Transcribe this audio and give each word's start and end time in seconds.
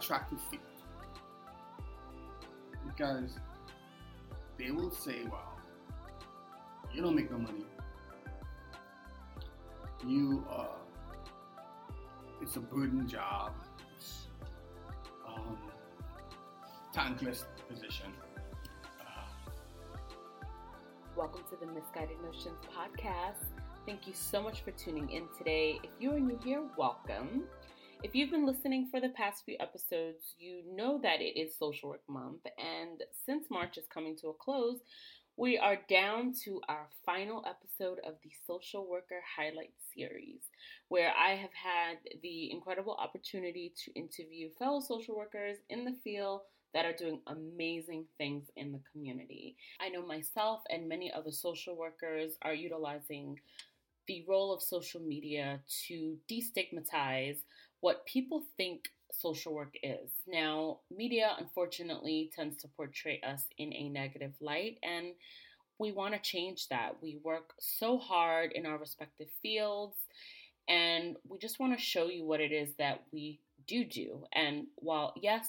to 0.00 0.36
field 0.50 0.62
because 2.86 3.38
they 4.58 4.70
will 4.70 4.90
say, 4.90 5.22
well, 5.30 5.58
you 6.92 7.00
don't 7.00 7.14
make 7.14 7.30
no 7.30 7.38
money. 7.38 7.64
You, 10.04 10.44
uh, 10.50 10.66
it's 12.42 12.56
a 12.56 12.60
burden 12.60 13.06
job. 13.08 13.52
It's, 13.96 14.26
um, 15.26 15.58
thankless 16.92 17.44
position. 17.68 18.12
Uh, 19.00 19.04
Welcome 21.16 21.42
to 21.50 21.56
the 21.64 21.72
Misguided 21.72 22.16
Notions 22.22 22.58
podcast. 22.76 23.44
Thank 23.86 24.08
you 24.08 24.14
so 24.14 24.42
much 24.42 24.62
for 24.62 24.72
tuning 24.72 25.08
in 25.10 25.28
today. 25.38 25.78
If 25.82 25.90
you 26.00 26.12
are 26.12 26.20
new 26.20 26.38
here, 26.42 26.62
welcome. 26.76 27.44
If 28.02 28.14
you've 28.14 28.30
been 28.30 28.46
listening 28.46 28.88
for 28.90 29.00
the 29.00 29.08
past 29.10 29.44
few 29.44 29.56
episodes, 29.60 30.34
you 30.38 30.62
know 30.74 30.98
that 31.02 31.20
it 31.20 31.38
is 31.38 31.56
Social 31.56 31.88
Work 31.88 32.02
Month, 32.08 32.42
and 32.58 33.02
since 33.24 33.50
March 33.50 33.78
is 33.78 33.86
coming 33.92 34.16
to 34.16 34.28
a 34.28 34.34
close, 34.34 34.78
we 35.36 35.58
are 35.58 35.78
down 35.88 36.32
to 36.44 36.60
our 36.68 36.86
final 37.04 37.44
episode 37.46 37.98
of 38.06 38.14
the 38.22 38.30
Social 38.46 38.88
Worker 38.88 39.20
Highlight 39.36 39.72
Series, 39.94 40.40
where 40.88 41.12
I 41.18 41.34
have 41.34 41.52
had 41.52 41.98
the 42.22 42.50
incredible 42.52 42.94
opportunity 42.94 43.72
to 43.84 43.92
interview 43.92 44.50
fellow 44.58 44.80
social 44.80 45.16
workers 45.16 45.56
in 45.70 45.84
the 45.84 45.96
field 46.04 46.42
that 46.72 46.84
are 46.84 46.92
doing 46.92 47.20
amazing 47.28 48.04
things 48.18 48.44
in 48.56 48.72
the 48.72 48.80
community. 48.92 49.56
I 49.80 49.88
know 49.88 50.04
myself 50.04 50.62
and 50.70 50.88
many 50.88 51.12
other 51.12 51.30
social 51.30 51.76
workers 51.76 52.32
are 52.42 52.54
utilizing 52.54 53.38
the 54.06 54.24
role 54.28 54.52
of 54.52 54.62
social 54.62 55.00
media 55.00 55.60
to 55.86 56.16
destigmatize 56.30 57.38
what 57.84 58.06
people 58.06 58.42
think 58.56 58.88
social 59.12 59.52
work 59.52 59.74
is. 59.82 60.08
Now, 60.26 60.78
media 60.90 61.36
unfortunately 61.38 62.30
tends 62.34 62.56
to 62.62 62.68
portray 62.68 63.20
us 63.20 63.44
in 63.58 63.74
a 63.74 63.90
negative 63.90 64.32
light, 64.40 64.78
and 64.82 65.08
we 65.78 65.92
want 65.92 66.14
to 66.14 66.18
change 66.18 66.68
that. 66.68 67.02
We 67.02 67.18
work 67.22 67.52
so 67.60 67.98
hard 67.98 68.52
in 68.52 68.64
our 68.64 68.78
respective 68.78 69.28
fields, 69.42 69.98
and 70.66 71.16
we 71.28 71.36
just 71.36 71.60
want 71.60 71.78
to 71.78 71.84
show 71.84 72.06
you 72.06 72.24
what 72.24 72.40
it 72.40 72.52
is 72.52 72.70
that 72.78 73.02
we 73.12 73.40
do 73.66 73.84
do. 73.84 74.24
And 74.34 74.64
while, 74.76 75.12
yes, 75.20 75.46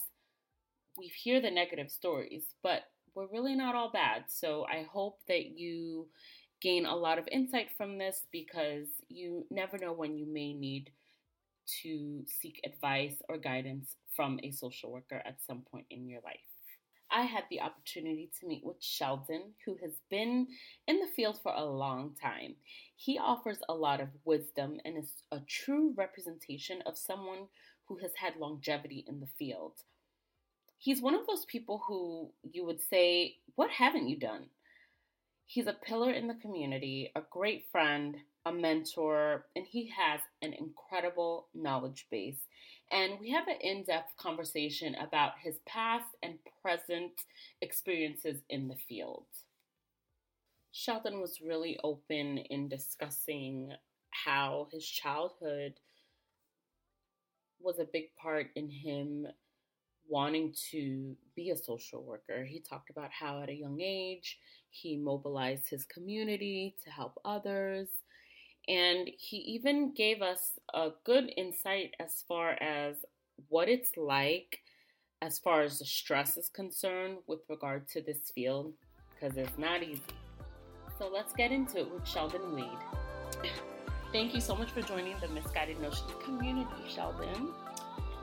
we 0.97 1.05
hear 1.07 1.39
the 1.39 1.51
negative 1.51 1.89
stories, 1.89 2.47
but 2.61 2.81
we're 3.13 3.31
really 3.31 3.55
not 3.55 3.75
all 3.75 3.93
bad. 3.93 4.25
So 4.27 4.65
I 4.69 4.85
hope 4.91 5.19
that 5.29 5.57
you 5.57 6.09
gain 6.61 6.85
a 6.85 6.97
lot 6.97 7.17
of 7.17 7.29
insight 7.31 7.69
from 7.77 7.97
this 7.97 8.23
because 8.29 8.87
you 9.07 9.45
never 9.49 9.77
know 9.77 9.93
when 9.93 10.17
you 10.17 10.25
may 10.25 10.51
need 10.51 10.91
to 11.83 12.23
seek 12.27 12.61
advice 12.65 13.15
or 13.29 13.37
guidance 13.37 13.95
from 14.15 14.39
a 14.43 14.51
social 14.51 14.91
worker 14.91 15.21
at 15.25 15.37
some 15.45 15.61
point 15.61 15.85
in 15.89 16.07
your 16.07 16.21
life. 16.21 16.39
I 17.11 17.21
had 17.21 17.43
the 17.49 17.61
opportunity 17.61 18.29
to 18.39 18.47
meet 18.47 18.65
with 18.65 18.81
Sheldon, 18.81 19.53
who 19.65 19.77
has 19.81 19.93
been 20.09 20.47
in 20.87 20.99
the 20.99 21.07
field 21.15 21.39
for 21.41 21.53
a 21.55 21.63
long 21.63 22.15
time. 22.21 22.55
He 22.95 23.19
offers 23.19 23.59
a 23.69 23.73
lot 23.73 24.01
of 24.01 24.09
wisdom 24.25 24.79
and 24.83 24.97
is 24.97 25.23
a 25.31 25.39
true 25.47 25.93
representation 25.95 26.81
of 26.85 26.97
someone 26.97 27.47
who 27.87 27.97
has 27.99 28.11
had 28.15 28.37
longevity 28.37 29.05
in 29.07 29.19
the 29.19 29.27
field. 29.37 29.73
He's 30.77 31.01
one 31.01 31.15
of 31.15 31.27
those 31.27 31.45
people 31.45 31.83
who 31.87 32.31
you 32.51 32.65
would 32.65 32.81
say, 32.81 33.35
What 33.55 33.69
haven't 33.69 34.09
you 34.09 34.17
done? 34.17 34.47
He's 35.45 35.67
a 35.67 35.73
pillar 35.73 36.11
in 36.11 36.27
the 36.27 36.33
community, 36.33 37.11
a 37.15 37.21
great 37.31 37.65
friend, 37.71 38.17
a 38.45 38.51
mentor, 38.51 39.45
and 39.55 39.65
he 39.65 39.89
has 39.89 40.19
an 40.41 40.53
incredible 40.53 41.47
knowledge 41.53 42.07
base. 42.11 42.47
And 42.91 43.19
we 43.19 43.31
have 43.31 43.47
an 43.47 43.57
in 43.61 43.83
depth 43.83 44.15
conversation 44.17 44.95
about 44.95 45.33
his 45.41 45.57
past 45.65 46.05
and 46.21 46.35
present 46.61 47.11
experiences 47.61 48.41
in 48.49 48.67
the 48.67 48.75
field. 48.75 49.25
Sheldon 50.71 51.21
was 51.21 51.41
really 51.41 51.79
open 51.83 52.37
in 52.37 52.67
discussing 52.67 53.71
how 54.11 54.67
his 54.71 54.85
childhood 54.85 55.73
was 57.59 57.79
a 57.79 57.87
big 57.91 58.15
part 58.21 58.47
in 58.55 58.69
him 58.69 59.25
wanting 60.07 60.53
to 60.71 61.15
be 61.35 61.49
a 61.49 61.57
social 61.57 62.03
worker. 62.03 62.43
He 62.43 62.59
talked 62.59 62.89
about 62.89 63.09
how 63.11 63.41
at 63.41 63.49
a 63.49 63.55
young 63.55 63.81
age 63.81 64.37
he 64.69 64.97
mobilized 64.97 65.69
his 65.69 65.85
community 65.85 66.75
to 66.83 66.91
help 66.91 67.19
others. 67.25 67.87
And 68.67 69.09
he 69.17 69.37
even 69.37 69.93
gave 69.93 70.21
us 70.21 70.53
a 70.73 70.89
good 71.03 71.31
insight 71.37 71.93
as 71.99 72.23
far 72.27 72.51
as 72.61 72.97
what 73.49 73.69
it's 73.69 73.95
like, 73.95 74.59
as 75.21 75.37
far 75.37 75.61
as 75.61 75.79
the 75.79 75.85
stress 75.85 76.37
is 76.37 76.49
concerned, 76.49 77.17
with 77.27 77.41
regard 77.49 77.87
to 77.89 78.01
this 78.01 78.31
field, 78.33 78.73
because 79.13 79.37
it's 79.37 79.57
not 79.57 79.83
easy. 79.83 80.01
So 80.97 81.09
let's 81.13 81.33
get 81.33 81.51
into 81.51 81.79
it 81.79 81.91
with 81.91 82.07
Sheldon 82.07 82.55
Wade. 82.55 83.51
Thank 84.11 84.33
you 84.33 84.41
so 84.41 84.55
much 84.55 84.71
for 84.71 84.81
joining 84.81 85.19
the 85.19 85.27
Misguided 85.27 85.81
Notions 85.81 86.11
community, 86.23 86.69
Sheldon. 86.87 87.53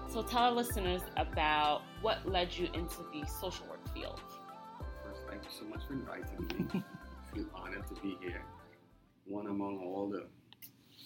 So 0.08 0.22
tell 0.22 0.44
our 0.44 0.52
listeners 0.52 1.02
about 1.16 1.82
what 2.00 2.26
led 2.26 2.52
you 2.52 2.68
into 2.74 3.04
the 3.12 3.26
social 3.40 3.66
work 3.66 3.86
field. 3.94 4.20
First, 5.04 5.20
thank 5.28 5.44
you 5.44 5.50
so 5.50 5.64
much 5.66 5.86
for 5.86 5.92
inviting 5.92 6.68
me. 6.72 6.82
I 6.82 7.34
feel 7.34 7.46
honored 7.54 7.86
to 7.88 7.94
be 8.00 8.16
here. 8.20 8.42
One 9.32 9.46
among 9.46 9.78
all 9.78 10.10
the 10.10 10.26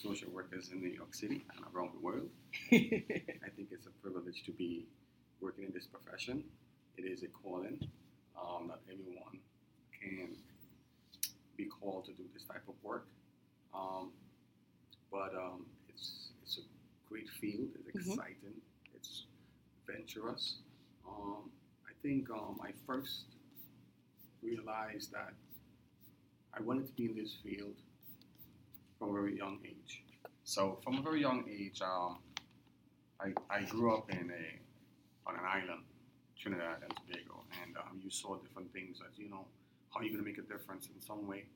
social 0.02 0.28
workers 0.32 0.70
in 0.72 0.80
New 0.80 0.88
York 0.90 1.14
City 1.14 1.44
and 1.54 1.64
around 1.72 1.90
the 1.94 2.00
world. 2.00 2.28
I 2.72 3.48
think 3.54 3.68
it's 3.70 3.86
a 3.86 3.90
privilege 4.02 4.42
to 4.46 4.50
be 4.50 4.84
working 5.40 5.62
in 5.62 5.72
this 5.72 5.86
profession. 5.86 6.42
It 6.96 7.02
is 7.02 7.22
a 7.22 7.28
calling. 7.28 7.78
Um, 8.36 8.66
not 8.66 8.80
everyone 8.90 9.38
can 10.00 10.30
be 11.56 11.66
called 11.66 12.06
to 12.06 12.12
do 12.14 12.24
this 12.34 12.42
type 12.42 12.64
of 12.68 12.74
work. 12.82 13.06
Um, 13.72 14.10
but 15.12 15.32
um, 15.36 15.64
it's, 15.88 16.30
it's 16.42 16.58
a 16.58 16.62
great 17.08 17.28
field. 17.40 17.68
It's 17.86 18.08
Mhm. 18.08 18.14
exciting. 18.14 18.60
It's 18.92 19.26
venturous. 19.86 20.58
Um, 21.08 21.48
I 21.88 21.92
think 22.02 22.28
um, 22.30 22.58
I 22.60 22.72
first 22.88 23.26
realized 24.42 25.12
that 25.12 25.32
I 26.52 26.60
wanted 26.62 26.88
to 26.88 26.92
be 26.94 27.04
in 27.04 27.14
this 27.14 27.32
field 27.44 27.76
from 28.98 29.10
a 29.10 29.12
very 29.12 29.36
young 29.36 29.58
age. 29.64 30.02
So 30.44 30.78
from 30.82 30.98
a 30.98 31.02
very 31.02 31.20
young 31.20 31.44
age, 31.48 31.80
um, 31.82 32.18
I, 33.20 33.32
I 33.50 33.62
grew 33.62 33.94
up 33.94 34.10
in 34.10 34.30
a 34.30 35.28
on 35.28 35.34
an 35.34 35.44
island, 35.44 35.82
Trinidad 36.38 36.82
and 36.82 36.92
Tobago, 36.96 37.44
and 37.62 37.76
um, 37.76 38.00
you 38.02 38.10
saw 38.10 38.36
different 38.36 38.72
things 38.72 38.98
as 39.10 39.18
you 39.18 39.28
know 39.28 39.46
how 39.92 40.00
you're 40.02 40.12
gonna 40.12 40.22
make 40.22 40.38
a 40.38 40.42
difference 40.42 40.88
in 40.94 41.00
some 41.00 41.26
way. 41.26 41.46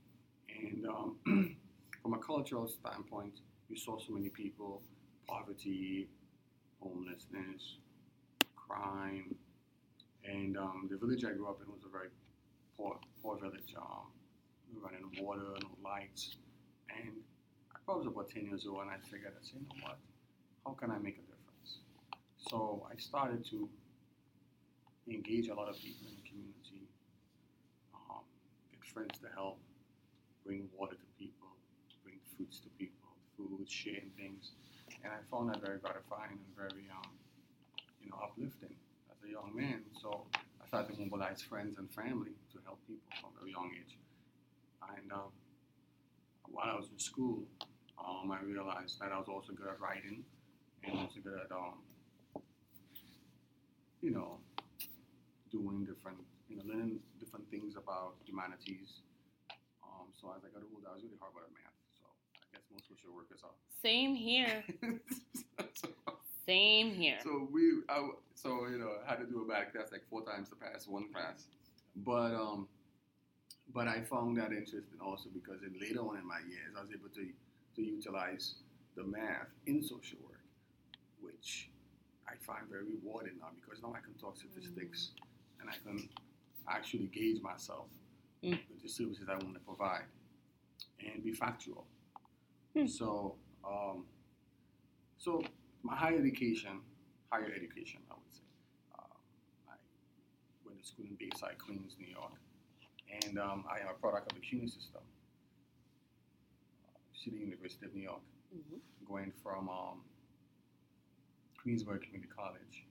And 0.49 0.87
um, 0.87 1.17
from 2.03 2.15
a 2.15 2.19
cultural 2.19 2.67
standpoint, 2.67 3.35
you 3.69 3.77
saw 3.77 3.99
so 3.99 4.13
many 4.13 4.29
people, 4.29 4.83
poverty, 5.29 6.09
homelessness, 6.81 7.77
crime, 8.57 9.35
and 10.25 10.57
um, 10.57 10.89
the 10.91 10.97
village 10.97 11.25
I 11.25 11.33
grew 11.33 11.49
up 11.49 11.61
in 11.65 11.73
was 11.73 11.83
a 11.87 11.91
very 11.91 12.09
poor, 12.77 12.99
poor 13.23 13.37
village. 13.39 13.75
Um, 13.77 14.11
we 14.73 14.81
running 14.81 15.25
water, 15.25 15.43
no 15.63 15.69
lights, 15.85 16.37
and 16.91 17.13
was 17.97 18.07
about 18.07 18.29
10 18.31 18.47
years 18.47 18.67
old, 18.67 18.83
and 18.83 18.91
I 18.91 18.99
figured, 19.11 19.33
I 19.35 19.43
said, 19.43 19.61
you 19.61 19.67
know 19.67 19.83
what, 19.83 19.99
how 20.65 20.73
can 20.73 20.91
I 20.91 20.99
make 20.99 21.19
a 21.19 21.27
difference? 21.27 21.81
So 22.51 22.87
I 22.91 22.97
started 22.99 23.45
to 23.51 23.69
engage 25.09 25.49
a 25.49 25.55
lot 25.55 25.69
of 25.69 25.77
people 25.77 26.07
in 26.09 26.17
the 26.23 26.29
community, 26.29 26.87
um, 27.95 28.25
get 28.71 28.85
friends 28.85 29.19
to 29.21 29.29
help, 29.35 29.59
bring 30.45 30.69
water 30.77 30.95
to 30.95 31.09
people, 31.19 31.49
bring 32.05 32.19
fruits 32.37 32.61
to 32.61 32.69
people, 32.79 33.11
food, 33.37 33.67
sharing 33.69 34.11
things, 34.17 34.53
and 35.03 35.13
I 35.13 35.21
found 35.31 35.51
that 35.51 35.61
very 35.65 35.79
gratifying 35.79 36.39
and 36.39 36.53
very, 36.57 36.85
um, 36.93 37.11
you 38.03 38.11
know, 38.11 38.19
uplifting 38.23 38.75
as 39.11 39.17
a 39.27 39.31
young 39.31 39.53
man. 39.55 39.83
So 40.01 40.27
I 40.35 40.67
started 40.67 40.95
to 40.95 41.01
mobilize 41.01 41.43
friends 41.43 41.79
and 41.79 41.91
family 41.91 42.33
to 42.53 42.59
help 42.65 42.81
people 42.87 43.09
from 43.21 43.33
a 43.47 43.51
young 43.51 43.71
age. 43.73 43.97
And 44.83 45.13
um, 45.13 45.33
while 46.51 46.69
I 46.69 46.77
was 46.77 46.89
in 46.91 46.99
school, 46.99 47.45
um, 48.01 48.31
I 48.33 48.43
realized 48.43 48.99
that 49.01 49.13
I 49.13 49.19
was 49.19 49.29
also 49.29 49.53
good 49.53 49.69
at 49.69 49.81
writing 49.81 50.25
and 50.85 50.99
also 50.99 51.21
good 51.23 51.39
at, 51.39 51.53
um, 51.53 51.79
you 54.01 54.11
know, 54.11 54.39
doing 55.51 55.85
different, 55.85 56.19
you 56.49 56.57
know, 56.57 56.65
learning 56.67 57.01
different 57.19 57.49
things 57.51 57.77
about 57.77 58.15
humanities. 58.25 59.05
Um, 59.83 60.09
so 60.19 60.33
as 60.37 60.43
I 60.45 60.49
got 60.49 60.65
older, 60.73 60.89
I 60.89 60.95
was 60.95 61.03
really 61.03 61.21
hard 61.21 61.33
about 61.37 61.51
math. 61.53 61.77
So 62.01 62.07
I 62.09 62.57
guess 62.57 62.65
most 62.73 62.89
social 62.89 63.13
workers 63.15 63.41
are. 63.45 63.53
Same 63.83 64.15
here. 64.15 64.65
so, 65.75 65.89
Same 66.47 66.95
here. 66.95 67.19
so 67.23 67.49
we, 67.53 67.85
I, 67.89 68.09
so 68.35 68.67
you 68.67 68.79
know, 68.79 68.97
I 69.07 69.11
had 69.11 69.21
to 69.21 69.27
do 69.27 69.43
a 69.43 69.47
back 69.47 69.73
test 69.73 69.93
like 69.93 70.03
four 70.09 70.25
times 70.25 70.49
to 70.49 70.57
pass 70.57 70.89
one 70.89 71.13
class. 71.13 71.47
But 71.97 72.35
um, 72.35 72.67
but 73.75 73.87
I 73.87 74.01
found 74.01 74.37
that 74.39 74.53
interesting 74.53 74.99
also 75.01 75.29
because 75.33 75.63
in 75.63 75.79
later 75.81 76.01
on 76.01 76.17
in 76.19 76.27
my 76.27 76.41
years, 76.49 76.75
I 76.77 76.81
was 76.81 76.91
able 76.91 77.09
to 77.15 77.29
to 77.77 77.83
utilize 77.83 78.55
the 78.97 79.05
math 79.05 79.49
in 79.67 79.83
social 79.83 80.19
work, 80.29 80.41
which 81.21 81.71
I 82.29 82.33
find 82.41 82.69
very 82.71 82.85
rewarding 82.85 83.35
now 83.41 83.49
because 83.61 83.83
now 83.83 83.95
I 83.97 84.01
can 84.01 84.15
talk 84.15 84.37
statistics 84.37 85.11
and 85.61 85.69
I 85.71 85.75
can 85.85 86.09
actually 86.69 87.07
gauge 87.07 87.41
myself 87.43 87.87
Mm. 88.43 88.59
with 88.71 88.81
the 88.81 88.89
services 88.89 89.29
I 89.29 89.35
want 89.35 89.53
to 89.53 89.61
provide 89.61 90.05
and 91.05 91.23
be 91.23 91.31
factual. 91.31 91.87
Hmm. 92.75 92.87
So, 92.87 93.35
um, 93.63 94.07
so 95.19 95.43
my 95.83 95.95
higher 95.95 96.17
education, 96.19 96.81
higher 97.31 97.53
education, 97.55 98.01
I 98.11 98.15
would 98.15 98.33
say. 98.33 98.41
Uh, 98.99 99.03
I 99.69 99.75
went 100.65 100.81
to 100.81 100.87
school 100.89 101.05
in 101.05 101.17
Bayside, 101.17 101.59
Queens, 101.59 101.97
New 101.99 102.07
York, 102.07 102.33
and 103.23 103.39
um, 103.39 103.67
I 103.71 103.81
am 103.81 103.89
a 103.89 103.93
product 104.01 104.33
of 104.33 104.39
the 104.41 104.47
CUNY 104.47 104.69
system, 104.69 105.03
City 107.23 107.37
University 107.39 107.87
of 107.87 107.95
New 107.95 108.03
York, 108.03 108.23
hmm 108.53 108.77
going 109.09 109.33
from 109.43 109.69
um, 109.69 110.03
Queensborough 111.63 111.99
Community 111.99 112.31
College 112.35 112.85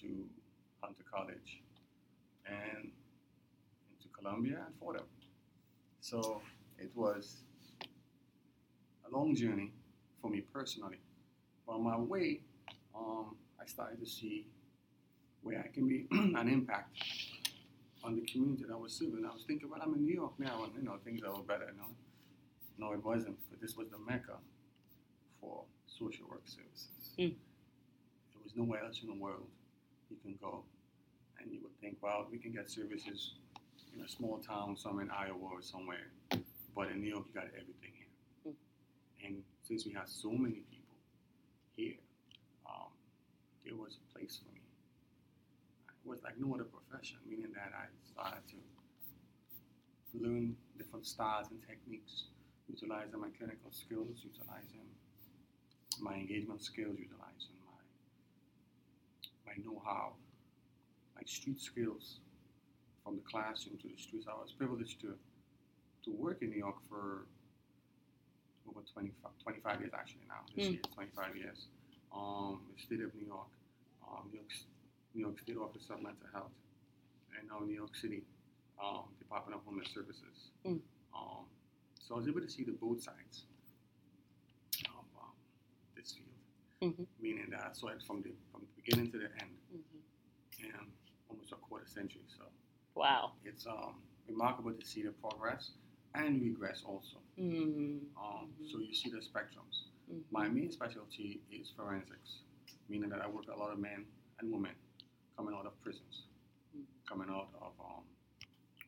to 0.00 0.24
Hunter 0.80 1.02
College 1.12 1.60
and 2.46 2.90
into 3.90 4.08
Columbia 4.16 4.62
and 4.64 4.74
Fordham. 4.78 5.06
So 6.00 6.40
it 6.78 6.90
was 6.94 7.38
a 9.10 9.16
long 9.16 9.34
journey 9.34 9.72
for 10.22 10.30
me 10.30 10.40
personally. 10.52 10.98
But 11.66 11.72
on 11.74 11.82
my 11.82 11.98
way, 11.98 12.40
um, 12.94 13.36
I 13.60 13.66
started 13.66 13.98
to 14.00 14.06
see 14.06 14.46
where 15.42 15.58
I 15.58 15.68
can 15.74 15.88
be 15.88 16.06
an 16.12 16.48
impact 16.48 16.96
on 18.04 18.14
the 18.14 18.22
community 18.22 18.64
that 18.68 18.72
I 18.72 18.76
was 18.76 18.92
serving. 18.92 19.24
I 19.28 19.32
was 19.32 19.44
thinking, 19.46 19.68
well, 19.68 19.80
I'm 19.82 19.94
in 19.94 20.04
New 20.04 20.14
York 20.14 20.32
now, 20.38 20.64
and 20.64 20.72
you 20.76 20.82
know 20.82 20.96
things 21.04 21.22
are 21.22 21.42
better. 21.42 21.72
No, 21.76 21.86
no, 22.78 22.92
it 22.92 23.04
wasn't. 23.04 23.36
But 23.50 23.60
this 23.60 23.76
was 23.76 23.88
the 23.88 23.98
mecca 23.98 24.38
for 25.40 25.64
social 25.86 26.26
work 26.30 26.42
services. 26.44 27.14
Mm. 27.18 27.34
There 28.32 28.42
was 28.42 28.52
nowhere 28.56 28.84
else 28.84 29.00
in 29.02 29.08
the 29.08 29.20
world 29.20 29.46
you 30.10 30.16
can 30.22 30.38
go, 30.40 30.64
and 31.40 31.52
you 31.52 31.60
would 31.62 31.76
think, 31.80 31.98
well, 32.00 32.26
we 32.30 32.38
can 32.38 32.52
get 32.52 32.70
services 32.70 33.34
in 33.94 34.04
a 34.04 34.08
small 34.08 34.38
town, 34.38 34.76
some 34.76 35.00
in 35.00 35.10
Iowa 35.10 35.50
or 35.52 35.62
somewhere, 35.62 36.08
but 36.74 36.88
in 36.90 37.00
New 37.00 37.10
York, 37.10 37.24
you 37.28 37.34
got 37.34 37.48
everything 37.48 37.92
here. 37.94 38.52
Mm. 38.52 38.54
And 39.24 39.42
since 39.66 39.84
we 39.84 39.92
have 39.92 40.08
so 40.08 40.30
many 40.30 40.62
people 40.70 40.96
here, 41.76 41.98
um, 42.66 42.92
there 43.64 43.76
was 43.76 43.98
a 43.98 44.18
place 44.18 44.40
for 44.42 44.52
me. 44.54 44.60
It 46.04 46.08
was 46.08 46.22
like 46.22 46.38
no 46.38 46.54
other 46.54 46.64
profession, 46.64 47.18
meaning 47.28 47.52
that 47.54 47.72
I 47.74 47.86
started 48.12 48.42
to 48.48 48.56
learn 50.14 50.56
different 50.78 51.06
styles 51.06 51.48
and 51.50 51.60
techniques, 51.66 52.24
utilizing 52.68 53.20
my 53.20 53.28
clinical 53.36 53.70
skills, 53.72 54.22
utilizing 54.24 54.86
my 56.00 56.14
engagement 56.14 56.62
skills, 56.62 56.96
utilizing 56.98 57.56
my 57.64 57.80
my 59.46 59.54
know-how, 59.64 60.12
my 61.16 61.22
street 61.24 61.60
skills 61.60 62.20
from 63.02 63.16
the 63.16 63.22
classroom 63.22 63.78
to 63.78 63.88
the 63.88 63.96
streets. 63.96 64.26
I 64.28 64.34
was 64.34 64.52
privileged 64.52 65.00
to 65.02 65.14
to 66.04 66.10
work 66.12 66.38
in 66.42 66.50
New 66.50 66.58
York 66.58 66.76
for 66.88 67.26
over 68.68 68.80
25, 68.92 69.32
25 69.42 69.80
years 69.80 69.92
actually 69.94 70.26
now. 70.28 70.44
This 70.54 70.68
Mm. 70.68 70.72
year, 70.72 70.80
25 70.94 71.36
years. 71.36 71.66
Um, 72.12 72.60
the 72.74 72.80
state 72.82 73.00
of 73.00 73.14
New 73.14 73.26
York, 73.26 73.48
um, 74.06 74.28
New 74.30 74.38
York, 74.38 74.52
New 75.14 75.20
York 75.22 75.38
State 75.40 75.56
Office 75.56 75.88
of 75.90 76.00
Mental 76.02 76.28
Health, 76.32 76.52
and 77.36 77.48
now 77.48 77.58
New 77.60 77.74
York 77.74 77.94
City 77.96 78.22
um, 78.80 79.08
Department 79.18 79.56
of 79.58 79.64
Homeless 79.64 79.88
Services. 79.92 80.50
Mm. 80.64 80.80
Um, 81.14 81.44
so 82.08 82.14
I 82.14 82.18
was 82.18 82.28
able 82.28 82.40
to 82.40 82.48
see 82.48 82.64
the 82.64 82.72
both 82.72 83.02
sides 83.02 83.44
of 84.86 85.04
um, 85.20 85.32
this 85.94 86.12
field, 86.14 86.94
Mhm. 86.94 87.06
meaning 87.20 87.50
that 87.50 87.66
I 87.68 87.72
saw 87.72 87.88
it 87.88 88.02
from 88.02 88.22
the 88.22 88.32
from 88.50 88.62
the 88.62 88.82
beginning 88.82 89.12
to 89.12 89.18
the 89.18 89.30
end 89.42 89.56
hmm 89.70 89.98
in 90.64 90.72
almost 91.28 91.52
a 91.52 91.56
quarter 91.56 91.86
century. 91.86 92.22
So 92.36 92.44
Wow. 92.94 93.34
it's 93.44 93.66
um, 93.66 94.02
remarkable 94.26 94.72
to 94.72 94.84
see 94.86 95.02
the 95.02 95.12
progress 95.12 95.72
and 96.14 96.40
regress 96.42 96.82
also. 96.84 97.18
mm 97.38 98.00
Um. 98.16 98.54
So 98.70 98.78
you 98.78 98.94
see 98.94 99.10
the 99.10 99.18
spectrums. 99.18 99.84
Mhm. 100.10 100.24
My 100.30 100.48
main 100.48 100.70
specialty 100.72 101.42
is 101.50 101.70
forensics, 101.76 102.40
meaning 102.88 103.10
that 103.10 103.20
I 103.20 103.26
work 103.28 103.46
with 103.46 103.54
a 103.56 103.58
lot 103.58 103.70
of 103.70 103.78
men 103.78 104.06
and 104.38 104.50
women 104.50 104.74
coming 105.36 105.54
out 105.54 105.66
of 105.66 105.78
prisons, 105.82 106.24
Mm. 106.74 106.84
coming 107.06 107.28
out 107.28 107.50
of 107.60 107.78
um, 107.80 108.04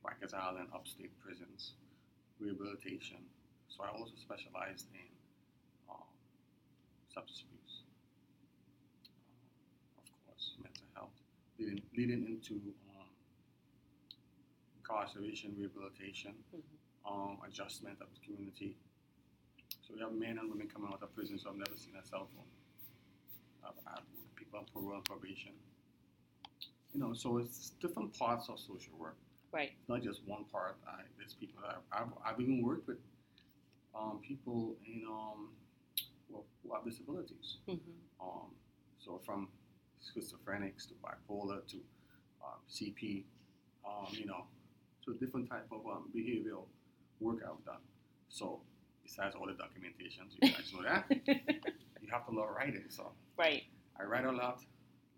Rikers 0.05 0.32
Island, 0.34 0.70
upstate 0.73 1.16
prisons, 1.20 1.75
rehabilitation. 2.40 3.19
So 3.69 3.84
I 3.84 3.88
also 3.88 4.12
specialized 4.16 4.87
in 4.94 5.06
um, 5.88 6.02
substance 7.14 7.44
abuse, 7.46 7.82
um, 9.96 10.04
of 10.04 10.26
course, 10.26 10.56
mental 10.62 10.84
health, 10.94 11.14
leading, 11.58 11.82
leading 11.96 12.26
into 12.26 12.54
um, 12.96 13.08
incarceration, 14.78 15.54
rehabilitation, 15.56 16.34
Mhm. 16.52 16.62
um, 17.06 17.38
adjustment 17.46 18.00
of 18.00 18.08
the 18.14 18.20
community. 18.26 18.76
So 19.87 19.94
we 19.94 20.00
have 20.00 20.12
men 20.12 20.38
and 20.38 20.50
women 20.50 20.69
coming 20.69 20.90
out 20.92 21.02
of 21.02 21.14
prison, 21.14 21.38
so 21.38 21.50
I've 21.50 21.56
never 21.56 21.76
seen 21.76 21.94
a 21.96 22.04
cell 22.04 22.26
phone. 22.34 22.50
I've 23.64 23.84
had 23.84 24.02
people 24.37 24.58
on 24.58 24.66
parole 24.66 24.94
and 24.96 25.04
probation. 25.04 25.52
You 26.92 27.00
know, 27.00 27.12
so 27.14 27.38
it's 27.38 27.70
different 27.81 28.12
parts 28.19 28.48
of 28.48 28.58
social 28.58 28.96
work. 28.98 29.16
Right. 29.52 29.73
It's 29.81 29.88
not 29.88 30.02
just 30.02 30.20
one 30.26 30.44
part. 30.52 30.76
I, 30.87 31.02
there's 31.19 31.35
people 31.35 31.61
that 31.62 31.76
I've, 31.93 32.02
I've, 32.02 32.35
I've 32.35 32.41
even 32.41 32.62
worked 32.62 32.87
with 32.87 32.99
um, 33.94 34.20
people 34.26 34.76
in 34.87 35.02
um, 35.08 35.49
well, 36.29 36.44
who 36.62 36.75
have 36.75 36.85
disabilities. 36.85 37.56
hmm 37.67 37.75
Um, 38.20 38.50
so 38.99 39.20
from 39.25 39.49
schizophrenics 40.02 40.87
to 40.88 40.94
bipolar 41.02 41.67
to 41.69 41.76
um, 42.44 42.61
CP, 42.70 43.25
um, 43.85 44.06
you 44.12 44.26
know, 44.26 44.44
to 45.05 45.14
different 45.14 45.49
type 45.50 45.67
of 45.73 45.85
um, 45.87 46.08
behavioral 46.14 46.67
work 47.19 47.38
I've 47.43 47.64
done. 47.64 47.81
So 48.29 48.61
besides 49.02 49.35
all 49.35 49.47
the 49.47 49.55
documentations, 49.55 50.35
you 50.41 50.50
guys 50.52 50.73
know 50.73 50.82
that 50.85 51.05
you 52.00 52.08
have 52.12 52.26
to 52.26 52.32
love 52.32 52.50
writing. 52.56 52.85
So 52.88 53.11
right. 53.37 53.64
I 53.99 54.05
write 54.05 54.25
a 54.25 54.31
lot, 54.32 54.61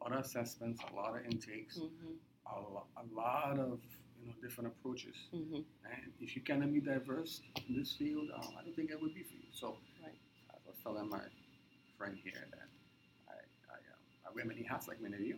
a 0.00 0.04
lot 0.04 0.18
of 0.18 0.24
assessments, 0.24 0.80
a 0.90 0.96
lot 0.96 1.16
of 1.16 1.24
intakes, 1.26 1.76
hmm 1.76 2.12
a, 2.44 2.58
lo- 2.58 2.86
a 2.96 3.04
lot 3.14 3.58
of 3.58 3.78
you 4.22 4.28
know 4.28 4.34
different 4.42 4.68
approaches. 4.72 5.16
hmm 5.30 5.66
And 5.84 6.12
if 6.20 6.36
you 6.36 6.42
cannot 6.42 6.72
be 6.72 6.80
diverse 6.80 7.40
in 7.68 7.76
this 7.76 7.92
field, 7.92 8.28
um, 8.34 8.54
I 8.58 8.62
don't 8.64 8.74
think 8.76 8.92
I 8.92 8.96
would 9.00 9.14
be 9.14 9.22
for 9.22 9.34
you. 9.34 9.50
So 9.52 9.76
Right. 10.02 10.14
I 10.50 10.54
was 10.66 10.76
telling 10.82 11.08
my 11.08 11.20
friend 11.98 12.16
here 12.22 12.46
that 12.50 12.68
I, 13.28 13.34
I, 13.74 13.76
uh, 13.76 14.28
I 14.30 14.34
wear 14.34 14.44
many 14.44 14.62
hats 14.62 14.88
like 14.88 15.00
many 15.00 15.14
of 15.16 15.20
you. 15.20 15.36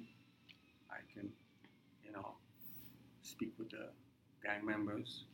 I 0.91 0.99
can, 1.13 1.31
you 2.05 2.13
know, 2.13 2.35
speak 3.23 3.53
with 3.59 3.71
the 3.71 3.89
gang 4.43 4.65
members 4.65 5.25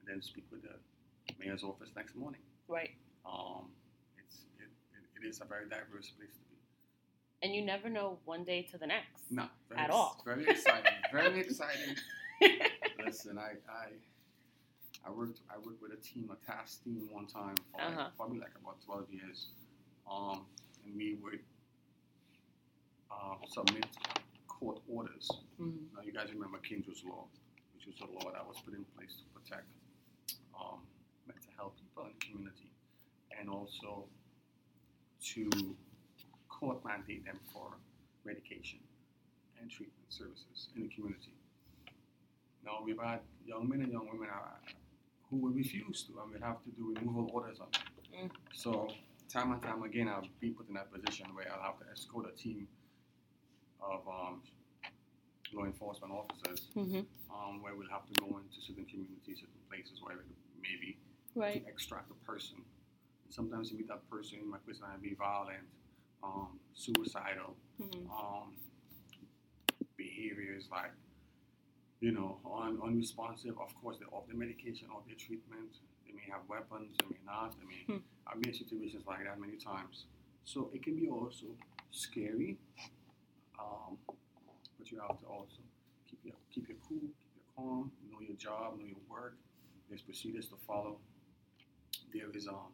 and 0.00 0.08
then 0.08 0.20
speak 0.22 0.44
with 0.50 0.62
the 0.62 0.74
mayor's 1.38 1.62
office 1.62 1.90
next 1.96 2.14
morning. 2.16 2.40
Right. 2.68 2.90
Um, 3.24 3.70
it's, 4.18 4.38
it, 4.58 4.68
it, 4.96 5.24
it 5.24 5.28
is 5.28 5.40
a 5.40 5.44
very 5.44 5.68
diverse 5.68 6.10
place 6.18 6.34
to 6.34 6.44
be. 6.50 6.56
And 7.42 7.54
you 7.54 7.62
never 7.64 7.88
know 7.88 8.18
one 8.26 8.44
day 8.44 8.62
to 8.70 8.78
the 8.78 8.86
next. 8.86 9.22
No, 9.30 9.46
very, 9.68 9.80
At 9.80 9.86
ex- 9.86 9.94
all. 9.94 10.20
Very 10.24 10.44
exciting. 10.46 10.92
very 11.12 11.40
exciting. 11.46 11.94
Listen, 13.04 13.38
I, 13.38 13.52
I 13.70 13.88
I 15.06 15.10
worked 15.10 15.40
I 15.50 15.58
worked 15.58 15.82
with 15.82 15.92
a 15.92 15.96
team, 15.96 16.30
a 16.32 16.46
task 16.50 16.84
team 16.84 17.08
one 17.10 17.26
time 17.26 17.54
for 17.72 17.78
like, 17.78 17.88
Uh-huh. 17.96 18.08
probably 18.16 18.38
like 18.38 18.54
about 18.60 18.76
twelve 18.84 19.06
years. 19.10 19.48
Um, 20.10 20.46
and 20.84 20.96
we 20.96 21.14
would 21.22 21.40
uh, 23.10 23.36
submit 23.48 23.86
court 24.48 24.80
orders. 24.88 25.30
Mhm. 25.60 25.92
Now 25.94 26.02
you 26.02 26.12
guys 26.12 26.32
remember 26.32 26.58
Kendra's 26.58 27.02
law, 27.04 27.26
which 27.74 27.86
was 27.86 28.00
a 28.00 28.06
law 28.12 28.32
that 28.32 28.46
was 28.46 28.56
put 28.64 28.74
in 28.74 28.84
place 28.96 29.16
to 29.20 29.24
protect 29.40 29.66
um, 30.58 30.80
mental 31.26 31.52
health 31.56 31.74
people 31.80 32.04
in 32.04 32.12
the 32.18 32.24
community, 32.26 32.70
and 33.38 33.48
also 33.48 34.04
to 35.32 35.50
court 36.48 36.84
mandate 36.84 37.24
them 37.24 37.38
for 37.52 37.76
medication 38.24 38.78
and 39.60 39.70
treatment 39.70 40.08
services 40.12 40.68
in 40.76 40.82
the 40.82 40.88
community. 40.88 41.32
Now 42.64 42.80
we've 42.84 42.98
had 43.00 43.20
young 43.46 43.68
men 43.68 43.80
and 43.80 43.92
young 43.92 44.08
women 44.10 44.28
who 45.30 45.36
will 45.38 45.50
refuse 45.50 46.02
to, 46.04 46.20
and 46.20 46.32
we'll 46.32 46.40
have 46.42 46.62
to 46.64 46.70
do 46.70 46.94
removal 46.98 47.30
orders 47.32 47.58
on 47.60 47.68
them. 47.72 48.28
Mm. 48.28 48.30
So 48.52 48.90
time 49.28 49.52
and 49.52 49.62
time 49.62 49.82
again, 49.82 50.08
I'll 50.08 50.26
be 50.40 50.50
put 50.50 50.68
in 50.68 50.74
that 50.74 50.92
position 50.92 51.26
where 51.34 51.46
I'll 51.52 51.62
have 51.62 51.78
to 51.80 51.86
escort 51.92 52.26
a 52.32 52.36
team 52.36 52.66
of 53.80 54.06
um, 54.08 54.42
law 55.52 55.64
enforcement 55.64 56.12
officers, 56.12 56.68
hmm 56.74 57.00
um, 57.32 57.62
where 57.62 57.74
we'll 57.76 57.88
have 57.88 58.06
to 58.12 58.20
go 58.20 58.26
into 58.26 58.60
certain 58.60 58.84
communities, 58.84 59.38
certain 59.38 59.62
places 59.70 60.00
where 60.02 60.16
maybe 60.60 60.96
Right. 61.36 61.64
to 61.64 61.70
extract 61.70 62.10
a 62.10 62.14
person. 62.26 62.56
And 62.56 63.32
sometimes 63.32 63.70
you 63.70 63.78
meet 63.78 63.86
that 63.86 64.08
person, 64.10 64.38
my 64.50 64.58
person 64.58 64.82
might 64.90 65.00
be 65.00 65.14
violent, 65.14 65.62
um, 66.24 66.58
suicidal, 66.74 67.54
hmm 67.78 68.10
um, 68.10 68.52
behaviors 69.96 70.68
like, 70.72 70.90
you 72.00 72.12
know, 72.12 72.38
un- 72.60 72.80
unresponsive. 72.82 73.54
Of 73.60 73.74
course, 73.82 73.98
they're 73.98 74.12
off 74.12 74.26
the 74.28 74.34
medication, 74.34 74.88
off 74.94 75.06
their 75.06 75.16
treatment. 75.16 75.76
They 76.06 76.12
may 76.12 76.24
have 76.30 76.42
weapons, 76.48 76.96
they 76.98 77.06
may 77.10 77.20
not. 77.26 77.54
I 77.60 77.66
mean, 77.66 77.84
Hmm. 77.86 78.04
I've 78.26 78.40
been 78.40 78.50
in 78.52 78.58
situations 78.58 79.04
like 79.06 79.24
that 79.24 79.38
many 79.40 79.56
times. 79.56 80.04
So 80.44 80.70
it 80.74 80.82
can 80.82 80.96
be 80.96 81.08
also 81.08 81.46
scary, 81.90 82.56
um, 83.58 83.98
but 84.78 84.90
you 84.90 84.98
have 85.00 85.20
to 85.20 85.26
also 85.26 85.60
keep 86.08 86.20
your 86.24 86.34
keep 86.52 86.68
your 86.68 86.78
cool, 86.88 86.98
keep 87.00 87.32
your 87.36 87.44
calm, 87.56 87.92
know 88.10 88.20
your 88.20 88.36
job, 88.36 88.78
know 88.78 88.86
your 88.86 89.02
work. 89.08 89.36
There's 89.88 90.02
procedures 90.02 90.48
to 90.48 90.56
follow. 90.66 90.98
There 92.12 92.30
is 92.34 92.48
um, 92.48 92.72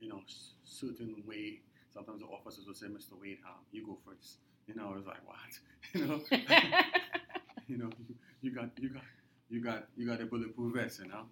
you 0.00 0.08
know, 0.08 0.20
s- 0.26 0.52
certain 0.64 1.22
way. 1.26 1.60
Sometimes 1.92 2.20
the 2.20 2.26
officers 2.26 2.66
will 2.66 2.74
say, 2.74 2.86
"Mr. 2.86 3.14
Wade, 3.20 3.38
um, 3.46 3.60
you 3.72 3.84
go 3.86 3.98
first. 4.06 4.38
You 4.66 4.74
know, 4.74 4.92
I 4.92 4.96
was 4.96 5.06
like, 5.06 5.22
"What?" 5.26 5.38
you 5.94 6.06
know, 6.06 6.20
you 7.68 7.78
know, 7.78 7.90
you, 8.08 8.14
you 8.42 8.50
got 8.54 8.70
you 8.78 8.88
got 8.90 9.02
you 9.50 9.60
got 9.62 9.88
you 9.96 10.06
got 10.06 10.20
a 10.20 10.26
bulletproof 10.26 10.74
vest, 10.74 11.00
you 11.00 11.08
know. 11.08 11.24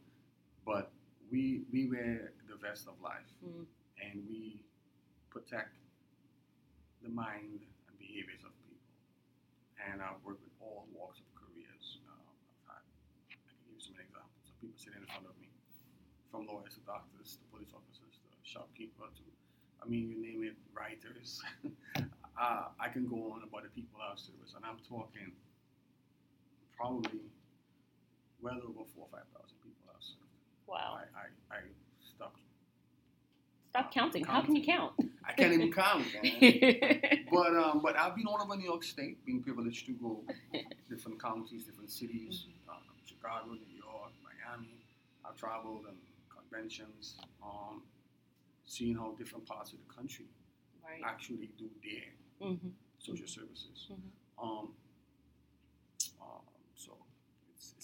But 0.67 0.91
we 1.31 1.63
we 1.73 1.89
wear 1.91 2.33
the 2.49 2.57
vest 2.57 2.87
of 2.89 2.95
life, 3.03 3.29
Mm. 3.45 3.67
and 4.03 4.25
we 4.29 4.61
protect 5.31 5.77
the 7.03 7.09
mind 7.11 7.61
and 7.89 7.99
behaviors 7.99 8.41
of 8.45 8.53
people. 8.65 8.81
And 9.77 10.01
I've 10.01 10.21
worked 10.25 10.41
with 10.43 10.55
all 10.61 10.87
walks 10.95 11.21
of 11.21 11.29
careers. 11.37 11.99
Um, 12.09 12.25
I've 12.71 12.81
had, 12.81 12.85
I 13.29 13.35
can 13.37 13.61
give 13.69 13.77
you 13.77 13.83
some 13.85 13.99
examples 14.01 14.49
of 14.49 14.55
people 14.61 14.79
sitting 14.81 15.03
in 15.05 15.11
front 15.13 15.27
of 15.29 15.37
me, 15.37 15.51
from 16.31 16.47
lawyers 16.49 16.75
to 16.81 16.83
doctors 16.89 17.37
to 17.37 17.45
police 17.53 17.75
officers 17.77 18.17
to 18.25 18.29
shopkeeper 18.47 19.05
to, 19.13 19.25
I 19.83 19.85
mean, 19.85 20.09
you 20.09 20.17
name 20.23 20.41
it, 20.49 20.57
writers. 20.73 21.43
uh, 22.41 22.73
I 22.81 22.89
can 22.89 23.05
go 23.05 23.37
on 23.37 23.45
about 23.45 23.69
the 23.69 23.73
people 23.77 24.01
I've 24.01 24.17
serviced, 24.19 24.57
and 24.57 24.65
I'm 24.65 24.81
talking 24.89 25.37
probably 26.77 27.21
well 28.41 28.55
over 28.57 28.85
four 28.95 29.07
or 29.07 29.13
five 29.13 29.27
thousand 29.35 29.57
people 29.63 29.83
I've 29.89 30.03
served. 30.03 30.21
Wow. 30.67 30.99
I, 30.99 31.55
I, 31.55 31.57
I 31.57 31.61
stopped. 32.15 32.41
Stop 33.71 33.93
counting. 33.93 34.25
How 34.25 34.41
can 34.43 34.55
you 34.55 34.65
count? 34.65 34.93
I 35.27 35.33
can't 35.33 35.53
even 35.53 35.73
count, 35.73 36.05
man. 36.23 37.01
But 37.33 37.57
um, 37.57 37.81
but 37.83 37.97
I've 37.99 38.15
been 38.15 38.27
all 38.27 38.41
over 38.41 38.55
New 38.57 38.65
York 38.65 38.85
State, 38.85 39.25
being 39.27 39.43
privileged 39.43 39.87
to 39.87 39.93
go 39.95 40.23
different 40.89 41.21
counties, 41.21 41.65
different 41.65 41.91
cities, 41.91 42.47
um, 42.69 42.77
Chicago, 43.05 43.53
New 43.53 43.75
York, 43.75 44.13
Miami. 44.23 44.77
I've 45.25 45.37
traveled 45.37 45.87
and 45.89 45.97
conventions, 46.31 47.17
um, 47.43 47.83
seeing 48.67 48.95
how 48.95 49.15
different 49.19 49.47
parts 49.47 49.73
of 49.73 49.79
the 49.87 49.93
country 49.93 50.27
right. 50.85 51.01
actually 51.05 51.51
do 51.59 51.69
their 51.83 52.49
hmm 52.49 52.69
social 52.99 53.27
services. 53.27 53.89
Mhm. 53.91 53.97
Um, 54.43 54.69
um, 56.21 56.41
so 56.75 56.93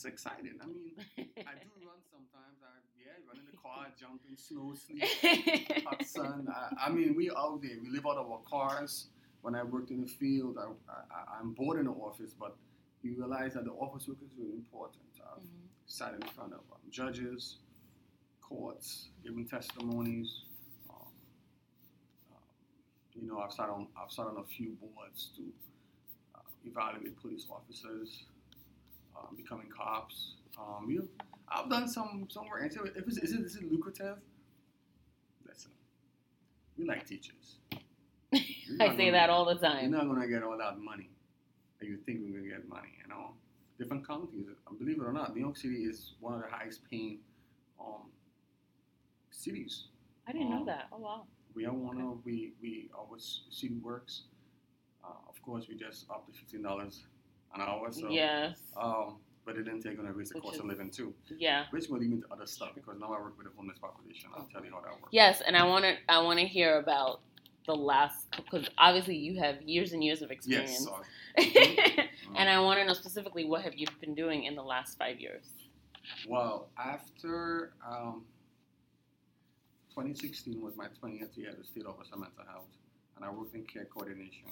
it's, 0.00 0.14
exciting. 0.14 0.54
I 0.62 0.66
mean, 0.66 0.92
I 1.18 1.52
do 1.60 1.68
run 1.84 2.00
sometimes. 2.10 2.58
I 2.62 2.72
yeah, 2.98 3.12
run 3.28 3.36
in 3.38 3.46
the 3.50 3.56
car, 3.56 3.86
jump 4.00 4.22
in 4.28 4.36
snow, 4.36 4.74
sleep, 4.74 5.84
hot 5.84 6.04
sun. 6.06 6.48
I, 6.48 6.86
I 6.86 6.90
mean, 6.90 7.14
we 7.14 7.30
out 7.30 7.60
there. 7.62 7.76
We 7.82 7.90
live 7.90 8.06
out 8.06 8.16
of 8.16 8.30
our 8.30 8.40
cars. 8.48 9.06
When 9.42 9.54
I 9.54 9.62
worked 9.62 9.90
in 9.90 10.00
the 10.02 10.06
field, 10.06 10.58
I, 10.58 10.68
I, 10.92 11.38
I'm 11.38 11.52
bored 11.52 11.78
in 11.78 11.86
the 11.86 11.92
office, 11.92 12.34
but 12.38 12.56
you 13.02 13.14
realize 13.16 13.54
that 13.54 13.64
the 13.64 13.72
office 13.72 14.06
work 14.08 14.18
is 14.24 14.30
really 14.38 14.52
important. 14.54 15.02
I've 15.20 15.42
Mhm. 15.42 15.68
sat 15.86 16.14
in 16.14 16.22
front 16.28 16.52
of 16.52 16.60
um, 16.72 16.80
judges, 16.90 17.58
courts, 18.42 19.08
giving 19.22 19.46
testimonies. 19.46 20.44
Um, 20.90 20.96
um, 22.32 22.42
you 23.14 23.28
know, 23.28 23.38
I've 23.38 23.52
sat 23.52 23.68
on 23.70 23.88
I've 23.96 24.10
sat 24.10 24.26
on 24.26 24.36
a 24.38 24.44
few 24.44 24.76
boards 24.80 25.30
to 25.36 25.42
uh, 26.34 26.40
evaluate 26.64 27.16
police 27.20 27.46
officers, 27.50 28.24
um, 29.20 29.36
becoming 29.36 29.68
cops. 29.68 30.34
Um, 30.58 30.90
you, 30.90 31.08
I've 31.48 31.68
done 31.68 31.88
some 31.88 32.26
some 32.30 32.48
work. 32.48 32.62
And 32.62 32.72
so 32.72 32.84
if 32.84 32.96
it's, 32.96 33.18
is 33.18 33.32
it 33.32 33.40
is 33.40 33.56
it 33.56 33.70
lucrative? 33.70 34.18
Listen, 35.46 35.70
we 36.76 36.84
like 36.84 37.06
teachers. 37.06 37.56
I 38.80 38.96
say 38.96 39.10
that 39.10 39.30
all 39.30 39.44
the 39.44 39.56
time. 39.56 39.90
You're 39.90 39.98
not 39.98 40.06
gonna 40.06 40.28
get 40.28 40.42
all 40.42 40.56
that 40.58 40.78
money 40.78 41.10
that 41.80 41.86
you 41.86 41.96
think 41.96 42.20
we're 42.22 42.38
gonna 42.38 42.48
get 42.48 42.68
money. 42.68 42.90
You 43.02 43.08
know, 43.08 43.32
different 43.78 44.06
counties. 44.06 44.46
uh, 44.48 44.74
Believe 44.78 45.00
it 45.00 45.04
or 45.04 45.12
not, 45.12 45.34
New 45.34 45.42
York 45.42 45.56
City 45.56 45.84
is 45.84 46.14
one 46.20 46.34
of 46.34 46.42
the 46.42 46.48
highest 46.48 46.88
paying 46.90 47.18
um, 47.80 48.10
cities. 49.30 49.84
I 50.28 50.32
didn't 50.32 50.50
know 50.50 50.58
um, 50.58 50.66
that. 50.66 50.88
Oh 50.92 50.98
wow. 50.98 51.24
We 51.54 51.66
are 51.66 51.74
one 51.74 52.00
of 52.00 52.24
we 52.24 52.52
we 52.62 52.90
our 52.96 53.18
city 53.18 53.74
works. 53.82 54.22
Uh, 55.02 55.14
of 55.28 55.42
course, 55.42 55.66
we 55.68 55.74
just 55.74 56.08
up 56.10 56.26
to 56.26 56.32
fifteen 56.32 56.62
dollars 56.62 57.02
an 57.54 57.60
hour. 57.60 57.90
So 57.90 58.08
yes. 58.08 58.58
um, 58.76 59.16
but 59.44 59.56
it 59.56 59.64
didn't 59.64 59.82
take 59.82 59.96
gonna 59.96 60.12
raise 60.12 60.30
the 60.30 60.40
cost 60.40 60.60
of 60.60 60.66
living 60.66 60.90
too, 60.90 61.14
yeah. 61.38 61.64
which 61.70 61.88
will 61.88 61.98
lead 61.98 62.10
me 62.10 62.20
to 62.20 62.26
other 62.30 62.46
stuff 62.46 62.70
because 62.74 62.98
now 63.00 63.08
I 63.08 63.20
work 63.20 63.36
with 63.36 63.46
the 63.46 63.52
homeless 63.56 63.78
population. 63.78 64.30
I'll 64.36 64.48
tell 64.52 64.64
you 64.64 64.70
how 64.70 64.80
that 64.80 64.92
works. 64.92 65.08
Yes, 65.10 65.42
and 65.46 65.56
I 65.56 65.64
want 65.64 65.84
to. 65.84 65.96
I 66.08 66.20
want 66.22 66.38
to 66.38 66.46
hear 66.46 66.78
about 66.78 67.20
the 67.66 67.74
last 67.74 68.30
because 68.36 68.68
obviously 68.78 69.16
you 69.16 69.38
have 69.40 69.62
years 69.62 69.92
and 69.92 70.02
years 70.02 70.22
of 70.22 70.30
experience. 70.30 70.86
Yes. 71.36 72.06
So, 72.30 72.36
and 72.36 72.48
I 72.48 72.60
want 72.60 72.78
to 72.78 72.86
know 72.86 72.92
specifically 72.92 73.44
what 73.44 73.62
have 73.62 73.74
you 73.74 73.86
been 74.00 74.14
doing 74.14 74.44
in 74.44 74.54
the 74.54 74.62
last 74.62 74.96
five 74.96 75.18
years? 75.18 75.44
Well, 76.28 76.68
after 76.78 77.72
um, 77.84 78.22
2016 79.90 80.60
was 80.60 80.76
my 80.76 80.86
20th 81.02 81.36
year 81.36 81.50
at 81.50 81.58
the 81.58 81.64
State 81.64 81.86
Office 81.86 82.08
of 82.12 82.20
Mental 82.20 82.44
Health, 82.48 82.70
and 83.16 83.24
I 83.24 83.30
worked 83.30 83.54
in 83.54 83.64
care 83.64 83.84
coordination, 83.86 84.46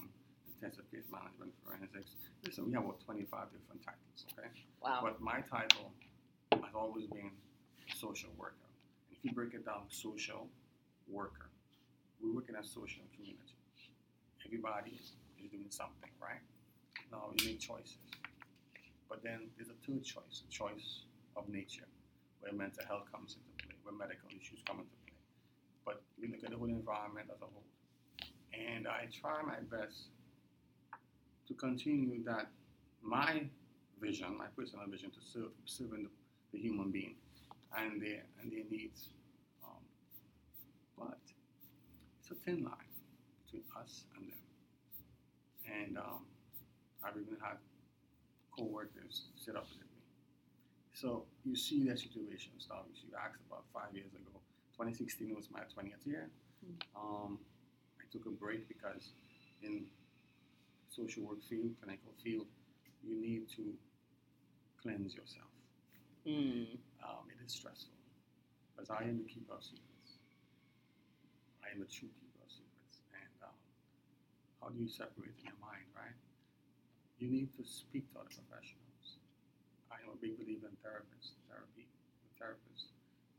intensive 0.55 0.90
case 0.90 1.05
management, 1.11 1.52
forensics. 1.64 2.11
Listen, 2.45 2.66
we 2.66 2.73
have 2.73 2.85
about 2.85 3.00
25 3.04 3.50
different 3.50 3.83
titles, 3.83 4.26
okay? 4.33 4.49
Wow. 4.83 5.00
But 5.02 5.21
my 5.21 5.40
title 5.40 5.92
has 6.52 6.75
always 6.75 7.07
been 7.07 7.30
social 7.97 8.30
worker. 8.38 8.54
If 9.11 9.18
you 9.23 9.33
break 9.33 9.54
it 9.54 9.66
down, 9.66 9.83
social 9.88 10.49
worker, 11.09 11.50
we're 12.23 12.35
working 12.35 12.54
at 12.54 12.64
social 12.64 13.02
community. 13.14 13.59
Everybody 14.47 14.92
is, 14.95 15.12
is 15.42 15.50
doing 15.50 15.68
something, 15.68 16.11
right? 16.23 16.40
Now 17.11 17.30
you 17.38 17.47
make 17.47 17.61
choices. 17.61 17.99
But 19.09 19.23
then 19.23 19.50
there's 19.57 19.68
a 19.68 19.78
third 19.87 20.04
choice, 20.04 20.42
a 20.47 20.50
choice 20.50 21.04
of 21.37 21.49
nature, 21.49 21.88
where 22.40 22.52
mental 22.52 22.85
health 22.87 23.11
comes 23.11 23.37
into 23.37 23.50
play, 23.66 23.75
where 23.83 23.95
medical 23.95 24.28
issues 24.30 24.61
come 24.66 24.78
into 24.78 24.97
play. 25.04 25.16
But 25.85 26.02
we 26.21 26.28
look 26.28 26.45
at 26.45 26.50
the 26.50 26.57
whole 26.57 26.68
environment 26.68 27.28
as 27.35 27.40
a 27.42 27.49
whole. 27.50 27.66
And 28.52 28.87
I 28.87 29.09
try 29.11 29.42
my 29.42 29.61
best 29.68 30.12
to 31.49 31.55
continue 31.55 32.23
that 32.25 32.47
my 33.02 33.43
vision, 34.00 34.37
my 34.37 34.47
personal 34.57 34.87
vision 34.87 35.11
to 35.11 35.21
serve 35.21 35.50
serving 35.64 36.05
the, 36.05 36.11
the 36.52 36.59
human 36.59 36.90
being 36.90 37.14
and 37.76 38.00
their 38.00 38.23
and 38.40 38.52
their 38.52 38.64
needs. 38.71 39.09
Um, 39.64 39.83
but 40.97 41.19
it's 42.21 42.31
a 42.31 42.35
thin 42.35 42.62
line 42.62 42.93
between 43.45 43.64
us 43.81 44.05
and 44.17 44.28
them. 44.31 44.38
And 45.67 45.99
um, 45.99 46.25
I've 47.02 47.17
even 47.17 47.37
had 47.43 47.57
co-workers 48.57 49.25
sit 49.37 49.57
up 49.57 49.69
with 49.71 49.81
me. 49.81 49.87
So 50.93 51.25
you 51.45 51.57
see 51.57 51.87
that 51.88 51.99
situation 51.99 52.52
now. 52.69 52.83
You 52.93 53.17
asked 53.17 53.40
about 53.49 53.64
five 53.73 53.95
years 53.95 54.12
ago. 54.12 54.40
2016 54.76 55.35
was 55.35 55.49
my 55.50 55.61
20th 55.61 56.07
year. 56.07 56.28
Um, 56.97 57.38
I 58.00 58.05
took 58.11 58.26
a 58.26 58.31
break 58.31 58.69
because 58.69 59.11
in 59.62 59.87
social 60.99 61.23
work 61.23 61.38
field, 61.47 61.71
clinical 61.78 62.11
field, 62.23 62.47
you 63.07 63.14
need 63.14 63.47
to 63.55 63.71
cleanse 64.83 65.14
yourself. 65.14 65.47
Mm. 66.26 66.75
Um, 67.07 67.31
it 67.31 67.38
is 67.47 67.55
stressful 67.55 67.95
because 68.75 68.90
I 68.90 69.07
am 69.07 69.23
the 69.23 69.28
keeper 69.31 69.55
of 69.55 69.62
secrets. 69.62 70.19
I 71.62 71.71
am 71.71 71.83
a 71.83 71.88
true 71.88 72.11
keeper 72.19 72.43
of 72.43 72.50
secrets. 72.50 72.99
And 73.14 73.38
um, 73.47 73.55
how 74.59 74.75
do 74.75 74.78
you 74.83 74.90
separate 74.90 75.38
in 75.38 75.47
your 75.47 75.61
mind, 75.62 75.87
right? 75.95 76.19
You 77.23 77.31
need 77.31 77.55
to 77.59 77.62
speak 77.62 78.11
to 78.14 78.23
other 78.23 78.35
professionals. 78.35 79.23
I 79.90 80.02
am 80.02 80.14
a 80.14 80.19
big 80.19 80.35
believer 80.38 80.67
in 80.67 80.76
therapists, 80.83 81.38
therapy, 81.47 81.87
therapists. 82.38 82.90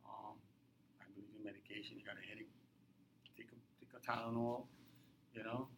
Um, 0.07 0.39
I 0.99 1.07
believe 1.11 1.31
in 1.35 1.43
medication. 1.43 1.99
You 1.99 2.03
got 2.07 2.19
a 2.19 2.25
headache, 2.27 2.51
take 3.35 3.51
a, 3.51 3.57
take 3.79 3.91
a 3.95 4.01
Tylenol, 4.03 4.67
you 5.31 5.43
know. 5.43 5.71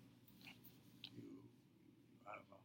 You, 1.13 1.21
you 1.21 2.17
have 2.25 2.41
uh, 2.49 2.57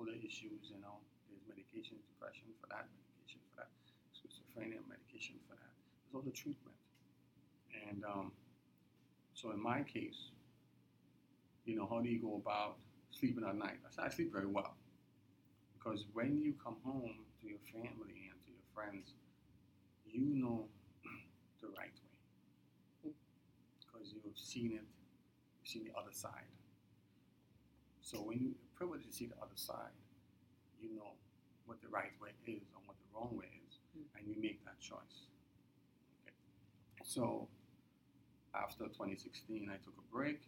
bipolar 0.00 0.16
issues, 0.24 0.70
you 0.70 0.80
know. 0.80 0.96
There's 1.28 1.42
medication, 1.48 1.96
depression 2.08 2.48
for 2.60 2.66
that, 2.68 2.86
medication 2.96 3.40
for 3.50 3.62
that, 3.62 3.70
schizophrenia, 4.16 4.80
medication 4.88 5.36
for 5.48 5.54
that. 5.54 5.72
There's 6.04 6.14
all 6.14 6.22
the 6.22 6.32
treatment. 6.32 6.76
And 7.88 8.04
um, 8.04 8.32
so 9.34 9.50
in 9.50 9.62
my 9.62 9.82
case, 9.82 10.30
you 11.64 11.76
know, 11.76 11.86
how 11.88 12.00
do 12.00 12.08
you 12.08 12.20
go 12.20 12.36
about 12.36 12.76
sleeping 13.10 13.44
at 13.44 13.56
night? 13.56 13.78
I 13.86 13.90
said 13.90 14.04
I 14.06 14.08
sleep 14.10 14.32
very 14.32 14.46
well. 14.46 14.74
Because 15.74 16.04
when 16.12 16.40
you 16.40 16.54
come 16.62 16.76
home 16.84 17.24
to 17.40 17.48
your 17.48 17.60
family 17.72 18.28
and 18.30 18.38
to 18.44 18.50
your 18.50 18.66
friends, 18.74 19.14
you 20.06 20.26
know 20.34 20.66
the 21.60 21.68
right 21.68 21.94
way. 23.04 23.12
Because 23.80 24.12
you've 24.12 24.36
seen 24.36 24.72
it, 24.72 24.84
you've 25.60 25.68
seen 25.68 25.84
the 25.84 25.98
other 25.98 26.12
side. 26.12 26.50
So 28.02 28.18
when 28.18 28.40
you 28.40 28.54
privilege 28.80 29.04
to 29.04 29.12
see 29.12 29.26
the 29.26 29.36
other 29.44 29.56
side, 29.56 29.92
you 30.80 30.88
know 30.96 31.12
what 31.66 31.76
the 31.82 31.88
right 31.92 32.16
way 32.18 32.32
is 32.48 32.64
and 32.72 32.80
what 32.88 32.96
the 32.96 33.08
wrong 33.12 33.36
way 33.36 33.52
is, 33.68 33.76
Mm. 33.94 34.06
and 34.16 34.26
you 34.26 34.40
make 34.40 34.64
that 34.64 34.80
choice. 34.80 35.28
Okay. 36.24 36.32
So 37.04 37.46
after 38.54 38.88
2016, 38.88 39.68
I 39.68 39.76
took 39.84 39.98
a 39.98 40.06
break, 40.10 40.40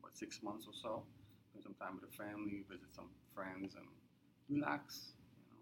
what 0.00 0.16
six 0.16 0.42
months 0.44 0.68
or 0.68 0.72
so, 0.72 1.04
spent 1.50 1.64
some 1.64 1.74
time 1.74 1.98
with 1.98 2.08
the 2.08 2.16
family, 2.16 2.62
visit 2.70 2.94
some 2.94 3.10
friends, 3.34 3.74
and 3.74 3.88
relax. 4.48 5.14
You 5.36 5.50
know. 5.50 5.60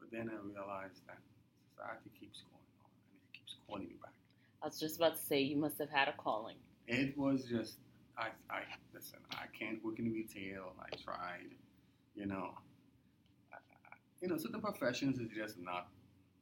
But 0.00 0.10
then 0.10 0.30
I 0.30 0.36
realized 0.40 1.06
that 1.06 1.20
society 1.68 2.10
keeps 2.18 2.40
going 2.48 2.64
on, 2.82 2.90
and 3.12 3.20
it 3.28 3.32
keeps 3.36 3.56
calling 3.66 3.88
me 3.88 3.96
back. 4.00 4.14
I 4.62 4.66
was 4.66 4.80
just 4.80 4.96
about 4.96 5.16
to 5.16 5.22
say 5.22 5.38
you 5.40 5.56
must 5.56 5.76
have 5.78 5.90
had 5.90 6.08
a 6.08 6.14
calling. 6.14 6.56
It 6.86 7.16
was 7.18 7.44
just 7.44 7.76
I 8.20 8.28
I 8.52 8.60
listen. 8.94 9.18
I 9.32 9.46
can't 9.58 9.82
work 9.84 9.98
in 9.98 10.12
retail. 10.12 10.74
I 10.78 10.88
tried, 11.00 11.50
you 12.14 12.26
know. 12.26 12.52
I, 13.52 13.56
I, 13.56 13.96
you 14.20 14.28
know, 14.28 14.36
certain 14.36 14.60
professions 14.60 15.18
is 15.18 15.28
just 15.34 15.56
not. 15.58 15.88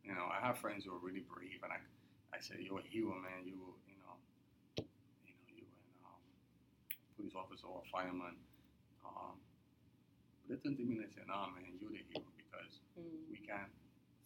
You 0.05 0.15
know, 0.15 0.27
I 0.27 0.45
have 0.45 0.59
friends 0.59 0.85
who 0.85 0.95
are 0.97 0.99
really 1.03 1.23
brave, 1.29 1.61
and 1.63 1.73
I 1.73 1.79
I 2.35 2.41
said, 2.41 2.59
"You're 2.61 2.81
a 2.81 2.89
hero, 2.91 3.15
man. 3.23 3.47
You 3.47 3.59
you 3.87 3.99
know, 4.03 4.17
you 5.23 5.33
know, 5.37 5.45
you 5.55 5.63
an 5.63 6.03
um, 6.11 6.23
police 7.17 7.35
officer 7.39 7.67
or 7.71 7.83
a 7.87 7.89
fireman." 7.95 8.35
Um, 9.07 9.39
but 10.43 10.47
they 10.51 10.59
turned 10.61 10.79
to 10.83 10.85
me 10.85 10.99
and 10.99 11.05
they 11.07 11.13
said, 11.15 11.31
"Nah, 11.31 11.47
man, 11.55 11.79
you're 11.81 11.95
the 11.95 12.03
hero 12.11 12.27
because 12.37 12.81
Mm. 12.99 13.31
we 13.31 13.39
can't 13.39 13.71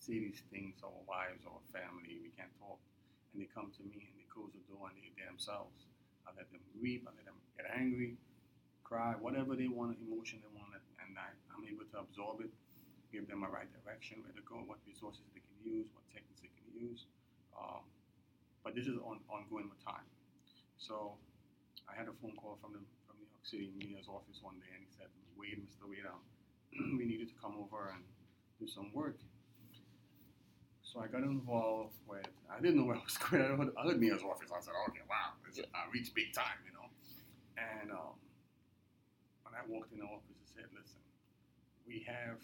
say 0.01 0.17
these 0.19 0.41
things 0.49 0.81
to 0.81 0.87
our 0.89 1.05
wives 1.05 1.45
or 1.45 1.61
our 1.61 1.67
family. 1.77 2.17
We 2.25 2.33
can't 2.33 2.55
talk." 2.59 2.81
And 3.33 3.43
they 3.45 3.49
come 3.53 3.69
to 3.77 3.83
me 3.85 4.09
and 4.09 4.15
they 4.17 4.25
close 4.33 4.53
the 4.57 4.65
door 4.73 4.89
and 4.89 4.97
they 4.97 5.13
themselves. 5.25 5.85
I 6.27 6.33
let 6.37 6.51
them 6.51 6.63
weep. 6.81 7.05
I 7.07 7.13
let 7.17 7.27
them 7.27 7.39
get 7.57 7.67
angry, 7.73 8.17
cry, 8.85 9.15
whatever 9.19 9.57
they 9.57 9.69
want, 9.69 9.99
emotion 10.01 10.41
they 10.43 10.53
want, 10.53 10.75
and 10.77 11.17
I, 11.19 11.33
I'm 11.55 11.65
able 11.65 11.89
to 11.93 11.99
absorb 12.01 12.41
it, 12.41 12.51
give 13.13 13.29
them 13.29 13.43
a 13.45 13.51
right 13.51 13.69
direction, 13.83 14.23
where 14.25 14.33
to 14.33 14.45
go, 14.45 14.63
what 14.65 14.79
resources 14.87 15.25
they 15.35 15.43
can 15.43 15.59
use, 15.65 15.89
what 15.93 16.05
techniques 16.13 16.41
they 16.41 16.53
can 16.53 16.69
use. 16.73 17.07
Um, 17.57 17.85
but 18.65 18.75
this 18.75 18.87
is 18.87 18.97
on, 19.03 19.21
ongoing 19.29 19.69
with 19.69 19.81
time. 19.85 20.07
So 20.79 21.17
I 21.89 21.95
had 21.95 22.09
a 22.09 22.15
phone 22.23 22.35
call 22.39 22.59
from 22.61 22.73
the 22.75 22.83
from 23.07 23.19
New 23.19 23.29
York 23.29 23.45
City 23.47 23.71
mayor's 23.77 24.09
office 24.09 24.39
one 24.43 24.59
day, 24.59 24.71
and 24.75 24.83
he 24.83 24.91
said, 24.91 25.11
"Wade, 25.37 25.63
Mr. 25.63 25.87
Wade, 25.87 26.07
we 26.99 27.05
needed 27.05 27.29
to 27.29 27.37
come 27.39 27.59
over 27.59 27.93
and 27.95 28.03
do 28.59 28.67
some 28.67 28.91
work." 28.95 29.19
So 30.93 31.01
I 31.01 31.09
got 31.09 31.25
involved 31.25 31.97
with. 32.05 32.29
I 32.53 32.61
didn't 32.61 32.77
know 32.77 32.85
where 32.85 33.01
I 33.01 33.05
was 33.05 33.17
going. 33.17 33.41
I 33.49 33.57
heard, 33.57 33.73
I 33.81 33.83
heard 33.89 33.97
mayor's 33.97 34.21
office. 34.21 34.53
I 34.53 34.61
said, 34.61 34.77
"Okay, 34.93 35.01
wow, 35.09 35.41
I 35.73 35.89
reached 35.89 36.13
big 36.13 36.37
time," 36.37 36.61
you 36.69 36.73
know. 36.77 36.85
And 37.57 37.89
um, 37.89 38.21
when 39.49 39.57
I 39.57 39.65
walked 39.65 39.97
in 39.97 40.05
the 40.05 40.09
office, 40.13 40.37
I 40.37 40.47
said, 40.53 40.69
"Listen, 40.77 41.01
we 41.89 42.05
have 42.05 42.37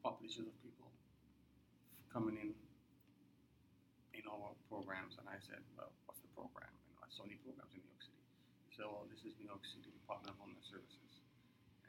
populations 0.00 0.48
of 0.48 0.56
people 0.64 0.88
coming 2.08 2.40
in 2.40 2.56
in 4.16 4.24
our 4.24 4.56
programs," 4.72 5.20
and 5.20 5.28
I 5.28 5.36
said, 5.44 5.60
"Well, 5.76 5.92
what's 6.08 6.24
the 6.24 6.32
program?" 6.32 6.72
You 6.88 6.96
know, 6.96 7.04
I 7.04 7.12
saw 7.12 7.28
any 7.28 7.36
programs 7.44 7.76
in 7.76 7.84
New 7.84 7.92
York 7.92 8.00
City. 8.08 8.24
Said, 8.72 8.88
"Well, 8.88 9.04
this 9.12 9.20
is 9.28 9.36
New 9.36 9.52
York 9.52 9.68
City 9.68 9.92
Department 9.92 10.32
of 10.32 10.40
Homeland 10.40 10.64
Services," 10.64 11.12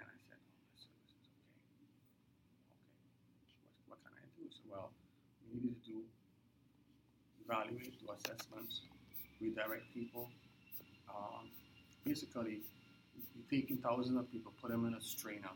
and 0.03 0.07
I 0.11 0.17
said, 0.27 0.35
"Homeland 0.43 0.75
Services, 0.83 1.31
okay, 1.31 1.79
okay. 1.79 1.87
What, 3.63 3.71
what 3.87 3.99
can 4.03 4.19
I 4.19 4.27
do?" 4.35 4.43
He 4.43 4.44
said, 4.55 4.71
"Well, 4.71 4.91
we 5.43 5.59
needed 5.59 5.83
to 5.83 5.91
do 5.91 5.97
evaluate, 7.43 7.99
do 7.99 8.07
assessments, 8.11 8.81
redirect 9.41 9.93
people." 9.93 10.29
Um, 11.09 11.49
basically, 12.03 12.61
you're 13.35 13.49
taking 13.51 13.77
thousands 13.77 14.17
of 14.17 14.31
people, 14.31 14.53
put 14.61 14.71
them 14.71 14.85
in 14.85 14.93
a 14.95 15.01
strainer, 15.01 15.51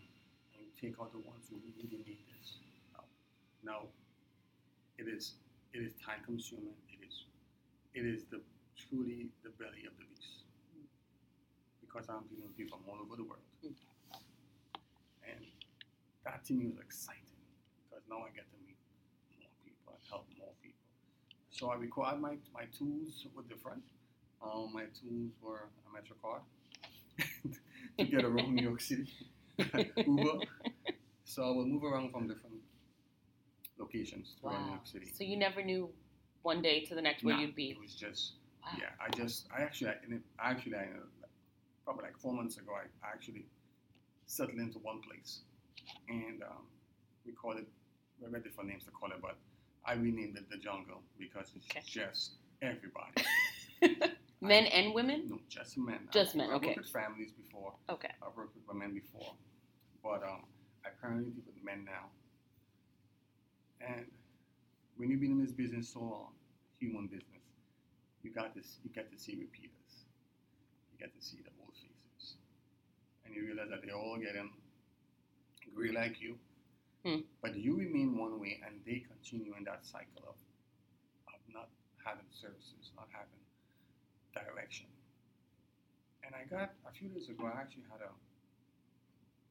and 0.53 0.59
you 0.61 0.71
take 0.79 0.99
out 0.99 1.11
the 1.11 1.19
ones 1.19 1.47
who 1.49 1.57
really 1.63 2.03
need 2.05 2.19
this. 2.29 2.59
Now, 2.93 3.03
now 3.63 3.81
it 4.97 5.07
is 5.07 5.33
it 5.73 5.79
is 5.79 5.93
time 6.05 6.21
consuming. 6.25 6.75
It 6.91 7.07
is 7.07 7.25
it 7.93 8.05
is 8.05 8.25
the 8.29 8.41
truly 8.75 9.29
the 9.43 9.49
belly 9.57 9.85
of 9.87 9.95
the 9.97 10.05
beast 10.05 10.43
because 11.81 12.05
I'm 12.09 12.27
dealing 12.29 12.45
with 12.45 12.57
people 12.57 12.77
from 12.77 12.89
all 12.89 13.01
over 13.01 13.15
the 13.17 13.25
world, 13.25 13.41
and 15.25 15.41
that 16.23 16.45
to 16.45 16.53
me 16.53 16.67
was 16.69 16.77
exciting 16.77 17.41
because 17.89 18.05
now 18.05 18.21
I 18.21 18.29
get 18.37 18.45
to 18.45 18.57
meet 18.61 18.68
more 18.68 18.68
people 18.68 18.68
and 18.68 18.68
help 20.09 20.25
more 20.37 20.49
people. 20.61 20.77
So 21.51 21.69
I 21.69 21.75
required 21.75 22.19
my 22.19 22.35
my 22.53 22.65
tools 22.77 23.25
were 23.35 23.43
different. 23.43 23.83
Um, 24.41 24.71
my 24.73 24.83
tools 24.99 25.31
were 25.41 25.67
a 25.85 25.89
MetroCard 25.95 26.41
to 27.99 28.05
get 28.05 28.23
around 28.23 28.55
New 28.55 28.63
York 28.63 28.79
City, 28.81 29.09
Uber. 30.07 30.39
So 31.25 31.43
I 31.43 31.51
would 31.55 31.67
move 31.67 31.83
around 31.83 32.11
from 32.11 32.27
different 32.27 32.55
locations 33.77 34.35
around 34.43 34.63
New 34.65 34.71
York 34.71 34.87
City. 34.87 35.11
So 35.13 35.23
you 35.23 35.37
never 35.37 35.61
knew 35.61 35.89
one 36.43 36.61
day 36.61 36.85
to 36.85 36.95
the 36.95 37.01
next 37.01 37.23
where 37.23 37.35
Nah, 37.35 37.41
you'd 37.41 37.55
be. 37.55 37.71
It 37.71 37.79
was 37.79 37.93
just 37.95 38.33
Wow. 38.63 38.77
yeah. 38.79 38.89
I 39.05 39.09
just 39.15 39.47
I 39.55 39.61
actually 39.61 39.89
I, 39.91 39.95
actually 40.51 40.75
I 40.75 40.87
probably 41.85 42.03
like 42.03 42.17
four 42.17 42.33
months 42.33 42.57
ago 42.57 42.71
I, 42.73 42.85
I 43.05 43.11
actually 43.13 43.45
settled 44.27 44.57
into 44.59 44.79
one 44.79 45.01
place, 45.01 45.39
and 46.07 46.41
um, 46.43 46.63
we 47.25 47.31
call 47.33 47.57
it 47.57 47.67
we 48.21 48.31
have 48.31 48.43
different 48.43 48.69
names 48.69 48.83
to 48.85 48.91
call 48.91 49.09
it, 49.11 49.21
but 49.21 49.37
I 49.89 49.93
renamed 49.95 50.37
it 50.37 50.47
the 50.51 50.57
jungle 50.57 51.01
because 51.17 51.51
it's 51.55 51.65
Okay. 51.71 51.81
just 51.83 52.33
everybody. 52.61 53.25
Men 54.41 54.65
and 54.67 54.93
women? 54.93 55.23
No, 55.27 55.39
just 55.49 55.77
men. 55.79 56.07
Just 56.13 56.35
I, 56.35 56.37
men, 56.37 56.49
I 56.51 56.53
okay. 56.55 56.67
worked 56.67 56.77
with 56.77 56.89
families 56.89 57.31
before. 57.31 57.73
Okay. 57.89 58.11
I've 58.21 58.37
worked 58.37 58.55
with 58.55 58.67
women 58.67 58.93
before, 58.93 59.33
but 60.03 60.21
um, 60.23 60.43
I 60.85 60.89
currently 61.01 61.31
deal 61.31 61.43
with 61.45 61.61
men 61.63 61.83
now. 61.85 62.05
And 63.81 64.05
when 64.95 65.09
you've 65.09 65.19
been 65.19 65.31
in 65.31 65.41
this 65.41 65.51
business 65.51 65.89
so 65.89 66.01
long, 66.01 66.33
human 66.79 67.07
business, 67.07 67.43
you 68.23 68.31
got 68.31 68.53
this. 68.55 68.77
You 68.83 68.91
get 68.91 69.11
to 69.11 69.17
see 69.17 69.33
repeaters. 69.35 70.05
You 70.93 70.99
get 70.99 71.13
to 71.19 71.25
see 71.25 71.37
the 71.43 71.49
old 71.59 71.73
faces, 71.73 72.35
and 73.25 73.35
you 73.35 73.45
realize 73.45 73.69
that 73.71 73.81
they're 73.83 73.95
all 73.97 74.17
getting 74.17 74.51
gray 75.75 75.91
like 75.91 76.21
you, 76.21 76.37
Hmm. 77.03 77.23
but 77.41 77.55
you 77.55 77.77
remain 77.77 78.17
one 78.17 78.39
way, 78.39 78.59
and 78.65 78.81
they 78.85 78.99
continue 79.07 79.55
in 79.55 79.63
that 79.63 79.85
cycle 79.85 80.23
of 80.27 80.35
of 81.31 81.39
not 81.53 81.69
having 82.03 82.27
services, 82.31 82.91
not 82.95 83.07
having 83.11 83.39
direction. 84.35 84.87
And 86.23 86.35
I 86.35 86.43
got 86.45 86.75
a 86.87 86.91
few 86.91 87.09
days 87.09 87.29
ago. 87.29 87.47
I 87.47 87.61
actually 87.61 87.87
had 87.89 88.01
a 88.01 88.11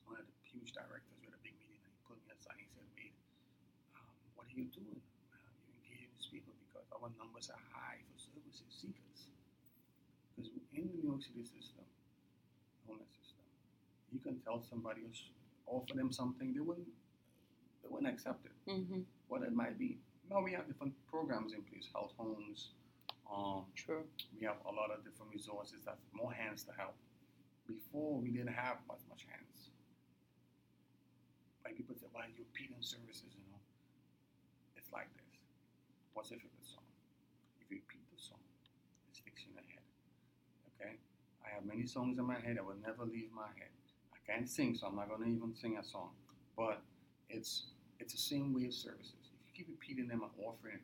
one 0.06 0.16
of 0.20 0.26
the 0.28 0.36
huge 0.44 0.72
directors 0.72 1.18
with 1.24 1.32
a 1.36 1.40
big 1.44 1.56
meeting, 1.60 1.80
and 1.84 1.92
he 1.92 2.00
pulled 2.08 2.20
me 2.24 2.32
aside. 2.32 2.56
and 2.60 2.64
He 2.64 2.70
said, 2.72 2.86
"Wade, 2.96 3.16
um, 3.96 4.12
what 4.36 4.46
are 4.48 4.56
you 4.56 4.68
doing? 4.72 5.00
Uh, 5.32 5.36
you 5.64 5.72
engaging 5.80 6.12
these 6.16 6.28
people 6.28 6.52
because 6.68 6.88
our 6.92 7.08
numbers 7.20 7.48
are 7.52 7.60
high 7.72 8.00
for 8.12 8.18
services 8.20 8.68
seekers. 8.72 9.28
Because 10.36 10.50
in 10.52 10.88
the 10.88 10.94
New 10.94 11.02
York 11.02 11.22
City 11.22 11.44
system, 11.44 11.84
homeless 12.86 13.10
system, 13.20 13.44
you 14.12 14.20
can 14.20 14.40
tell 14.40 14.62
somebody 14.62 15.02
offer 15.66 15.94
them 15.94 16.10
something, 16.12 16.54
they 16.54 16.60
wouldn't, 16.60 16.88
they 17.88 17.94
wouldn't 17.94 18.12
accept 18.12 18.44
it 18.44 18.52
Mm-hmm. 18.68 19.00
what 19.28 19.42
it 19.42 19.52
might 19.52 19.78
be. 19.78 19.96
Now 20.30 20.42
we 20.42 20.52
have 20.52 20.66
different 20.68 20.92
programs 21.08 21.54
in 21.54 21.62
place, 21.62 21.88
health 21.94 22.12
homes. 22.18 22.68
Um, 23.32 23.64
True. 23.74 24.04
we 24.38 24.44
have 24.44 24.56
a 24.68 24.72
lot 24.72 24.90
of 24.92 25.04
different 25.04 25.32
resources 25.32 25.80
that's 25.86 26.04
more 26.12 26.32
hands 26.32 26.64
to 26.64 26.72
help. 26.76 26.94
Before 27.66 28.20
we 28.20 28.28
didn't 28.30 28.52
have 28.52 28.76
as 28.92 29.00
much 29.08 29.24
hands. 29.28 29.72
Like 31.64 31.76
people 31.76 31.94
say, 31.96 32.06
"Why 32.12 32.26
you 32.28 32.44
repeating 32.44 32.76
services?" 32.80 33.28
You 33.36 33.44
know, 33.52 33.60
it's 34.76 34.92
like 34.92 35.08
this. 35.16 35.36
What's 36.12 36.30
your 36.30 36.40
favorite 36.40 36.64
song? 36.64 36.84
If 37.60 37.70
you 37.70 37.76
repeat 37.84 38.04
the 38.12 38.20
song, 38.20 38.40
it 39.08 39.16
sticks 39.16 39.44
in 39.44 39.52
your 39.52 39.64
head. 39.68 39.84
Okay. 40.76 40.96
I 41.44 41.48
have 41.54 41.64
many 41.64 41.84
songs 41.86 42.18
in 42.18 42.24
my 42.24 42.40
head 42.40 42.56
that 42.56 42.64
will 42.64 42.80
never 42.84 43.04
leave 43.04 43.32
my 43.32 43.48
head. 43.56 43.72
I 44.12 44.18
can't 44.24 44.48
sing, 44.48 44.74
so 44.76 44.86
I'm 44.86 44.96
not 44.96 45.08
gonna 45.08 45.26
even 45.28 45.54
sing 45.54 45.76
a 45.76 45.84
song. 45.84 46.12
But 46.56 46.80
it's 47.28 47.68
it's 47.98 48.12
the 48.12 48.20
same 48.20 48.54
way 48.54 48.66
of 48.66 48.74
services. 48.74 49.32
If 49.34 49.44
you 49.50 49.64
keep 49.64 49.68
repeating 49.70 50.08
them 50.08 50.22
and 50.22 50.32
offering 50.44 50.80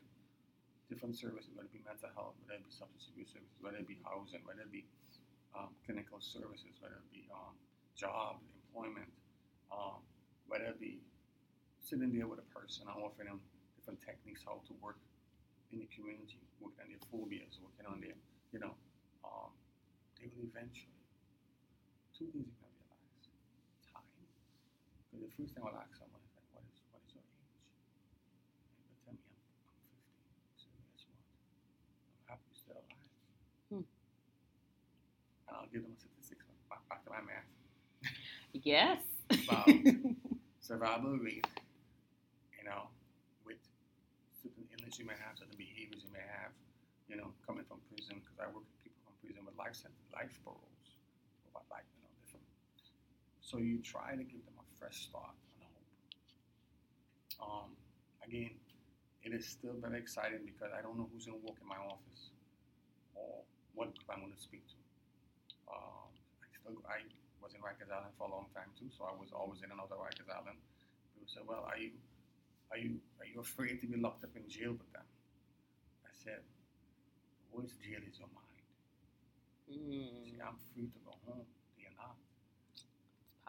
different 0.89 1.17
services, 1.17 1.49
whether 1.55 1.67
it 1.67 1.73
be 1.73 1.81
mental 1.85 2.09
health, 2.15 2.35
whether 2.45 2.59
it 2.59 2.65
be 2.65 2.71
substance 2.71 3.07
abuse 3.11 3.31
services, 3.33 3.57
whether 3.61 3.77
it 3.77 3.87
be 3.87 3.97
housing, 4.03 4.41
whether 4.45 4.61
it 4.61 4.71
be 4.71 4.85
um, 5.57 5.69
clinical 5.85 6.19
services, 6.19 6.75
whether 6.79 6.95
it 6.95 7.09
be 7.11 7.25
um, 7.31 7.55
job, 7.95 8.37
employment, 8.67 9.09
um, 9.71 10.03
whether 10.47 10.65
it 10.65 10.79
be 10.79 10.99
sitting 11.81 12.11
there 12.13 12.27
with 12.27 12.39
a 12.39 12.49
person 12.53 12.85
and 12.89 12.97
offering 13.03 13.29
them 13.29 13.39
different 13.77 14.01
techniques 14.01 14.41
how 14.45 14.59
to 14.67 14.73
work 14.81 14.97
in 15.71 15.79
the 15.79 15.89
community, 15.93 16.41
working 16.59 16.81
on 16.85 16.89
their 16.91 17.03
phobias, 17.09 17.57
working 17.61 17.87
on 17.87 18.01
their, 18.01 18.17
you 18.53 18.59
know, 18.59 18.73
um, 19.25 19.51
they 20.19 20.27
will 20.35 20.45
eventually. 20.49 20.91
Two 22.17 22.31
things 22.31 22.47
you 22.47 22.55
can 22.57 22.71
realize: 22.71 23.27
time. 23.91 24.07
Because 25.11 25.27
the 25.27 25.31
first 25.35 25.51
thing 25.53 25.63
I'll 25.67 25.75
ask 25.75 25.91
someone 25.99 26.23
is 26.23 26.31
like, 26.33 26.47
"What 26.55 26.63
is 26.71 26.79
what 26.95 27.03
is 27.03 27.11
your 27.11 27.25
age?" 27.27 27.51
And 28.79 28.87
they 28.87 28.95
tell 29.03 29.13
me 29.13 29.25
I'm, 29.35 29.43
I'm 29.43 29.75
50. 29.75 30.55
So 30.55 30.71
guess 30.95 31.03
what? 31.11 31.19
I'm 31.19 32.25
happy 32.31 32.47
you're 32.47 32.61
still 32.63 32.79
alive. 32.79 33.11
Hmm. 33.67 33.85
And 35.75 35.83
I'll 35.83 35.83
give 35.83 35.83
them 35.83 35.95
a 35.95 35.99
statistic 35.99 36.39
back, 36.69 36.79
back 36.87 37.03
to 37.03 37.11
my 37.11 37.19
math. 37.27 37.43
Yes. 38.53 39.03
Wow. 39.51 39.65
Survival 40.61 41.19
rate, 41.19 41.45
you 42.57 42.63
know, 42.63 42.87
with 43.45 43.59
certain 44.41 44.63
illness 44.71 44.97
you 44.97 45.05
may 45.05 45.19
have, 45.19 45.37
certain 45.37 45.57
behaviors 45.59 46.01
you 46.07 46.11
may 46.15 46.23
have, 46.23 46.55
you 47.11 47.17
know, 47.19 47.35
coming 47.45 47.67
from 47.67 47.83
prison, 47.91 48.23
because 48.23 48.39
I 48.39 48.47
work 48.47 48.63
with 48.63 48.79
people 48.81 49.03
from 49.03 49.13
prison 49.19 49.43
with 49.45 49.53
life 49.59 49.75
sentence, 49.75 50.07
life 50.15 50.31
paroles, 50.47 50.87
about 51.51 51.67
like 51.69 51.85
you 51.93 52.01
know 52.07 52.11
different. 52.23 52.47
So 53.43 53.59
you 53.59 53.83
try 53.83 54.15
to 54.15 54.25
give 54.25 54.41
them 54.47 54.57
a 54.57 54.65
fresh 54.79 55.11
start 55.11 55.35
and 55.59 55.67
hope. 55.69 55.91
Um, 57.43 57.69
again, 58.25 58.57
it 59.21 59.35
is 59.35 59.45
still 59.45 59.75
very 59.77 59.99
exciting 59.99 60.47
because 60.47 60.71
I 60.73 60.81
don't 60.81 60.97
know 60.97 61.09
who's 61.13 61.27
going 61.27 61.37
to 61.37 61.45
walk 61.45 61.59
in 61.61 61.67
my 61.67 61.77
office 61.83 62.33
or 63.13 63.43
what 63.75 63.93
group 63.93 64.09
I'm 64.09 64.23
going 64.25 64.33
to 64.33 64.41
speak 64.41 64.65
to. 64.73 64.84
Um, 65.69 66.09
I 66.41 66.47
still 66.53 66.77
I 66.85 67.01
was 67.41 67.53
in 67.53 67.61
Rikers 67.61 67.91
Island 67.91 68.13
for 68.17 68.27
a 68.27 68.31
long 68.31 68.47
time 68.53 68.71
too, 68.77 68.89
so 68.89 69.05
I 69.05 69.13
was 69.13 69.29
always 69.33 69.61
in 69.61 69.69
and 69.71 69.79
out 69.79 69.91
of 69.91 69.99
Rikers 69.99 70.29
Island. 70.29 70.57
People 71.13 71.29
said, 71.29 71.43
"Well, 71.45 71.65
are 71.65 71.77
you 71.77 71.93
are 72.71 72.77
you 72.77 73.01
are 73.21 73.27
you 73.27 73.39
afraid 73.41 73.81
to 73.81 73.87
be 73.87 73.97
locked 73.97 74.23
up 74.23 74.33
in 74.35 74.47
jail 74.49 74.73
with 74.73 74.91
them?" 74.93 75.07
I 76.05 76.11
said, 76.13 76.41
"The 76.41 77.47
worst 77.57 77.81
jail 77.81 78.01
is 78.01 78.17
your 78.17 78.29
mind." 78.33 78.45
Mm. 79.69 80.25
See, 80.25 80.37
I'm 80.41 80.57
free 80.73 80.89
to 80.89 80.99
go 81.05 81.13
home. 81.25 81.45
They 81.77 81.89
are 81.89 81.97
not. 81.97 82.17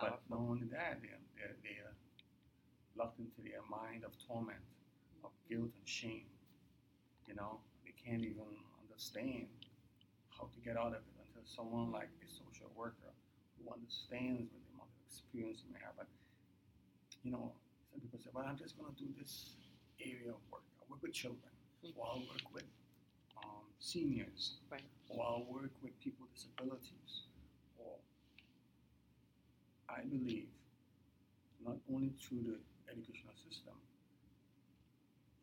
But 0.00 0.20
not 0.28 0.40
only 0.40 0.68
that, 0.72 1.00
they're, 1.00 1.20
they're, 1.36 1.56
they're 1.62 1.92
locked 2.96 3.18
into 3.18 3.40
their 3.40 3.64
mind 3.68 4.04
of 4.04 4.12
torment, 4.26 4.64
of 5.24 5.30
guilt 5.48 5.72
and 5.76 5.88
shame. 5.88 6.28
You 7.26 7.34
know, 7.34 7.60
they 7.84 7.92
can't 7.92 8.22
even 8.22 8.48
understand 8.80 9.48
how 10.30 10.48
to 10.52 10.60
get 10.64 10.76
out 10.76 10.96
of 10.96 11.04
it 11.04 11.15
someone 11.46 11.92
like 11.92 12.10
a 12.22 12.28
social 12.28 12.70
worker 12.76 13.12
who 13.56 13.72
understands 13.72 14.50
what 14.52 14.60
the 14.66 14.70
amount 14.74 14.90
of 14.90 14.98
experience 15.06 15.62
you 15.64 15.72
may 15.72 15.80
have. 15.80 15.94
But, 15.96 16.08
you 17.22 17.30
know, 17.30 17.52
some 17.90 18.00
people 18.00 18.18
say, 18.18 18.30
well, 18.34 18.44
I'm 18.46 18.58
just 18.58 18.76
going 18.78 18.92
to 18.92 18.98
do 18.98 19.08
this 19.18 19.54
area 20.02 20.30
of 20.34 20.42
work. 20.50 20.66
I 20.82 20.84
work 20.90 21.02
with 21.02 21.12
children, 21.12 21.52
or 21.96 22.06
I'll 22.06 22.26
work 22.26 22.46
with 22.52 22.68
um, 23.38 23.64
seniors, 23.78 24.58
Right. 24.70 24.82
or 25.08 25.24
I'll 25.24 25.46
work 25.48 25.70
with 25.82 25.98
people 26.00 26.26
with 26.26 26.34
disabilities, 26.34 27.30
or 27.78 27.96
I 29.88 30.02
believe 30.02 30.48
not 31.64 31.76
only 31.92 32.12
through 32.20 32.42
the 32.42 32.58
educational 32.92 33.34
system, 33.34 33.74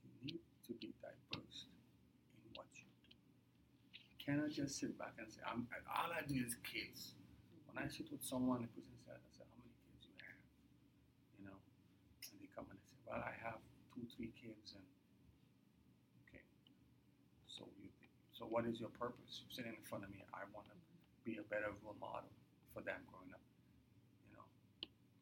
you 0.04 0.12
need 0.24 0.40
to 0.68 0.74
be 0.80 0.94
diverse 1.02 1.66
in 2.38 2.50
what 2.56 2.68
you 2.76 2.86
do. 3.10 3.18
You 4.12 4.13
cannot 4.24 4.52
just 4.52 4.80
sit 4.80 4.96
back 4.98 5.14
and 5.20 5.28
say, 5.28 5.44
I'm, 5.44 5.68
all 5.92 6.12
I 6.16 6.24
do 6.24 6.40
is 6.40 6.56
kids. 6.64 7.14
When 7.68 7.76
I 7.84 7.88
sit 7.92 8.08
with 8.12 8.24
someone, 8.24 8.64
the 8.64 8.72
person 8.72 8.96
says, 9.04 9.20
I 9.20 9.30
say, 9.36 9.44
how 9.44 9.60
many 9.60 9.76
kids 9.84 10.08
you 10.08 10.16
have? 10.24 10.40
You 11.40 11.44
know, 11.52 11.58
and 12.32 12.36
they 12.40 12.48
come 12.56 12.66
and 12.72 12.78
they 12.80 12.88
say, 12.88 13.00
well, 13.04 13.20
I 13.20 13.34
have 13.44 13.60
two, 13.92 14.06
three 14.16 14.32
kids, 14.38 14.78
and 14.78 14.86
okay. 16.24 16.44
So 17.50 17.66
you, 17.82 17.90
so 18.32 18.46
what 18.48 18.64
is 18.70 18.80
your 18.80 18.94
purpose? 18.96 19.42
You're 19.44 19.52
sitting 19.54 19.74
in 19.76 19.84
front 19.84 20.06
of 20.06 20.10
me. 20.14 20.22
I 20.32 20.46
want 20.54 20.70
to 20.72 20.78
be 21.26 21.42
a 21.42 21.46
better 21.50 21.74
role 21.84 21.98
model 22.00 22.30
for 22.72 22.82
them 22.86 23.02
growing 23.10 23.34
up. 23.34 23.42
You 24.30 24.38
know, 24.38 24.46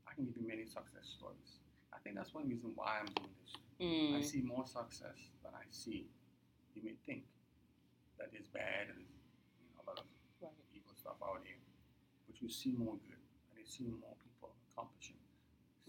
I 0.05 0.13
can 0.13 0.27
give 0.27 0.35
you 0.37 0.45
many 0.45 0.67
success 0.67 1.07
stories. 1.17 1.63
I 1.95 1.99
think 2.03 2.15
that's 2.19 2.35
one 2.35 2.47
reason 2.51 2.71
why 2.75 2.99
I'm 3.01 3.09
doing 3.17 3.33
this. 3.41 3.53
I 3.81 4.19
Mm. 4.19 4.25
see 4.25 4.41
more 4.41 4.65
success 4.67 5.31
than 5.43 5.53
I 5.55 5.65
see. 5.71 6.05
You 6.75 6.83
may 6.83 6.93
think 7.05 7.23
that 8.21 8.29
is 8.37 8.45
bad 8.53 8.93
and 8.93 9.01
you 9.01 9.65
know, 9.73 9.81
a 9.81 9.85
lot 9.89 9.97
of 9.99 10.05
Right. 10.41 10.53
evil 10.73 10.93
stuff 10.95 11.17
out 11.25 11.41
here, 11.45 11.57
but 12.29 12.37
you 12.41 12.49
see 12.49 12.71
more 12.77 12.93
good 13.09 13.17
and 13.49 13.57
you 13.57 13.65
see 13.65 13.85
more 13.89 14.13
people 14.21 14.53
accomplishing. 14.71 15.17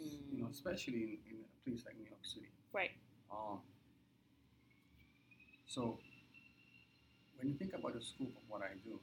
You 0.01 0.39
know, 0.43 0.47
Mm. 0.49 0.51
especially 0.57 1.03
in, 1.05 1.19
in 1.31 1.37
a 1.45 1.49
place 1.69 1.85
like 1.85 1.97
New 2.01 2.09
York 2.09 2.25
City. 2.25 2.49
Right. 2.73 2.91
Um, 3.31 3.61
so, 5.67 6.01
when 7.37 7.49
you 7.49 7.55
think 7.55 7.73
about 7.75 7.95
the 7.95 8.01
scope 8.03 8.35
of 8.37 8.43
what 8.49 8.63
I 8.63 8.75
do, 8.85 8.99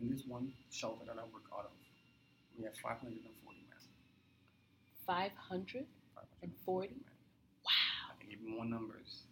in 0.00 0.10
this 0.10 0.24
one 0.26 0.52
shelter 0.70 1.04
that 1.06 1.18
I 1.18 1.24
work 1.32 1.44
out 1.52 1.66
of, 1.66 1.72
we 2.56 2.64
have 2.64 2.76
540 2.76 3.18
men. 3.68 3.78
500? 5.06 5.86
540 6.14 6.88
men. 6.88 7.00
Wow. 7.64 8.12
I 8.14 8.20
can 8.20 8.30
give 8.30 8.40
you 8.42 8.48
more 8.50 8.64
numbers. 8.64 9.24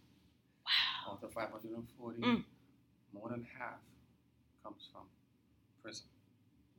Wow. 0.64 1.12
Out 1.12 1.22
of 1.22 1.32
540, 1.32 2.20
Mm. 2.22 2.44
More 3.12 3.28
than 3.30 3.46
half 3.58 3.80
comes 4.62 4.88
from 4.92 5.06
prison. 5.82 6.06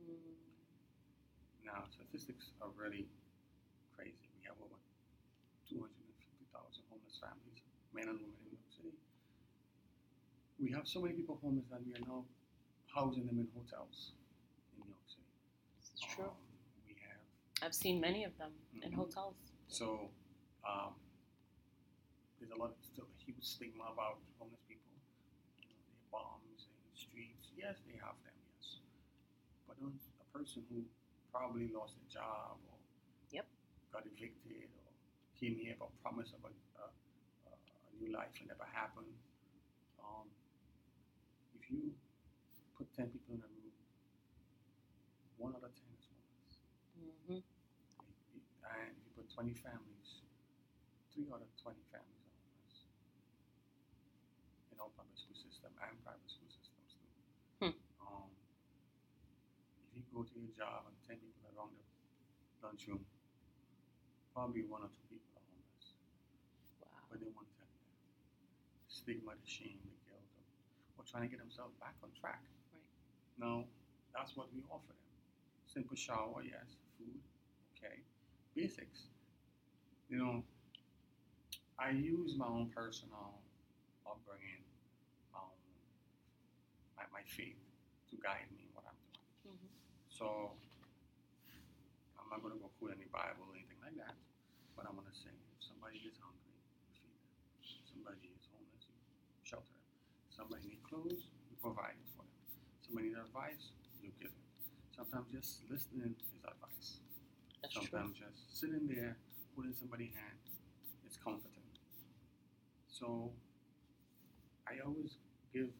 Mm. 0.02 0.14
Now, 1.64 1.84
statistics 1.92 2.50
are 2.62 2.70
really 2.76 3.06
crazy. 3.96 4.28
We 4.40 4.46
have 4.48 4.56
over 4.62 4.76
250,000 5.68 6.82
homeless 6.90 7.16
families, 7.20 7.60
men 7.94 8.08
and 8.08 8.18
women 8.18 8.34
in 8.40 8.50
New 8.50 8.56
York 8.58 8.70
City. 8.74 8.94
We 10.58 10.70
have 10.72 10.86
so 10.88 11.00
many 11.00 11.14
people 11.14 11.38
homeless 11.42 11.66
that 11.70 11.80
we 11.86 11.94
are 11.94 12.04
now 12.06 12.24
housing 12.92 13.26
them 13.26 13.38
in 13.38 13.48
hotels 13.54 14.12
in 14.74 14.82
New 14.82 14.90
York 14.90 15.06
City. 15.06 15.30
This 15.78 15.90
is 15.94 16.00
true. 16.02 16.26
Um, 16.32 16.36
we 16.88 16.96
have 17.06 17.22
I've 17.62 17.74
seen 17.74 18.00
many 18.00 18.24
of 18.24 18.36
them 18.38 18.52
in 18.82 18.90
Mhm. 18.90 18.94
hotels. 18.96 19.36
so 19.68 20.10
um, 20.66 20.94
there's 22.38 22.50
a 22.50 22.56
lot 22.58 22.74
still 22.82 23.06
a 23.06 23.16
huge 23.24 23.40
stigma 23.44 23.84
about 23.92 24.18
homeless 24.38 24.60
people. 24.68 24.90
You 25.60 25.68
know, 25.68 25.76
they're 25.86 26.10
bombs 26.10 26.66
in 26.66 26.74
the 26.90 26.96
streets. 26.98 27.39
Yes, 27.56 27.76
they 27.86 27.96
have 28.00 28.16
them. 28.24 28.34
Yes, 28.56 28.80
but 29.68 29.76
a 29.80 30.26
person 30.36 30.64
who 30.70 30.84
probably 31.32 31.68
lost 31.72 31.94
a 32.00 32.06
job 32.12 32.58
or 32.70 32.78
Yep. 33.30 33.46
got 33.92 34.06
evicted 34.06 34.68
or 34.74 34.90
came 35.38 35.56
here 35.56 35.76
but 35.78 35.88
promised 36.02 36.34
of 36.34 36.44
a, 36.44 36.52
a, 36.82 36.86
a 37.48 37.52
a 37.54 37.90
new 38.02 38.12
life 38.12 38.32
and 38.40 38.48
never 38.48 38.64
happened. 38.72 39.14
Um, 40.02 40.26
if 41.54 41.70
you 41.70 41.92
put 42.76 42.92
ten 42.96 43.08
people 43.10 43.34
in 43.34 43.40
a 43.40 43.48
room, 43.48 43.72
one 45.38 45.54
out 45.54 45.64
of 45.64 45.72
ten 45.74 45.88
is 45.98 46.06
homeless. 46.08 46.54
Mm-hmm. 46.98 47.40
And 48.70 48.92
if 48.94 49.02
you 49.06 49.12
put 49.16 49.26
20 49.34 49.54
families, 49.56 50.22
three 51.12 51.26
out 51.32 51.42
of 51.42 51.50
20 51.58 51.80
families 51.90 52.22
are 52.22 52.38
homeless 52.38 52.76
in 54.70 54.76
our 54.78 54.90
public 54.94 55.16
school 55.18 55.34
system 55.34 55.72
and 55.82 55.96
private 56.06 56.28
school 56.30 56.46
systems 56.48 56.90
too. 56.94 57.08
Hmm. 57.58 57.74
Um, 58.04 58.30
if 59.96 60.06
you 60.06 60.09
go 60.20 60.28
to 60.28 60.36
your 60.36 60.52
job 60.52 60.84
and 60.84 60.92
10 61.08 61.16
people 61.16 61.48
around 61.56 61.72
the 61.72 61.80
lunchroom, 62.60 63.00
probably 64.36 64.60
one 64.68 64.84
or 64.84 64.92
two 64.92 65.00
people 65.08 65.32
are 65.32 65.40
homeless, 65.48 65.96
Wow. 66.84 67.08
but 67.08 67.24
they 67.24 67.32
tell 67.32 67.40
you 67.48 67.56
that. 67.56 67.72
Stigma, 68.92 69.32
the 69.32 69.48
shame, 69.48 69.80
the 69.80 69.96
guilt, 70.12 70.28
of, 70.36 70.44
or 71.00 71.08
trying 71.08 71.24
to 71.24 71.32
get 71.32 71.40
themselves 71.40 71.72
back 71.80 71.96
on 72.04 72.12
track. 72.12 72.44
Right. 72.68 72.84
No, 73.40 73.64
that's 74.12 74.36
what 74.36 74.52
we 74.52 74.60
offer 74.68 74.92
them. 74.92 75.08
Simple 75.64 75.96
shower, 75.96 76.44
yes. 76.44 76.76
Food, 77.00 77.16
okay. 77.80 78.04
Basics. 78.52 79.08
You 80.12 80.18
know, 80.20 80.44
I 81.80 81.96
use 81.96 82.36
my 82.36 82.44
own 82.44 82.68
personal 82.76 83.40
upbringing, 84.04 84.60
own, 85.32 85.56
my, 86.98 87.08
my 87.08 87.24
faith 87.24 87.56
to 88.12 88.16
guide 88.20 88.44
me 88.52 88.68
in 88.68 88.70
what 88.76 88.84
I'm 88.84 88.98
doing. 89.00 89.56
Mhm. 89.56 89.70
So, 90.20 90.52
I'm 92.20 92.28
not 92.28 92.44
going 92.44 92.52
to 92.52 92.60
go 92.60 92.68
quote 92.76 92.92
any 92.92 93.08
Bible 93.08 93.48
or 93.48 93.56
anything 93.56 93.80
like 93.80 93.96
that, 94.04 94.12
but 94.76 94.84
I'm 94.84 94.92
going 94.92 95.08
to 95.08 95.16
say 95.16 95.32
if 95.32 95.64
somebody 95.64 95.96
is 96.04 96.12
hungry, 96.20 96.52
you 96.52 96.60
feed 96.92 97.16
them. 97.16 97.32
If 97.64 97.88
somebody 97.88 98.28
is 98.28 98.44
homeless, 98.52 98.84
you 98.84 99.00
shelter 99.48 99.72
them. 99.72 99.88
Somebody 100.28 100.76
needs 100.76 100.84
clothes, 100.84 101.24
you 101.48 101.56
provide 101.64 101.96
it 101.96 102.04
for 102.12 102.28
them. 102.28 102.36
Somebody 102.84 103.16
needs 103.16 103.24
advice, 103.24 103.72
you 104.04 104.12
give 104.20 104.28
it. 104.28 104.44
Sometimes 104.92 105.24
just 105.32 105.64
listening 105.72 106.12
is 106.12 106.28
advice. 106.44 107.00
That's 107.64 107.72
true. 107.72 107.88
Sometimes 107.88 108.20
just 108.20 108.44
sitting 108.52 108.92
there, 108.92 109.16
holding 109.56 109.72
somebody's 109.72 110.12
hand, 110.12 110.36
is 111.08 111.16
comforting. 111.16 111.64
So 112.92 113.32
I 114.68 114.84
always 114.84 115.16
give 115.56 115.72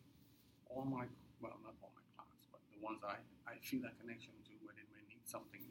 all 0.73 0.89
my, 0.89 1.05
well, 1.45 1.61
not 1.61 1.77
all 1.85 1.93
my 1.93 2.05
clients, 2.17 2.49
but 2.49 2.65
the 2.73 2.81
ones 2.81 3.05
I, 3.05 3.21
I 3.51 3.59
feel 3.59 3.83
that 3.83 3.99
connection 3.99 4.31
to 4.47 4.53
where 4.63 4.75
they 4.79 4.87
may 4.95 5.03
need 5.11 5.27
something 5.27 5.63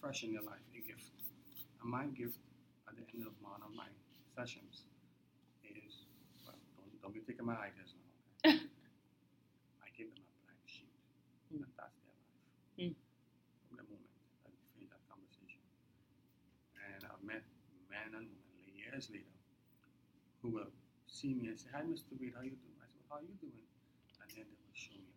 fresh 0.00 0.22
in 0.22 0.32
their 0.32 0.46
life, 0.46 0.62
a 0.70 0.80
gift. 0.86 1.10
And 1.82 1.90
my 1.90 2.06
gift 2.14 2.38
at 2.86 2.94
the 2.94 3.02
end 3.10 3.26
of 3.26 3.34
one 3.42 3.58
of 3.66 3.74
my 3.74 3.90
sessions 4.38 4.86
is, 5.66 6.06
well, 6.46 6.54
don't, 6.78 6.94
don't 7.02 7.14
be 7.14 7.20
taking 7.26 7.46
my 7.46 7.58
ideas 7.58 7.90
now, 7.98 8.08
okay? 8.46 8.62
I 9.84 9.88
give 9.98 10.08
them 10.14 10.22
a 10.22 10.34
blank 10.46 10.62
sheet, 10.66 10.90
Mm. 11.52 11.62
and 11.66 11.72
that's 11.78 11.94
their 12.02 12.14
life. 12.14 12.34
Mm. 12.80 12.94
From 13.68 13.74
the 13.82 13.86
moment 13.86 14.10
that 14.42 14.50
we 14.54 14.58
finish 14.74 14.90
that 14.90 15.02
conversation. 15.10 15.60
And 16.78 17.02
I've 17.06 17.22
met 17.22 17.44
men 17.90 18.10
and 18.18 18.26
women 18.30 18.74
years 18.74 19.06
later 19.12 19.38
who 20.42 20.50
will 20.50 20.72
see 21.06 21.32
me 21.34 21.48
and 21.52 21.56
say, 21.58 21.70
Hi, 21.74 21.82
Mr. 21.86 22.14
Reed, 22.18 22.34
how 22.34 22.42
you 22.42 22.58
doing? 22.58 22.78
I 22.82 22.86
said, 22.90 22.98
well, 23.06 23.18
How 23.18 23.22
are 23.22 23.26
you 23.28 23.36
doing? 23.38 23.62
And 24.18 24.28
then 24.34 24.46
they 24.50 24.58
will 24.58 24.74
show 24.76 24.98
me. 24.98 25.13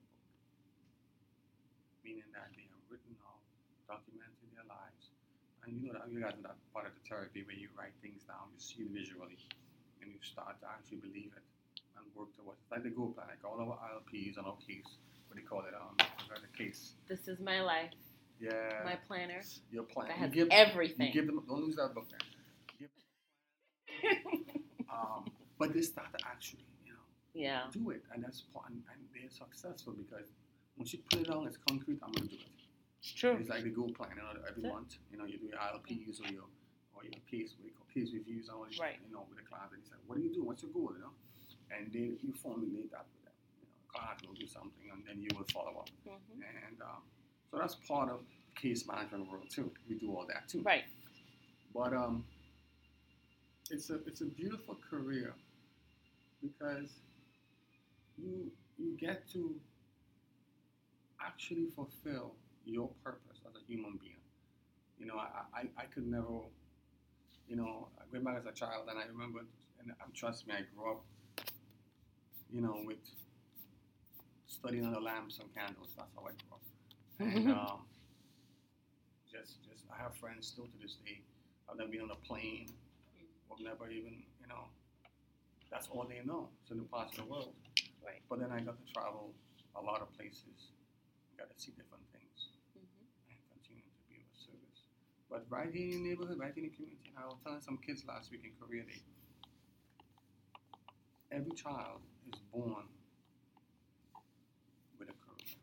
Meaning 2.07 2.31
that 2.31 2.47
they 2.55 2.63
have 2.71 2.79
written 2.87 3.11
out, 3.27 3.43
documented 3.83 4.47
their 4.55 4.63
lives. 4.63 5.11
And 5.67 5.75
you 5.75 5.91
know 5.91 5.99
that 5.99 6.07
you 6.07 6.23
guys 6.23 6.39
know 6.39 6.55
that 6.55 6.59
part 6.71 6.87
of 6.87 6.95
the 6.95 7.03
therapy 7.03 7.43
where 7.43 7.59
you 7.59 7.67
write 7.75 7.91
things 7.99 8.23
down, 8.23 8.47
you 8.55 8.59
see 8.63 8.87
it 8.87 8.91
visually, 8.95 9.35
and 9.99 10.07
you 10.07 10.15
start 10.23 10.55
to 10.63 10.67
actually 10.71 11.03
believe 11.03 11.35
it 11.35 11.43
and 11.99 12.07
work 12.15 12.31
towards 12.39 12.63
it. 12.63 12.67
Like 12.71 12.87
the 12.87 12.95
goal 12.95 13.11
plan, 13.11 13.27
like 13.27 13.43
all 13.43 13.59
our 13.59 13.75
ILPs 13.91 14.39
and 14.39 14.47
our 14.47 14.55
case, 14.63 14.87
with 15.27 15.35
they 15.35 15.43
call 15.43 15.67
it? 15.67 15.75
Um, 15.75 15.99
the 15.99 16.47
case? 16.55 16.95
This 17.11 17.27
is 17.27 17.43
my 17.43 17.59
life, 17.59 17.91
Yeah. 18.39 18.87
my 18.87 18.95
planner 19.03 19.43
your 19.67 19.83
plan. 19.83 20.07
that 20.07 20.31
You 20.31 20.47
give- 20.47 20.55
everything. 20.55 21.07
You 21.11 21.13
give 21.13 21.27
them. 21.27 21.43
Don't 21.43 21.59
lose 21.67 21.75
that 21.75 21.91
book, 21.91 22.07
man. 22.07 22.23
Give 22.79 22.87
um, 24.87 25.27
but 25.59 25.73
they 25.75 25.81
start 25.83 26.07
to 26.17 26.23
actually, 26.25 26.63
you 26.87 26.93
know, 26.95 27.03
yeah, 27.35 27.67
do 27.75 27.89
it, 27.91 28.03
and 28.15 28.23
that's 28.23 28.47
part, 28.55 28.69
and, 28.71 28.79
and 28.95 28.99
they're 29.11 29.27
successful 29.29 29.91
because 29.91 30.31
once 30.77 30.93
you 30.93 30.99
put 31.09 31.21
it 31.21 31.27
down 31.29 31.45
it's 31.47 31.57
concrete, 31.67 31.99
I'm 32.03 32.11
gonna 32.11 32.27
do 32.27 32.35
it. 32.35 32.47
it's 33.01 33.11
true. 33.13 33.37
It's 33.39 33.49
like 33.49 33.63
the 33.63 33.69
goal 33.69 33.89
plan, 33.89 34.11
you 34.15 34.21
know, 34.21 34.29
every 34.47 34.63
month, 34.63 34.95
you 35.11 35.17
know, 35.17 35.25
you 35.25 35.37
do 35.37 35.45
your 35.47 35.57
ILPs 35.59 36.21
or 36.21 36.31
your 36.31 36.45
or 36.93 37.03
your 37.03 37.13
case, 37.29 37.53
what 37.57 37.65
you 37.65 37.73
call 37.77 37.85
case 37.93 38.09
reviews, 38.13 38.49
all 38.49 38.65
this, 38.65 38.79
Right. 38.79 38.97
you 39.07 39.13
know, 39.13 39.25
with 39.29 39.37
the 39.37 39.45
client, 39.45 39.69
and 39.71 39.81
he 39.83 39.87
said, 39.87 39.97
what 40.07 40.17
do 40.17 40.23
you 40.23 40.33
do? 40.33 40.43
What's 40.43 40.63
your 40.63 40.71
goal, 40.71 40.89
you 40.97 41.01
know? 41.01 41.13
And 41.69 41.93
then 41.93 42.17
you 42.23 42.33
formulate 42.33 42.89
that 42.91 43.05
with 43.13 43.21
them. 43.25 43.33
You 43.61 43.65
know, 43.69 43.77
client 43.93 44.25
will 44.25 44.33
do 44.33 44.47
something, 44.47 44.89
and 44.91 45.03
then 45.05 45.21
you 45.21 45.29
will 45.37 45.45
follow 45.53 45.77
up. 45.81 45.89
hmm 46.05 46.41
And 46.41 46.81
um, 46.81 47.03
so 47.51 47.57
that's 47.59 47.75
part 47.75 48.09
of 48.09 48.21
case 48.55 48.87
management 48.87 49.29
world 49.29 49.45
too. 49.49 49.71
We 49.87 49.95
do 49.95 50.09
all 50.15 50.25
that 50.27 50.49
too. 50.49 50.63
Right. 50.63 50.85
But 51.73 51.93
um, 51.93 52.25
it's 53.69 53.89
a 53.91 53.95
it's 54.07 54.21
a 54.21 54.25
beautiful 54.25 54.75
career 54.89 55.35
because 56.41 56.89
you 58.17 58.49
you 58.79 58.97
get 58.97 59.29
to 59.33 59.53
actually 61.25 61.67
fulfill 61.75 62.35
your 62.65 62.89
purpose 63.03 63.39
as 63.47 63.55
a 63.55 63.63
human 63.67 63.97
being. 64.01 64.21
You 64.99 65.05
know, 65.05 65.15
I, 65.15 65.43
I, 65.53 65.61
I 65.77 65.85
could 65.85 66.07
never, 66.07 66.49
you 67.47 67.55
know, 67.55 67.87
I 67.99 68.03
went 68.11 68.25
back 68.25 68.37
as 68.39 68.45
a 68.45 68.51
child 68.51 68.87
and 68.89 68.97
I 68.97 69.05
remember, 69.05 69.39
and 69.79 69.91
um, 70.03 70.11
trust 70.13 70.47
me, 70.47 70.53
I 70.57 70.61
grew 70.75 70.91
up, 70.91 71.03
you 72.51 72.61
know, 72.61 72.81
with 72.85 72.97
studying 74.47 74.85
under 74.85 74.99
lamps 74.99 75.39
and 75.39 75.53
candles. 75.53 75.89
That's 75.95 76.09
how 76.15 76.21
I 76.21 76.31
grew 76.31 76.53
up. 76.53 76.61
And 77.19 77.49
um, 77.49 77.79
just, 79.31 79.63
just, 79.65 79.83
I 79.91 80.01
have 80.01 80.15
friends 80.15 80.47
still 80.47 80.65
to 80.65 80.77
this 80.81 80.97
day. 81.05 81.21
I've 81.69 81.77
never 81.77 81.89
been 81.89 82.01
on 82.01 82.11
a 82.11 82.27
plane. 82.27 82.67
I've 83.51 83.63
never 83.63 83.89
even, 83.89 84.21
you 84.39 84.47
know, 84.47 84.65
that's 85.71 85.87
all 85.87 86.05
they 86.07 86.21
know. 86.25 86.49
It's 86.61 86.71
a 86.71 86.75
new 86.75 86.83
part 86.85 87.09
of 87.09 87.17
the 87.17 87.25
world. 87.25 87.53
Right. 88.05 88.21
But 88.29 88.39
then 88.39 88.51
I 88.51 88.59
got 88.61 88.77
to 88.77 88.93
travel 88.93 89.33
a 89.75 89.81
lot 89.81 90.01
of 90.01 90.13
places. 90.17 90.71
Got 91.37 91.53
to 91.53 91.57
see 91.61 91.71
different 91.77 92.05
things 92.13 92.49
hmm 92.73 92.83
and 93.29 93.39
continue 93.53 93.85
to 93.85 94.03
be 94.09 94.21
of 94.25 94.33
service. 94.37 94.81
But 95.29 95.45
right 95.49 95.69
here 95.73 95.93
in 95.95 96.03
the 96.03 96.09
neighborhood, 96.09 96.39
right 96.39 96.55
in 96.57 96.63
the 96.63 96.73
community, 96.73 97.13
I 97.17 97.25
was 97.27 97.37
telling 97.43 97.61
some 97.61 97.77
kids 97.79 98.03
last 98.07 98.31
week 98.31 98.41
in 98.45 98.53
Career 98.59 98.83
Day. 98.83 99.03
Every 101.31 101.51
child 101.53 102.01
is 102.31 102.39
born 102.53 102.87
with 104.99 105.09
a 105.09 105.17
career. 105.25 105.59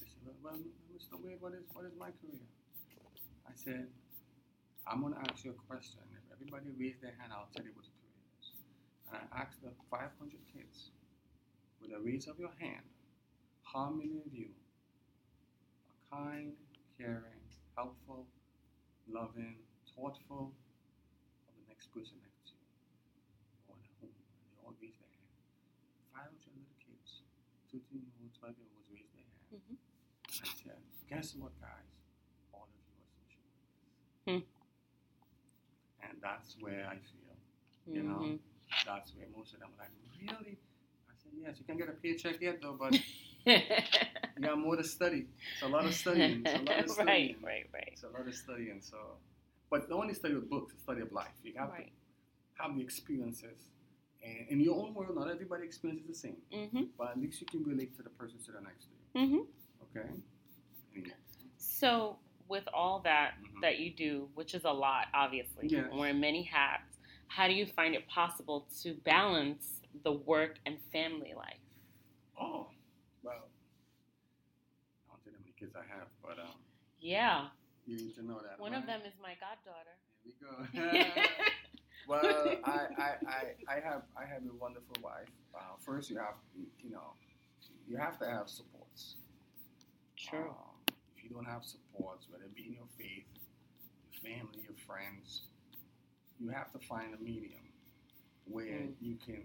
They 0.00 0.06
said, 0.08 0.22
well, 0.24 0.36
well, 0.42 0.60
Mr. 0.94 1.16
Wade, 1.22 1.38
what 1.40 1.54
is, 1.54 1.64
what 1.72 1.84
is 1.86 1.94
my 1.98 2.10
career? 2.20 2.44
I 3.46 3.52
said, 3.54 3.88
I'm 4.86 5.00
going 5.02 5.14
to 5.14 5.20
ask 5.30 5.44
you 5.44 5.52
a 5.52 5.60
question. 5.68 6.00
If 6.14 6.24
everybody 6.32 6.70
raise 6.78 6.98
their 7.02 7.14
hand, 7.18 7.32
I'll 7.32 7.48
tell 7.54 7.64
you 7.64 7.72
what 7.76 7.86
the 7.86 7.96
career 8.00 8.24
is. 8.40 8.46
And 9.08 9.16
I 9.20 9.42
asked 9.44 9.62
the 9.62 9.72
500 9.90 10.10
kids, 10.52 10.90
with 11.80 11.92
a 11.92 12.00
raise 12.00 12.26
of 12.28 12.38
your 12.38 12.52
hand, 12.58 12.84
how 13.72 13.90
many 13.90 14.18
of 14.24 14.32
you 14.32 14.48
are 16.12 16.18
kind, 16.32 16.52
caring, 16.96 17.42
helpful, 17.76 18.26
loving, 19.08 19.56
thoughtful 19.94 20.52
of 21.48 21.52
the 21.54 21.64
next 21.68 21.92
person 21.92 22.16
next 22.24 22.48
to 22.48 22.52
you 22.56 22.64
or 23.68 23.76
at 23.76 23.88
home? 24.00 24.12
And 24.12 24.48
they 24.48 24.56
all 24.64 24.74
raised 24.80 24.98
their 25.00 25.12
hand. 25.12 25.36
500 26.16 26.32
little 26.56 26.78
kids, 26.80 27.20
13 27.72 27.84
year 28.00 28.14
olds, 28.24 28.36
12 28.40 28.56
year 28.56 28.70
olds 28.72 28.88
raised 28.88 29.12
their 29.12 29.26
hand. 29.28 29.44
Mhm. 29.52 29.76
I 29.76 30.46
said, 30.56 30.80
guess 31.08 31.34
what, 31.36 31.52
guys? 31.60 31.92
All 32.52 32.64
of 32.68 32.72
you 32.88 32.96
are 32.96 33.08
social 33.12 33.42
workers. 33.44 33.84
Hmm. 34.24 34.42
And 36.08 36.14
that's 36.22 36.56
where 36.60 36.86
I 36.88 36.96
feel, 36.98 37.36
you 37.86 38.02
know, 38.02 38.20
Mhm. 38.20 38.38
that's 38.84 39.14
where 39.14 39.28
most 39.28 39.52
of 39.54 39.60
them 39.60 39.70
are 39.76 39.84
like, 39.84 39.92
really? 40.20 40.56
I 41.10 41.14
said, 41.16 41.32
yes, 41.36 41.58
you 41.58 41.64
can 41.64 41.76
get 41.76 41.88
a 41.88 41.92
paycheck 41.92 42.40
yet 42.40 42.60
though, 42.60 42.74
but 42.74 42.92
you 43.46 44.42
got 44.42 44.58
more 44.58 44.76
to 44.76 44.84
study. 44.84 45.26
It's 45.52 45.62
a 45.62 45.68
lot 45.68 45.86
of 45.86 45.94
studying. 45.94 46.42
It's 46.44 46.54
a 46.54 46.58
lot 46.60 46.80
of 46.80 46.90
right, 46.98 47.36
studying. 47.36 47.36
right, 47.42 47.66
right, 47.72 47.88
It's 47.92 48.04
a 48.04 48.08
lot 48.08 48.26
of 48.26 48.34
studying. 48.34 48.80
So, 48.80 48.96
but 49.70 49.88
don't 49.88 50.02
only 50.02 50.14
study 50.14 50.34
with 50.34 50.48
books, 50.48 50.72
it's 50.74 50.82
study 50.82 51.02
of 51.02 51.12
life. 51.12 51.32
You 51.42 51.54
have 51.58 51.70
right. 51.70 51.90
to 52.56 52.62
have 52.62 52.76
the 52.76 52.82
experiences. 52.82 53.58
And 54.24 54.48
in 54.48 54.60
your 54.60 54.76
own 54.76 54.94
world, 54.94 55.14
not 55.16 55.30
everybody 55.30 55.64
experiences 55.64 56.06
the 56.08 56.14
same. 56.14 56.36
hmm 56.52 56.84
But 56.98 57.10
at 57.12 57.18
least 57.18 57.40
you 57.40 57.46
can 57.46 57.64
relate 57.64 57.96
to 57.96 58.02
the 58.02 58.10
person 58.10 58.40
sitting 58.40 58.62
next 58.64 58.86
to 58.86 59.20
you. 59.22 59.28
hmm 59.36 59.42
Okay? 59.96 60.08
So, 61.56 62.18
with 62.48 62.66
all 62.72 63.00
that 63.00 63.34
Mhm. 63.42 63.60
that 63.60 63.78
you 63.78 63.90
do, 63.90 64.28
which 64.34 64.54
is 64.54 64.64
a 64.64 64.72
lot, 64.72 65.06
obviously, 65.14 65.68
Yes. 65.68 65.92
wearing 65.92 66.20
many 66.20 66.42
hats, 66.42 66.98
how 67.28 67.46
do 67.46 67.54
you 67.54 67.66
find 67.66 67.94
it 67.94 68.06
possible 68.08 68.66
to 68.82 68.94
balance 69.04 69.82
the 70.02 70.12
work 70.12 70.58
and 70.66 70.80
family 70.92 71.34
life? 71.34 71.60
Oh, 72.40 72.70
well, 73.22 73.48
I 75.08 75.12
don't 75.12 75.22
tell 75.24 75.32
you 75.32 75.38
how 75.38 75.42
many 75.44 75.52
kids 75.58 75.74
I 75.76 75.84
have, 75.94 76.08
but 76.22 76.38
um, 76.38 76.58
Yeah, 77.00 77.46
you 77.86 77.96
need 77.96 78.14
to 78.16 78.24
know 78.26 78.40
that. 78.42 78.58
one 78.60 78.74
of 78.74 78.86
them 78.86 79.00
is 79.06 79.12
my 79.22 79.34
goddaughter. 79.40 79.96
Here 80.72 80.92
we 80.92 81.12
go. 81.14 81.22
well, 82.08 82.56
I, 82.64 82.86
I, 82.96 83.14
I, 83.26 83.76
I 83.76 83.80
have 83.80 84.02
I 84.16 84.26
have 84.26 84.42
a 84.42 84.54
wonderful 84.60 84.96
wife. 85.02 85.28
Uh, 85.54 85.76
first, 85.84 86.10
you 86.10 86.16
have 86.18 86.34
you 86.82 86.90
know 86.90 87.12
you 87.86 87.96
have 87.96 88.18
to 88.18 88.26
have 88.26 88.48
supports. 88.48 89.16
True. 90.16 90.50
Um, 90.50 90.94
if 91.16 91.24
you 91.24 91.30
don't 91.30 91.44
have 91.46 91.64
supports, 91.64 92.26
whether 92.30 92.44
it 92.44 92.54
be 92.54 92.66
in 92.66 92.74
your 92.74 92.88
faith, 92.98 93.26
your 94.12 94.20
family, 94.34 94.58
your 94.64 94.76
friends, 94.86 95.42
you 96.40 96.48
have 96.50 96.72
to 96.72 96.78
find 96.86 97.14
a 97.14 97.22
medium 97.22 97.62
where 98.44 98.64
Mm. 98.66 98.94
you 99.00 99.16
can 99.24 99.44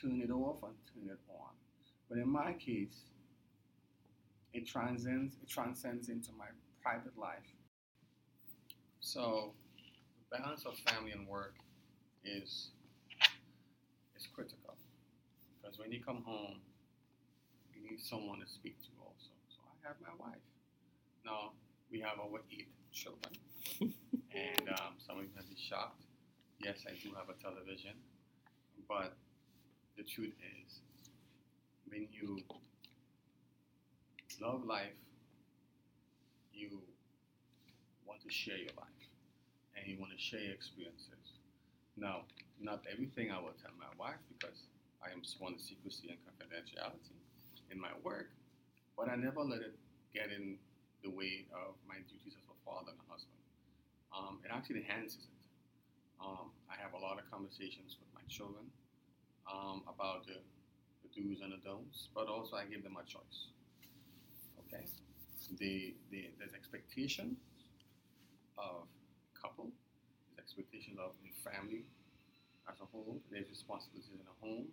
turn 0.00 0.20
it 0.20 0.30
off 0.30 0.62
and 0.62 0.74
turn 0.92 1.10
it 1.10 1.18
on. 1.28 1.50
But 2.08 2.18
in 2.18 2.28
my 2.28 2.52
case, 2.54 3.00
it 4.52 4.66
transcends 4.66 5.36
it 5.42 5.48
transcends 5.48 6.08
into 6.08 6.30
my 6.38 6.46
private 6.82 7.16
life. 7.18 7.48
So 9.00 9.52
the 10.30 10.38
balance 10.38 10.64
of 10.66 10.76
family 10.78 11.12
and 11.12 11.26
work 11.26 11.54
is 12.24 12.70
is 14.16 14.26
critical 14.34 14.76
because 15.60 15.78
when 15.78 15.92
you 15.92 16.02
come 16.02 16.22
home, 16.24 16.58
you 17.74 17.90
need 17.90 18.00
someone 18.00 18.40
to 18.40 18.46
speak 18.46 18.78
to 18.82 18.88
also. 19.00 19.32
So 19.48 19.58
I 19.68 19.88
have 19.88 19.96
my 20.00 20.14
wife. 20.18 20.42
Now 21.24 21.52
we 21.90 22.00
have 22.00 22.18
over 22.22 22.38
eight 22.50 22.68
children, 22.92 23.32
and 23.80 24.68
um, 24.68 24.98
some 24.98 25.18
of 25.18 25.24
you 25.24 25.30
might 25.34 25.48
be 25.48 25.56
shocked. 25.56 26.02
Yes, 26.58 26.84
I 26.86 26.92
do 27.02 27.12
have 27.14 27.28
a 27.28 27.42
television, 27.42 27.94
but 28.88 29.16
the 29.96 30.04
truth 30.04 30.34
is, 30.64 30.80
when 31.88 32.06
you 32.12 32.38
love 34.42 34.66
life, 34.66 34.98
you 36.52 36.82
want 38.02 38.18
to 38.26 38.30
share 38.30 38.58
your 38.58 38.74
life, 38.74 39.02
and 39.78 39.86
you 39.86 39.94
want 40.02 40.10
to 40.10 40.18
share 40.18 40.42
your 40.42 40.50
experiences. 40.50 41.38
Now, 41.96 42.26
not 42.58 42.82
everything 42.90 43.30
I 43.30 43.38
will 43.38 43.54
tell 43.62 43.70
my 43.78 43.86
wife 43.94 44.18
because 44.34 44.66
I 44.98 45.14
am 45.14 45.22
sworn 45.22 45.54
to 45.54 45.62
secrecy 45.62 46.10
and 46.10 46.18
confidentiality 46.26 47.14
in 47.70 47.78
my 47.78 47.94
work, 48.02 48.34
but 48.98 49.06
I 49.06 49.14
never 49.14 49.46
let 49.46 49.62
it 49.62 49.78
get 50.10 50.34
in 50.34 50.58
the 51.06 51.10
way 51.10 51.46
of 51.54 51.78
my 51.86 52.02
duties 52.10 52.34
as 52.34 52.46
a 52.50 52.58
father 52.66 52.90
and 52.90 52.98
a 52.98 53.06
husband. 53.06 53.42
Um, 54.10 54.42
it 54.42 54.50
actually 54.50 54.82
enhances 54.82 55.22
it. 55.22 55.38
Um, 56.18 56.50
I 56.66 56.74
have 56.82 56.98
a 56.98 57.00
lot 57.00 57.22
of 57.22 57.30
conversations 57.30 57.94
with 57.94 58.10
my 58.10 58.26
children 58.26 58.66
um, 59.46 59.86
about 59.86 60.26
the, 60.26 60.42
the 61.06 61.10
do's 61.14 61.42
and 61.42 61.54
the 61.54 61.62
don'ts, 61.62 62.10
but 62.10 62.26
also 62.26 62.58
I 62.58 62.66
give 62.66 62.82
them 62.82 62.98
a 62.98 63.06
choice. 63.06 63.54
Okay, 64.72 64.86
the, 65.58 65.94
the 66.10 66.30
there's 66.38 66.54
expectations 66.54 67.36
of 68.56 68.88
couple, 69.40 69.68
there's 70.34 70.46
expectations 70.48 70.98
of 70.98 71.12
the 71.22 71.50
family 71.50 71.84
as 72.70 72.80
a 72.80 72.86
whole, 72.86 73.20
there's 73.30 73.48
responsibilities 73.50 74.10
in 74.14 74.20
a 74.24 74.46
home, 74.46 74.66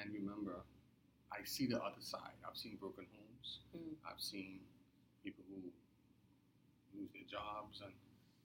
and 0.00 0.12
remember, 0.12 0.60
I 1.32 1.44
see 1.44 1.66
the 1.66 1.78
other 1.78 2.00
side. 2.00 2.36
I've 2.46 2.56
seen 2.56 2.76
broken 2.76 3.06
homes. 3.14 3.60
Mm. 3.76 3.94
I've 4.04 4.20
seen 4.20 4.60
people 5.24 5.44
who 5.48 5.62
lose 6.98 7.08
their 7.12 7.22
jobs 7.30 7.80
and 7.82 7.92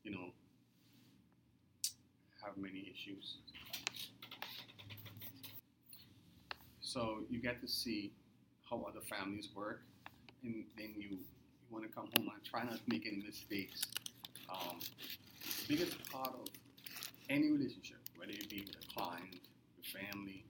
you 0.04 0.12
know 0.12 0.32
have 2.44 2.58
many 2.58 2.92
issues. 2.94 3.38
So 6.82 7.20
you 7.30 7.40
get 7.42 7.62
to 7.62 7.68
see 7.68 8.12
how 8.70 8.86
other 8.88 9.02
families 9.02 9.50
work, 9.56 9.84
and 10.44 10.66
then 10.78 10.94
you, 10.98 11.10
you 11.10 11.18
want 11.70 11.86
to 11.86 11.92
come 11.92 12.08
home 12.18 12.30
and 12.34 12.44
try 12.44 12.64
not 12.64 12.76
to 12.76 12.82
make 12.88 13.06
any 13.06 13.24
mistakes. 13.26 13.86
Um, 14.50 14.80
the 14.80 15.76
biggest 15.76 16.12
part 16.12 16.34
of 16.34 16.48
any 17.30 17.52
relationship, 17.52 17.98
whether 18.18 18.32
it 18.32 18.50
be 18.50 18.62
with 18.62 18.76
a 18.76 18.94
client, 18.94 19.40
your 19.78 20.02
family, 20.02 20.44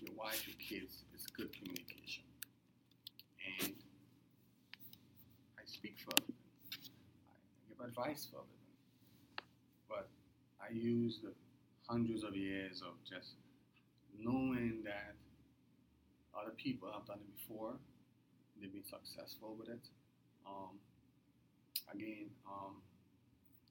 your 0.00 0.14
wife, 0.16 0.46
your 0.46 0.56
kids, 0.58 1.04
is 1.14 1.26
good 1.36 1.50
communication. 1.52 2.24
and 3.60 3.72
I 5.58 5.62
speak 5.64 5.96
for 6.04 6.10
a 6.10 6.20
living. 6.20 6.34
I 6.72 7.68
give 7.68 7.80
advice 7.86 8.26
for 8.30 8.38
a 8.38 8.40
living. 8.40 9.48
But 9.88 10.08
I 10.60 10.72
use 10.72 11.20
the 11.22 11.32
hundreds 11.88 12.24
of 12.24 12.36
years 12.36 12.82
of 12.82 12.94
just 13.08 13.34
knowing 14.18 14.82
that 14.84 15.14
other 16.38 16.52
people 16.56 16.90
have 16.92 17.06
done 17.06 17.18
it 17.20 17.36
before, 17.36 17.74
they've 18.64 18.72
been 18.72 18.88
successful 18.88 19.54
with 19.58 19.68
it. 19.68 19.84
Um, 20.46 20.80
again, 21.92 22.32
um, 22.48 22.80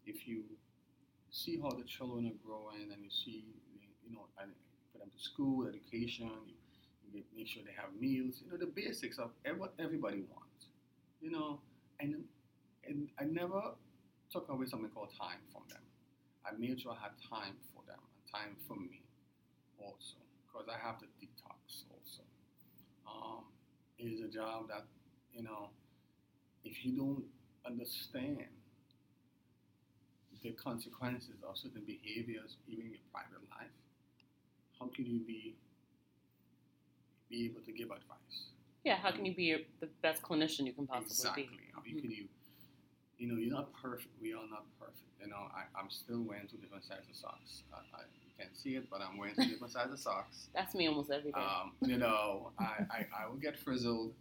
if 0.06 0.28
you 0.28 0.44
see 1.32 1.58
how 1.60 1.70
the 1.72 1.84
children 1.84 2.28
are 2.28 2.38
growing 2.46 2.94
and 2.94 3.02
you 3.02 3.10
see, 3.10 3.46
you 4.06 4.14
know, 4.14 4.30
and 4.40 4.52
put 4.92 5.02
them 5.02 5.10
to 5.10 5.24
school, 5.24 5.68
education, 5.68 6.30
you, 6.46 6.54
you 7.12 7.24
make 7.36 7.48
sure 7.48 7.64
they 7.66 7.74
have 7.74 7.90
meals, 8.00 8.42
you 8.46 8.52
know, 8.52 8.58
the 8.58 8.70
basics 8.70 9.18
of 9.18 9.32
what 9.58 9.74
everybody 9.80 10.22
wants, 10.30 10.70
you 11.22 11.32
know, 11.32 11.60
and, 12.00 12.22
and 12.88 13.10
I 13.20 13.24
never 13.24 13.74
took 14.32 14.48
away 14.50 14.68
something 14.68 14.90
called 14.94 15.10
time 15.20 15.42
from 15.52 15.64
them. 15.70 15.82
I 16.46 16.52
made 16.56 16.82
sure 16.82 16.92
I 16.92 17.02
had 17.02 17.18
time 17.26 17.56
for 17.74 17.82
them 17.88 17.98
and 17.98 18.24
time 18.30 18.56
for 18.68 18.76
me 18.76 19.02
also, 19.80 20.22
because 20.46 20.68
I 20.70 20.78
have 20.86 21.00
to 21.00 21.06
detox 21.18 21.90
also. 21.90 22.22
Um, 23.08 23.53
is 24.00 24.22
a 24.22 24.28
job 24.28 24.68
that, 24.70 24.86
you 25.34 25.44
know, 25.44 25.70
if 26.64 26.86
you 26.86 26.96
don't 26.98 27.24
understand 27.66 28.46
the 30.42 30.52
consequences 30.52 31.36
of 31.48 31.58
certain 31.58 31.84
behaviors, 31.86 32.58
even 32.68 32.86
in 32.86 32.92
your 32.92 33.00
private 33.12 33.48
life, 33.50 33.72
how 34.80 34.88
can 34.94 35.06
you 35.06 35.20
be 35.20 35.56
be 37.30 37.46
able 37.46 37.62
to 37.62 37.72
give 37.72 37.90
advice? 37.90 38.52
Yeah, 38.84 38.98
how 38.98 39.12
can 39.12 39.26
you 39.26 39.34
be 39.34 39.44
your, 39.44 39.60
the 39.80 39.88
best 40.02 40.22
clinician 40.22 40.66
you 40.66 40.74
can 40.74 40.86
possibly 40.86 41.08
exactly. 41.12 41.44
be? 41.44 41.50
Exactly. 41.50 41.72
How 41.74 41.82
can 41.82 41.92
mm-hmm. 41.92 42.12
you, 42.12 42.28
you 43.18 43.28
know, 43.28 43.36
you're 43.38 43.52
not 43.54 43.72
perfect. 43.74 44.10
We 44.22 44.34
are 44.34 44.48
not 44.50 44.66
perfect. 44.80 45.00
You 45.22 45.28
know, 45.30 45.48
I, 45.56 45.64
I'm 45.80 45.90
still 45.90 46.22
wearing 46.24 46.48
two 46.48 46.58
different 46.58 46.84
sizes 46.84 47.10
of 47.10 47.16
socks. 47.16 47.64
I, 47.74 47.78
I, 47.96 48.02
you 48.26 48.32
can't 48.38 48.56
see 48.58 48.76
it, 48.76 48.90
but 48.90 49.02
I'm 49.02 49.18
wearing 49.18 49.36
two 49.36 49.46
different 49.48 49.72
sizes 49.74 49.94
of 49.94 50.00
socks. 50.00 50.48
That's 50.56 50.76
me 50.76 50.88
almost 50.88 51.12
every 51.12 51.32
day. 51.32 51.40
Um, 51.40 51.72
you 51.82 51.98
know, 51.98 52.52
I, 52.60 52.84
I, 52.90 53.06
I 53.24 53.30
will 53.30 53.38
get 53.38 53.58
frizzled, 53.60 54.14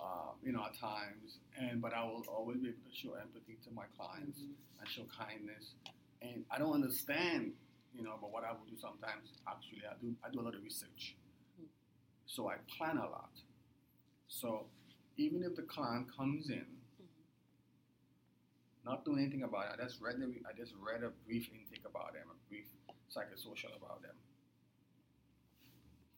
um, 0.00 0.36
you 0.42 0.52
know, 0.52 0.64
at 0.64 0.78
times, 0.78 1.38
and 1.58 1.82
but 1.82 1.92
I 1.92 2.02
will 2.04 2.24
always 2.28 2.58
be 2.58 2.68
able 2.68 2.78
to 2.88 2.96
show 2.96 3.14
empathy 3.14 3.58
to 3.64 3.70
my 3.74 3.84
clients 3.98 4.38
Mhm. 4.40 4.54
and 4.80 4.88
show 4.88 5.02
kindness. 5.18 5.74
And 6.22 6.44
I 6.50 6.58
don't 6.58 6.72
understand, 6.72 7.52
you 7.94 8.02
know, 8.02 8.14
but 8.20 8.30
what 8.32 8.44
I 8.44 8.52
will 8.52 8.64
do 8.70 8.76
sometimes, 8.80 9.28
actually, 9.48 9.82
I 9.84 9.94
do 10.00 10.14
I 10.24 10.30
do 10.30 10.40
a 10.40 10.44
lot 10.44 10.54
of 10.54 10.62
research, 10.62 11.16
Mm. 11.60 11.66
so 12.26 12.48
I 12.48 12.56
plan 12.78 12.96
a 12.96 13.08
lot. 13.08 13.32
So 14.28 14.66
even 15.18 15.42
if 15.42 15.54
the 15.56 15.62
client 15.62 16.06
comes 16.16 16.48
in. 16.48 16.64
Not 18.84 19.04
doing 19.04 19.20
anything 19.20 19.42
about 19.42 19.66
it, 19.66 19.80
I 19.80 19.84
just 19.84 20.00
read 20.00 20.16
the, 20.20 20.26
I 20.48 20.52
just 20.56 20.72
read 20.80 21.02
a 21.02 21.10
brief 21.26 21.48
intake 21.52 21.84
about 21.84 22.14
them, 22.14 22.24
a 22.30 22.36
brief 22.48 22.66
psychosocial 23.12 23.76
about 23.76 24.02
them. 24.02 24.14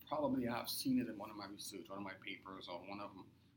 Probably 0.09 0.47
I've 0.49 0.69
seen 0.69 1.01
it 1.01 1.09
in 1.09 1.17
one 1.17 1.31
of 1.31 1.37
my 1.37 1.47
research, 1.47 1.89
one 1.89 1.99
of 1.99 2.05
my 2.05 2.17
papers, 2.25 2.69
or 2.71 2.79
one 2.87 3.01
of 3.01 3.11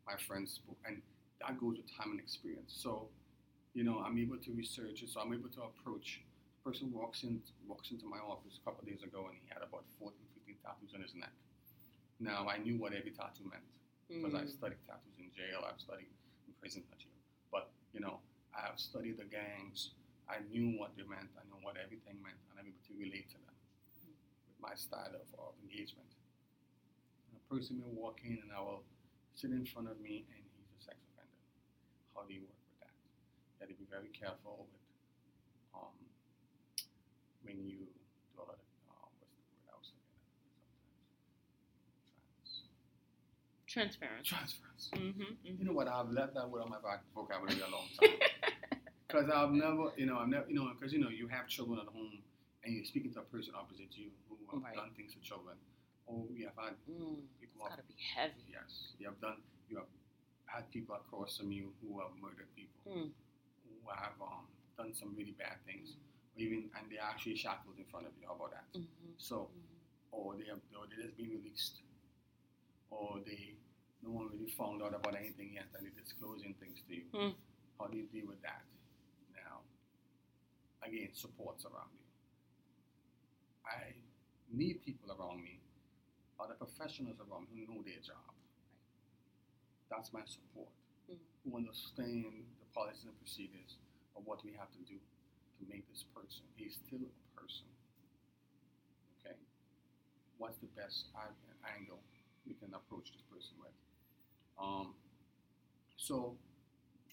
my 0.07 0.15
friends' 0.15 0.61
and 0.85 1.01
that 1.41 1.59
goes 1.59 1.77
with 1.77 1.89
time 1.91 2.11
and 2.11 2.19
experience. 2.19 2.71
So, 2.71 3.09
you 3.73 3.83
know, 3.83 3.99
I'm 3.99 4.17
able 4.17 4.37
to 4.37 4.51
research 4.53 5.03
it, 5.03 5.09
so 5.09 5.19
I'm 5.19 5.33
able 5.33 5.49
to 5.49 5.63
approach. 5.67 6.21
The 6.63 6.71
person 6.71 6.91
walks 6.93 7.23
in, 7.23 7.41
walks 7.67 7.91
into 7.91 8.05
my 8.07 8.17
office 8.17 8.57
a 8.61 8.63
couple 8.63 8.81
of 8.81 8.87
days 8.87 9.03
ago, 9.03 9.27
and 9.27 9.35
he 9.35 9.45
had 9.51 9.61
about 9.61 9.83
14, 9.99 10.15
15 10.47 10.55
tattoos 10.63 10.93
on 10.95 11.01
his 11.03 11.13
neck. 11.13 11.33
Now 12.19 12.47
I 12.47 12.57
knew 12.57 12.77
what 12.79 12.93
every 12.93 13.11
tattoo 13.11 13.43
meant 13.51 13.67
because 14.07 14.33
I've 14.33 14.47
Mm. 14.47 14.57
studied 14.57 14.79
tattoos 14.87 15.19
in 15.19 15.29
jail, 15.35 15.65
I've 15.67 15.79
studied 15.81 16.07
in 16.47 16.53
prison, 16.61 16.83
not 16.89 16.97
jail. 16.99 17.11
But 17.51 17.69
you 17.91 17.99
know, 17.99 18.21
I 18.55 18.63
have 18.71 18.79
studied 18.79 19.19
the 19.19 19.27
gangs. 19.27 19.91
I 20.31 20.39
knew 20.49 20.79
what 20.79 20.95
they 20.95 21.03
meant. 21.03 21.29
I 21.35 21.43
knew 21.51 21.59
what 21.61 21.75
everything 21.75 22.17
meant, 22.23 22.39
and 22.49 22.55
I'm 22.57 22.65
able 22.65 22.81
to 22.87 22.95
relate 22.95 23.27
to 23.35 23.39
them 23.43 23.57
with 24.47 24.57
my 24.63 24.73
style 24.73 25.11
of, 25.11 25.27
of 25.37 25.53
engagement. 25.61 26.07
A 27.35 27.53
person 27.53 27.83
may 27.83 27.91
walk 27.91 28.23
in, 28.23 28.39
and 28.41 28.49
I 28.55 28.63
will 28.63 28.87
sit 29.35 29.51
in 29.51 29.67
front 29.67 29.91
of 29.91 29.99
me, 29.99 30.23
and 30.31 30.39
he's 30.39 30.71
a 30.71 30.79
sex 30.81 30.97
offender. 31.13 31.43
How 32.15 32.23
do 32.23 32.33
you 32.33 32.47
work 32.47 32.57
with 32.63 32.79
that? 32.87 32.95
You 32.95 33.67
have 33.67 33.69
to 33.69 33.77
be 33.77 33.85
very 33.91 34.09
careful 34.15 34.65
with 34.71 34.81
um, 35.75 35.93
when 37.43 37.59
you 37.67 37.85
do 37.85 38.39
a 38.39 38.47
lot 38.47 38.55
of 38.55 38.59
uh, 38.89 39.05
what's 39.19 39.35
the 39.35 39.45
word 39.51 39.67
I 39.67 39.75
was 39.77 39.91
looking 39.91 40.15
at 40.15 40.31
sometimes 42.47 42.65
Transference. 43.75 44.23
trans 44.23 44.55
transference. 44.55 44.83
Mm-hmm, 44.95 45.35
You 45.59 45.65
know 45.67 45.73
what? 45.75 45.87
I've 45.91 46.07
left 46.09 46.33
that 46.39 46.47
word 46.49 46.63
on 46.63 46.69
my 46.71 46.79
voc- 46.79 47.03
vocabulary 47.13 47.59
a 47.59 47.67
long 47.69 47.87
time. 47.99 48.15
Because 49.07 49.29
I've 49.29 49.51
never, 49.51 49.91
you 49.95 50.07
know, 50.07 50.17
I've 50.17 50.27
never, 50.31 50.47
you 50.49 50.55
know, 50.55 50.67
because 50.75 50.91
you 50.91 50.99
know, 50.99 51.09
you 51.13 51.27
have 51.27 51.47
children 51.47 51.79
at 51.79 51.87
home, 51.87 52.19
and 52.65 52.73
you're 52.75 52.83
speaking 52.83 53.13
to 53.13 53.19
a 53.19 53.27
person 53.29 53.53
opposite 53.55 53.91
to 53.95 53.99
you 54.01 54.09
who 54.27 54.35
have 54.51 54.63
Right. 54.63 54.75
done 54.75 54.91
things 54.97 55.13
to 55.13 55.19
children. 55.21 55.55
Oh, 56.09 56.25
you 56.33 56.47
have 56.49 56.57
had 56.57 56.73
mm. 56.89 57.21
people. 57.39 57.61
It's 57.61 57.61
Have, 57.61 57.69
gotta 57.79 57.87
be 57.87 57.95
heavy. 57.99 58.43
yes, 58.49 58.95
you 58.99 59.05
have 59.07 59.19
done. 59.21 59.39
You 59.69 59.77
have 59.77 59.91
had 60.47 60.67
people 60.71 60.95
across 60.95 61.37
from 61.37 61.51
you 61.51 61.71
who 61.79 61.99
have 62.01 62.11
murdered 62.19 62.49
people, 62.55 62.91
Mm. 62.91 63.09
who 63.63 63.73
have 63.93 64.15
um, 64.19 64.47
done 64.75 64.91
some 64.93 65.13
really 65.15 65.35
bad 65.37 65.59
things, 65.67 65.95
or 66.35 66.41
even 66.41 66.67
and 66.75 66.83
they're 66.89 67.03
actually 67.05 67.35
shackled 67.37 67.77
in 67.77 67.85
front 67.85 68.07
of 68.07 68.11
you. 68.19 68.27
How 68.27 68.35
about 68.35 68.51
that? 68.57 68.67
Mm-hmm. 68.73 69.15
So, 69.17 69.47
or 70.11 70.35
they 70.35 70.49
have, 70.49 70.59
or 70.75 70.89
they 70.89 70.97
just 71.03 71.15
been 71.15 71.29
released, 71.29 71.79
or 72.89 73.21
they 73.25 73.53
no 74.05 74.11
one 74.13 74.29
really 74.29 74.51
found 74.53 74.81
out 74.85 74.93
about 74.93 75.17
anything 75.17 75.51
yet, 75.57 75.65
and 75.73 75.81
they're 75.85 75.97
disclosing 75.97 76.53
things 76.61 76.77
to 76.87 76.93
you. 76.93 77.05
Hmm. 77.09 77.33
How 77.79 77.87
do 77.89 77.97
you 77.97 78.05
deal 78.13 78.27
with 78.29 78.41
that? 78.45 78.61
Now, 79.33 79.65
again, 80.85 81.09
supports 81.13 81.65
around 81.65 81.89
you. 81.97 82.05
I 83.65 83.97
need 84.53 84.85
people 84.85 85.09
around 85.09 85.41
me, 85.41 85.59
other 86.39 86.53
professionals 86.53 87.17
around 87.17 87.49
me 87.49 87.65
who 87.65 87.73
know 87.73 87.81
their 87.81 87.99
job. 88.05 88.29
That's 89.89 90.13
my 90.13 90.21
support. 90.25 90.69
Mhm. 91.09 91.17
Who 91.43 91.57
understand 91.57 92.45
the 92.59 92.65
policies 92.73 93.05
and 93.05 93.17
procedures 93.19 93.77
of 94.15 94.25
what 94.25 94.43
we 94.43 94.53
have 94.53 94.71
to 94.73 94.81
do 94.85 94.99
to 95.59 95.65
make 95.65 95.87
this 95.89 96.03
person. 96.13 96.45
He's 96.55 96.75
still 96.75 97.01
a 97.01 97.39
person. 97.39 97.65
Okay? 99.19 99.37
What's 100.37 100.57
the 100.59 100.67
best 100.67 101.09
angle 101.65 101.99
we 102.45 102.53
can 102.55 102.73
approach 102.73 103.11
this 103.11 103.21
person 103.23 103.59
with? 103.59 103.73
Um, 104.61 104.93
so, 105.97 106.35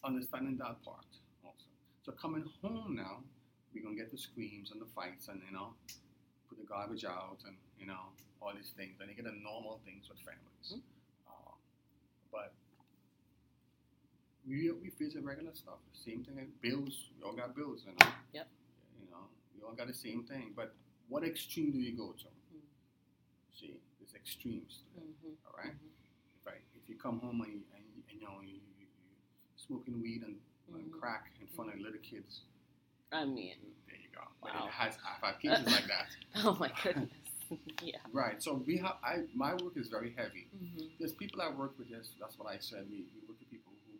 understanding 0.04 0.56
that 0.58 0.82
part 0.84 1.06
also. 1.44 1.66
So, 2.04 2.12
coming 2.12 2.44
home 2.62 2.96
now, 2.96 3.22
we're 3.74 3.82
going 3.82 3.96
to 3.96 4.02
get 4.02 4.10
the 4.12 4.18
screams 4.18 4.70
and 4.72 4.80
the 4.80 4.86
fights 4.94 5.28
and, 5.28 5.40
you 5.46 5.52
know, 5.54 5.74
put 6.48 6.58
the 6.58 6.66
garbage 6.66 7.04
out 7.04 7.38
and, 7.46 7.56
you 7.78 7.86
know, 7.86 8.12
all 8.40 8.52
these 8.54 8.72
things. 8.76 8.96
And 9.00 9.08
you 9.10 9.16
get 9.16 9.24
the 9.24 9.38
normal 9.42 9.80
things 9.84 10.08
with 10.08 10.18
families. 10.20 10.74
Mhm. 10.74 10.82
Um, 11.28 11.54
but 12.32 12.52
we, 14.46 14.70
we 14.82 14.90
face 14.90 15.14
the 15.14 15.20
regular 15.20 15.52
stuff. 15.54 15.78
The 15.92 16.10
same 16.10 16.24
thing 16.24 16.48
bills. 16.60 17.10
We 17.18 17.24
all 17.24 17.34
got 17.34 17.54
bills, 17.54 17.82
you 17.86 17.92
know. 17.92 18.12
Yep. 18.32 18.48
You 19.00 19.10
know, 19.10 19.24
we 19.56 19.62
all 19.62 19.74
got 19.74 19.86
the 19.86 19.94
same 19.94 20.24
thing. 20.24 20.52
But 20.56 20.74
what 21.08 21.24
extreme 21.24 21.70
do 21.72 21.78
you 21.78 21.96
go 21.96 22.12
to? 22.12 22.24
Mm. 22.26 22.62
See, 23.58 23.74
there's 24.00 24.14
extremes. 24.14 24.80
Mm-hmm. 24.98 25.34
All 25.46 25.54
right. 25.58 25.74
If 25.74 26.01
you 26.92 26.98
come 27.00 27.18
home 27.20 27.40
and, 27.40 27.52
you- 27.52 27.68
and, 27.74 27.84
and 27.96 28.02
you 28.12 28.20
know 28.20 28.36
you, 28.42 28.60
you, 28.78 28.84
you 28.84 28.86
smoking 29.56 30.00
weed 30.02 30.22
and, 30.26 30.36
and 30.74 30.84
Mhm. 30.92 31.00
crack 31.00 31.30
in 31.40 31.46
front 31.48 31.72
of 31.72 31.80
little 31.80 32.00
kids, 32.02 32.42
I 33.12 33.24
mean, 33.24 33.56
there 33.86 33.96
you 33.96 34.08
go. 34.14 34.24
Wow. 34.42 34.66
it 34.66 34.72
has 34.72 34.96
I've 35.04 35.22
had 35.22 35.40
cases 35.40 35.66
like 35.72 35.86
that. 35.86 36.06
oh 36.44 36.56
my 36.58 36.70
goodness. 36.82 37.10
yeah. 37.82 37.98
Right. 38.12 38.42
So 38.42 38.62
we 38.66 38.78
have 38.78 38.96
I 39.04 39.24
my 39.34 39.52
work 39.54 39.76
is 39.76 39.88
very 39.88 40.14
heavy. 40.16 40.48
Mm-hmm. 40.56 40.86
There's 40.98 41.12
people 41.12 41.42
I 41.42 41.50
work 41.50 41.76
with. 41.78 41.88
Yes, 41.90 42.08
that's 42.18 42.38
what 42.38 42.48
I 42.48 42.56
said. 42.58 42.86
We, 42.88 43.04
we 43.12 43.20
work 43.28 43.36
with 43.38 43.50
people 43.50 43.72
who 43.84 43.92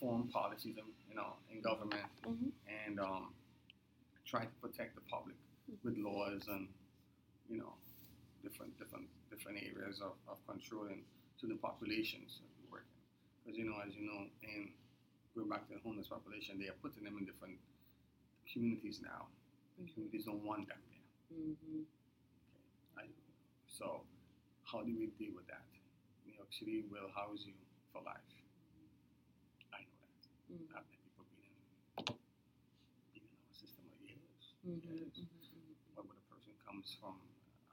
form 0.00 0.26
policies, 0.28 0.74
in, 0.76 0.84
you 1.08 1.14
know, 1.14 1.34
in 1.52 1.60
government 1.60 2.02
Mm-hmm. 2.26 2.50
and 2.86 2.98
um, 2.98 3.32
try 4.24 4.42
to 4.42 4.54
protect 4.60 4.96
the 4.96 5.02
public 5.08 5.36
with 5.84 5.96
laws 5.98 6.42
and 6.48 6.66
you 7.48 7.58
know 7.58 7.74
different 8.42 8.76
different 8.78 9.06
different 9.30 9.58
areas 9.62 10.00
of, 10.02 10.14
of 10.28 10.36
controlling 10.48 11.02
to 11.40 11.46
the 11.46 11.56
populations 11.56 12.40
that 12.40 12.50
we 12.56 12.64
work 12.72 12.86
in. 12.88 13.02
Because 13.44 13.56
you 13.58 13.66
know, 13.68 13.78
as 13.84 13.94
you 13.94 14.04
know, 14.08 14.26
in 14.42 14.72
going 15.36 15.48
back 15.52 15.68
to 15.68 15.76
the 15.76 15.80
homeless 15.84 16.08
population, 16.08 16.56
they 16.58 16.68
are 16.72 16.78
putting 16.80 17.04
them 17.04 17.20
in 17.20 17.24
different 17.28 17.60
communities 18.48 19.00
now. 19.04 19.28
The 19.76 19.84
communities 19.92 20.24
don't 20.24 20.40
want 20.40 20.68
them 20.68 20.80
there. 20.88 21.06
Mm-hmm. 21.36 21.84
I, 22.96 23.04
so, 23.68 24.00
how 24.64 24.80
do 24.80 24.92
we 24.96 25.12
deal 25.20 25.36
with 25.36 25.44
that? 25.52 25.60
New 26.24 26.32
York 26.32 26.48
City 26.56 26.88
will 26.88 27.12
house 27.12 27.44
you 27.44 27.52
for 27.92 28.00
life. 28.00 28.24
I 29.76 29.84
know 29.84 30.08
that. 30.08 30.32
Mm-hmm. 30.48 30.72
I've 30.72 30.88
met 30.88 31.00
people 31.04 31.28
being 31.36 31.52
in, 33.12 33.22
our 33.28 33.52
system 33.52 33.84
for 33.92 34.00
years. 34.00 34.56
Mm-hmm. 34.64 34.88
years. 34.88 35.16
But 35.92 36.08
when 36.08 36.16
a 36.16 36.26
person 36.32 36.56
comes 36.64 36.96
from, 36.96 37.20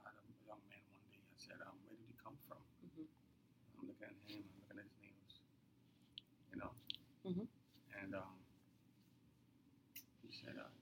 I 0.04 0.12
had 0.12 0.20
a 0.20 0.36
young 0.44 0.60
man 0.68 0.84
one 0.92 1.08
day, 1.16 1.24
I 1.24 1.38
said, 1.40 1.64
um, 1.64 1.80
where 1.88 1.96
did 1.96 2.04
he 2.12 2.16
come 2.20 2.36
from? 2.52 2.60
Mhm 2.84 3.08
looking 3.94 4.10
at 4.10 4.18
him, 4.26 4.42
I'm 4.42 4.58
looking 4.66 4.82
at 4.82 4.90
his 4.90 4.98
nails, 5.06 5.34
you 6.50 6.58
know. 6.58 6.72
Mm-hmm. 7.30 7.46
And 8.02 8.12
um, 8.18 8.38
he 10.26 10.34
said, 10.34 10.58
uh, 10.58 10.66
I, 10.66 10.74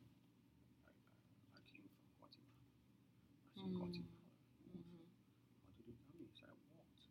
I, 0.88 1.60
I 1.60 1.62
came 1.68 1.84
from 1.92 2.08
Guatemala. 2.24 2.56
I 2.56 3.60
said, 3.60 3.68
mm. 3.68 3.68
mm-hmm. 3.68 3.84
Guatemala. 3.84 4.24
Mm-hmm. 4.72 5.04
What 5.68 5.84
did 5.84 5.92
you 5.92 5.96
come 6.00 6.16
here? 6.16 6.32
He 6.32 6.36
said, 6.40 6.48
I 6.48 6.56
walked. 6.72 7.04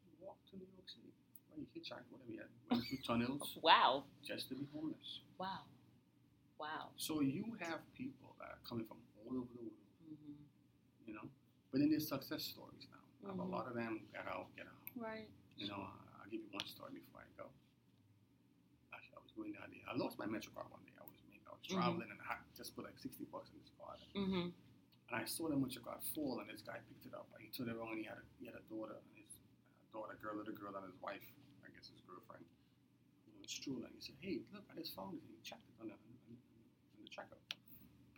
He 0.00 0.16
walked 0.16 0.44
to 0.48 0.54
New 0.56 0.70
York 0.72 0.88
City. 0.88 1.12
Well, 1.52 1.60
you 1.60 1.68
hitchhiked, 1.76 2.08
whatever. 2.08 2.32
You 2.32 2.40
went 2.72 2.88
through 2.88 3.04
tunnels. 3.08 3.60
wow. 3.60 4.08
Just 4.24 4.48
to 4.48 4.56
be 4.56 4.64
homeless. 4.72 5.20
Wow. 5.36 5.68
Wow. 6.56 6.96
So 6.96 7.20
you 7.20 7.52
have 7.60 7.84
people 7.92 8.32
that 8.40 8.56
are 8.56 8.62
coming 8.64 8.88
from 8.88 8.96
all 9.20 9.44
over 9.44 9.50
the 9.52 9.68
world, 9.68 9.84
mm-hmm. 10.00 10.40
you 11.04 11.12
know, 11.12 11.26
but 11.68 11.84
then 11.84 11.90
there's 11.90 12.06
success 12.06 12.46
stories 12.46 12.86
now. 12.88 13.01
Of 13.22 13.38
A 13.38 13.42
lot 13.46 13.70
of 13.70 13.74
them 13.78 14.02
get 14.10 14.26
out, 14.26 14.50
get 14.58 14.66
out. 14.66 14.82
Right. 14.98 15.30
You 15.56 15.70
know, 15.70 15.78
I'll 16.18 16.26
give 16.30 16.42
you 16.42 16.50
one 16.50 16.66
story 16.66 16.98
before 16.98 17.22
I 17.22 17.28
go. 17.38 17.46
Actually, 18.90 19.14
I 19.14 19.22
was 19.22 19.32
going 19.38 19.54
down 19.54 19.70
there. 19.70 19.84
I 19.86 19.94
lost 19.94 20.18
my 20.18 20.26
Metro 20.26 20.50
card 20.50 20.66
one 20.74 20.82
day. 20.82 20.92
I 20.98 21.06
was 21.06 21.14
making, 21.30 21.46
I 21.46 21.54
was 21.54 21.62
Mhm. 21.64 21.78
traveling 21.78 22.10
and 22.10 22.18
I 22.26 22.42
just 22.58 22.74
put 22.74 22.82
like 22.84 22.98
60 22.98 23.24
bucks 23.30 23.54
in 23.54 23.62
this 23.62 23.70
card. 23.78 23.98
Mm-hmm. 24.18 24.50
And 24.50 25.14
I 25.14 25.22
saw 25.24 25.46
the 25.48 25.56
Metro 25.56 25.82
card 25.86 26.02
fall 26.12 26.40
and 26.42 26.50
this 26.50 26.62
guy 26.66 26.82
picked 26.90 27.06
it 27.06 27.14
up. 27.14 27.30
He 27.38 27.46
took 27.54 27.68
it 27.70 27.76
wrong 27.78 27.94
and 27.94 28.00
he 28.02 28.06
had 28.10 28.18
a, 28.18 28.24
he 28.42 28.46
had 28.50 28.58
a 28.58 28.64
daughter 28.66 28.98
and 28.98 29.14
his 29.14 29.30
uh, 29.38 29.46
daughter, 29.94 30.18
girl, 30.18 30.36
little 30.42 30.56
girl 30.58 30.74
and 30.74 30.84
his 30.90 30.98
wife, 31.00 31.22
I 31.62 31.70
guess 31.70 31.88
his 31.94 32.02
girlfriend, 32.02 32.42
who 33.24 33.38
was 33.38 33.48
strolling. 33.54 33.94
He 33.94 34.02
said, 34.02 34.18
hey, 34.18 34.42
look, 34.50 34.66
I 34.66 34.74
just 34.74 34.98
found 34.98 35.14
it. 35.14 35.22
He 35.30 35.38
checked 35.46 35.62
it 35.70 35.78
on 35.78 35.88
the, 35.88 35.94
on, 35.94 36.34
on 36.98 37.00
the 37.06 37.10
checkout. 37.12 37.38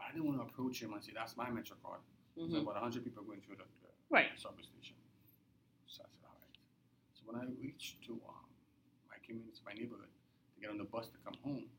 But 0.00 0.08
I 0.08 0.16
didn't 0.16 0.24
want 0.32 0.40
to 0.40 0.48
approach 0.48 0.80
him 0.80 0.96
and 0.96 1.04
say, 1.04 1.12
that's 1.12 1.36
my 1.36 1.50
Metro 1.52 1.76
card. 1.84 2.00
There's 2.36 2.50
Mm-hmm. 2.50 2.66
about 2.66 2.82
100 2.82 3.04
people 3.04 3.22
going 3.22 3.40
through 3.46 3.56
the, 3.62 3.68
the 3.82 3.90
Right. 4.10 4.30
subway 4.36 4.62
station. 4.66 4.96
So 5.86 6.02
I 6.02 6.10
said, 6.10 6.26
all 6.26 6.34
right. 6.34 6.58
So 7.14 7.22
when 7.30 7.36
I 7.38 7.46
reached 7.62 8.02
to 8.10 8.18
um, 8.26 8.46
my 9.06 9.18
community, 9.22 9.54
my 9.64 9.72
neighborhood, 9.72 10.10
to 10.10 10.56
get 10.60 10.70
on 10.70 10.78
the 10.78 10.88
bus 10.90 11.06
to 11.14 11.18
come 11.22 11.38
home, 11.46 11.70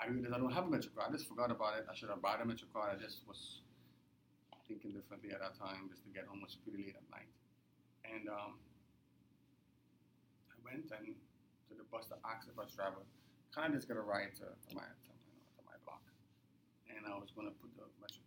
I 0.00 0.08
realized 0.08 0.32
I 0.34 0.38
don't 0.40 0.52
have 0.52 0.64
a 0.66 0.70
Metro 0.72 0.90
card. 0.96 1.12
I 1.12 1.16
just 1.16 1.28
forgot 1.28 1.50
about 1.52 1.76
it. 1.78 1.86
I 1.86 1.94
should 1.94 2.08
have 2.08 2.20
bought 2.24 2.40
a 2.40 2.44
Metro 2.48 2.66
card. 2.72 2.96
I 2.96 2.98
just 2.98 3.22
was 3.28 3.60
thinking 4.66 4.92
differently 4.96 5.30
at 5.36 5.40
that 5.44 5.54
time, 5.60 5.92
just 5.92 6.02
to 6.08 6.10
get 6.10 6.24
home 6.26 6.40
was 6.40 6.56
pretty 6.64 6.80
late 6.88 6.96
at 6.96 7.04
night. 7.12 7.28
And 8.08 8.24
um, 8.32 8.56
I 10.48 10.56
went 10.64 10.88
and 10.88 11.12
to 11.68 11.72
the 11.76 11.84
bus 11.92 12.08
to 12.08 12.16
ask 12.24 12.48
the 12.48 12.56
bus 12.56 12.72
driver, 12.72 13.04
kind 13.54 13.72
of 13.76 13.78
just 13.78 13.86
get 13.88 14.00
a 14.00 14.02
ride 14.02 14.32
to, 14.40 14.48
to 14.48 14.70
my 14.74 14.82
to, 14.88 15.12
you 15.28 15.36
know, 15.36 15.44
to 15.54 15.62
my 15.68 15.76
block. 15.84 16.02
And 16.88 17.04
I 17.06 17.14
was 17.20 17.30
going 17.36 17.46
to 17.46 17.54
put 17.60 17.70
the 17.76 17.84
Metro. 18.00 18.24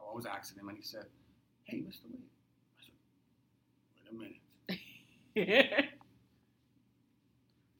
I 0.00 0.14
was 0.14 0.26
asking 0.26 0.58
him, 0.60 0.68
and 0.68 0.76
he 0.78 0.84
said, 0.84 1.06
"Hey, 1.64 1.78
Mr. 1.78 2.04
Wade." 2.10 2.22
I 2.78 2.82
said, 2.84 2.94
"Wait 4.18 4.40
a 5.36 5.40
minute." 5.40 5.84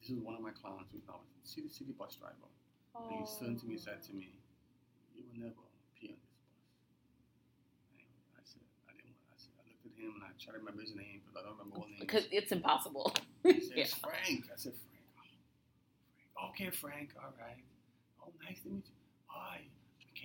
This 0.07 0.15
is 0.15 0.23
one 0.23 0.37
of 0.39 0.41
my 0.41 0.55
clients 0.55 0.93
who's 0.95 1.03
now 1.11 1.19
a 1.19 1.43
city 1.43 1.67
city 1.67 1.91
bus 1.91 2.15
driver. 2.15 2.47
And 2.95 3.11
he 3.11 3.27
turned 3.27 3.59
to 3.59 3.67
me 3.67 3.75
and 3.75 3.83
said 3.83 3.99
to 4.07 4.15
me, 4.15 4.39
You 5.11 5.27
will 5.27 5.51
never 5.51 5.67
pee 5.99 6.15
on 6.15 6.15
this 6.15 8.07
bus. 8.07 8.23
And 8.31 8.39
I 8.39 8.47
said, 8.47 8.63
I 8.87 8.95
didn't 8.95 9.19
want 9.19 9.35
I 9.35 9.39
said 9.43 9.51
I 9.59 9.67
looked 9.67 9.83
at 9.83 9.99
him 9.99 10.15
and 10.15 10.23
I 10.23 10.31
tried 10.39 10.55
to 10.55 10.63
remember 10.63 10.87
his 10.87 10.95
name 10.95 11.27
but 11.27 11.43
I 11.43 11.51
don't 11.51 11.59
remember 11.59 11.83
all 11.83 11.91
names. 11.91 11.99
Because 11.99 12.31
it's 12.31 12.55
impossible. 12.55 13.11
he 13.43 13.59
said, 13.59 13.75
yeah. 13.83 13.83
It's 13.83 13.99
Frank. 13.99 14.47
I 14.47 14.55
said, 14.55 14.79
Frank. 14.79 15.03
Oh, 16.39 16.55
Frank. 16.55 16.55
Okay, 16.55 16.71
Frank, 16.71 17.09
all 17.19 17.35
right. 17.35 17.67
Oh, 18.23 18.31
nice 18.47 18.63
to 18.63 18.71
meet 18.71 18.87
you. 18.87 18.95
Hi. 19.27 19.67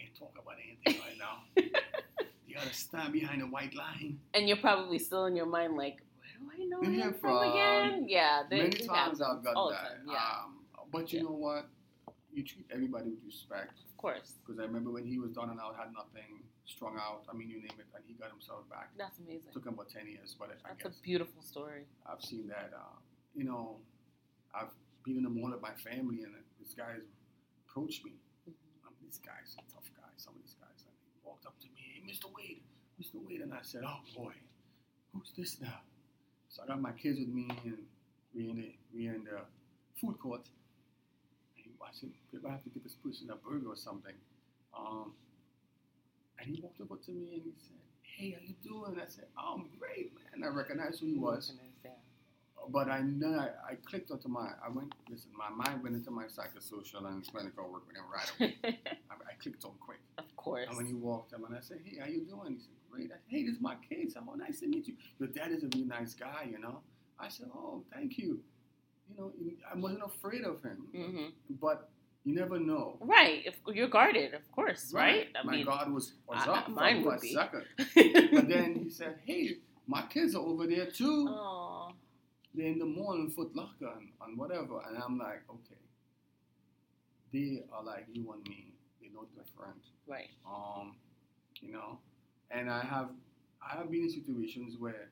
Can't 0.01 0.15
talk 0.17 0.33
about 0.41 0.55
anything 0.65 1.01
right 1.01 1.17
now. 1.17 1.43
you 2.47 2.55
gotta 2.55 2.73
stand 2.73 3.13
behind 3.13 3.41
the 3.41 3.45
white 3.47 3.75
line. 3.75 4.19
And 4.33 4.47
you're 4.47 4.57
probably 4.57 4.97
still 4.99 5.25
in 5.25 5.35
your 5.35 5.45
mind 5.45 5.75
like, 5.77 5.97
where 6.17 6.57
do 6.57 6.63
I 6.63 6.65
know 6.65 6.81
him 6.89 7.11
from 7.13 7.19
from? 7.19 7.51
again? 7.51 8.05
Yeah. 8.07 8.43
Many 8.49 8.69
times 8.87 9.21
I've 9.21 9.43
got 9.43 9.69
that. 9.71 9.99
Yeah. 10.07 10.13
Um, 10.13 10.59
but 10.91 11.11
you 11.13 11.19
Yeah. 11.19 11.25
know 11.25 11.31
what? 11.35 11.67
You 12.33 12.43
treat 12.43 12.65
everybody 12.71 13.09
with 13.09 13.23
respect. 13.25 13.79
of 13.85 13.97
course. 13.97 14.33
Because 14.41 14.59
I 14.59 14.63
remember 14.63 14.89
when 14.89 15.05
he 15.05 15.19
was 15.19 15.31
down 15.33 15.49
and 15.51 15.59
out, 15.59 15.75
had 15.77 15.93
nothing, 15.93 16.41
strung 16.65 16.97
out. 16.97 17.23
I 17.29 17.33
mean, 17.35 17.49
you 17.49 17.57
name 17.57 17.77
it, 17.77 17.85
and 17.93 18.03
he 18.07 18.13
got 18.13 18.31
himself 18.31 18.67
back. 18.69 18.89
That's 18.97 19.19
amazing. 19.19 19.51
took 19.53 19.65
him 19.65 19.73
about 19.75 19.89
ten 19.89 20.07
years, 20.07 20.35
but 20.39 20.49
I 20.49 20.69
That's 20.69 20.81
guess 20.83 20.97
a 20.97 21.01
beautiful 21.03 21.41
story. 21.43 21.83
I've 22.07 22.21
seen 22.23 22.47
that. 22.47 22.71
Uh, 22.73 22.97
you 23.35 23.43
know, 23.43 23.77
I've 24.55 24.71
been 25.03 25.17
in 25.17 25.23
the 25.23 25.29
mall 25.29 25.51
with 25.51 25.61
my 25.61 25.73
family, 25.75 26.23
and 26.23 26.33
this 26.59 26.73
guy 26.73 26.95
approached 27.67 28.03
me. 28.05 28.13
Mhm. 28.49 28.53
Um, 28.87 28.93
these 29.03 29.19
guys, 29.19 29.55
are 29.59 29.65
tough 29.71 29.91
guys. 29.95 30.17
Some 30.17 30.33
of 30.35 30.41
these 30.41 30.55
guys, 30.59 30.81
and 30.87 30.95
he 31.03 31.11
walked 31.41 31.55
up 31.55 31.59
to 31.61 31.67
me, 31.67 31.81
hey, 31.95 32.01
Mr. 32.11 32.25
Wade, 32.35 32.61
Mr. 33.01 33.25
Wade, 33.25 33.41
and 33.41 33.53
I 33.53 33.59
said, 33.61 33.81
Oh 33.85 33.99
boy, 34.15 34.33
who's 35.13 35.31
this 35.37 35.59
now? 35.61 35.81
So 36.49 36.63
I 36.63 36.67
got 36.67 36.81
my 36.81 36.91
kids 36.91 37.19
with 37.19 37.29
me, 37.29 37.47
and 37.63 37.77
we 38.35 38.49
in 38.49 38.55
the 38.55 38.71
we 38.93 39.07
in 39.07 39.23
the 39.23 39.39
food 39.99 40.19
court. 40.19 40.47
And 41.57 41.73
I 41.81 41.89
said, 41.93 42.09
"Babe, 42.31 42.41
I 42.47 42.51
have 42.51 42.63
to 42.63 42.69
get 42.69 42.83
this 42.83 42.95
person 42.95 43.29
a 43.29 43.35
burger 43.35 43.69
or 43.69 43.75
something. 43.75 44.13
Um, 44.77 45.13
and 46.39 46.55
he 46.55 46.61
walked 46.61 46.81
over 46.81 46.95
to 46.95 47.11
me 47.11 47.33
and 47.35 47.43
he 47.43 47.53
said, 47.57 47.77
Hey, 48.03 48.31
how 48.31 48.39
you 48.45 48.55
doing? 48.63 48.99
I 48.99 49.07
said, 49.07 49.25
Oh, 49.37 49.55
I'm 49.55 49.69
great, 49.79 50.13
man. 50.15 50.43
I 50.43 50.53
recognized 50.53 50.99
who 51.01 51.07
he 51.07 51.15
was. 51.15 51.53
Yeah. 51.83 51.91
But 52.69 52.89
I 52.89 52.99
then 53.03 53.33
I, 53.39 53.71
I 53.71 53.75
clicked 53.85 54.11
onto 54.11 54.27
my 54.27 54.51
I 54.65 54.69
went 54.69 54.93
listen, 55.09 55.29
my 55.37 55.49
mind 55.49 55.83
went 55.83 55.95
into 55.95 56.11
my 56.11 56.25
psychosocial 56.25 57.05
and 57.07 57.25
clinical 57.27 57.69
work 57.71 57.83
with 57.87 57.95
him 57.97 58.03
right 58.13 58.31
away. 58.39 58.79
I, 59.09 59.13
I 59.13 59.33
clicked 59.41 59.65
on 59.65 59.71
quick. 59.79 59.99
of 60.17 60.35
course. 60.35 60.67
And 60.67 60.77
when 60.77 60.85
he 60.85 60.93
walked 60.93 61.33
up 61.33 61.41
and 61.47 61.55
I 61.57 61.61
said, 61.61 61.79
Hey, 61.83 61.97
how 61.99 62.05
you 62.07 62.21
doing? 62.21 62.53
He 62.53 62.59
said, 62.59 62.69
Great. 62.89 63.05
I 63.07 63.15
said, 63.15 63.19
Hey, 63.27 63.43
this 63.45 63.55
is 63.55 63.61
my 63.61 63.75
kid. 63.89 64.11
Said, 64.11 64.23
Oh, 64.29 64.35
nice 64.35 64.59
to 64.59 64.67
meet 64.67 64.87
you. 64.87 64.93
Your 65.19 65.29
dad 65.29 65.51
is 65.51 65.63
a 65.63 65.67
really 65.73 65.85
nice 65.85 66.13
guy, 66.13 66.47
you 66.51 66.59
know. 66.59 66.79
I 67.19 67.29
said, 67.29 67.47
Oh, 67.55 67.83
thank 67.93 68.17
you. 68.17 68.39
You 69.09 69.15
know, 69.17 69.31
I 69.73 69.77
wasn't 69.77 70.03
afraid 70.05 70.43
of 70.43 70.61
him. 70.63 70.77
hmm 70.95 71.25
But 71.59 71.89
you 72.23 72.35
never 72.35 72.59
know. 72.59 72.97
Right. 73.01 73.41
If 73.45 73.55
you're 73.73 73.87
guarded, 73.89 74.35
of 74.35 74.49
course. 74.51 74.93
Right. 74.93 75.27
I 75.35 75.43
my 75.43 75.51
mean, 75.53 75.65
God 75.65 75.91
was, 75.91 76.13
was 76.27 76.47
I- 76.47 76.59
up 76.59 76.69
mine 76.69 77.03
would 77.03 77.19
be. 77.21 77.33
second. 77.33 77.65
But 78.33 78.47
then 78.47 78.75
he 78.83 78.89
said, 78.91 79.15
Hey, 79.25 79.57
my 79.87 80.03
kids 80.03 80.35
are 80.35 80.41
over 80.43 80.67
there 80.67 80.85
too. 80.85 81.27
Aw. 81.27 81.80
They're 82.53 82.67
in 82.67 82.79
the 82.79 82.85
mall 82.85 83.13
in 83.13 83.29
Foot 83.29 83.55
Locker 83.55 83.91
and, 83.97 84.09
and 84.25 84.37
whatever. 84.37 84.81
And 84.87 84.97
I'm 85.01 85.17
like, 85.17 85.43
okay, 85.49 85.81
they 87.33 87.63
are 87.71 87.83
like 87.83 88.07
you 88.11 88.31
and 88.33 88.43
me. 88.47 88.73
They're 88.99 89.11
no 89.13 89.25
different. 89.35 89.81
Right. 90.07 90.29
Um, 90.45 90.95
you 91.61 91.71
know, 91.71 91.99
and 92.49 92.69
I 92.69 92.81
have 92.81 93.09
I 93.61 93.77
have 93.77 93.89
been 93.91 94.03
in 94.03 94.09
situations 94.09 94.75
where, 94.77 95.09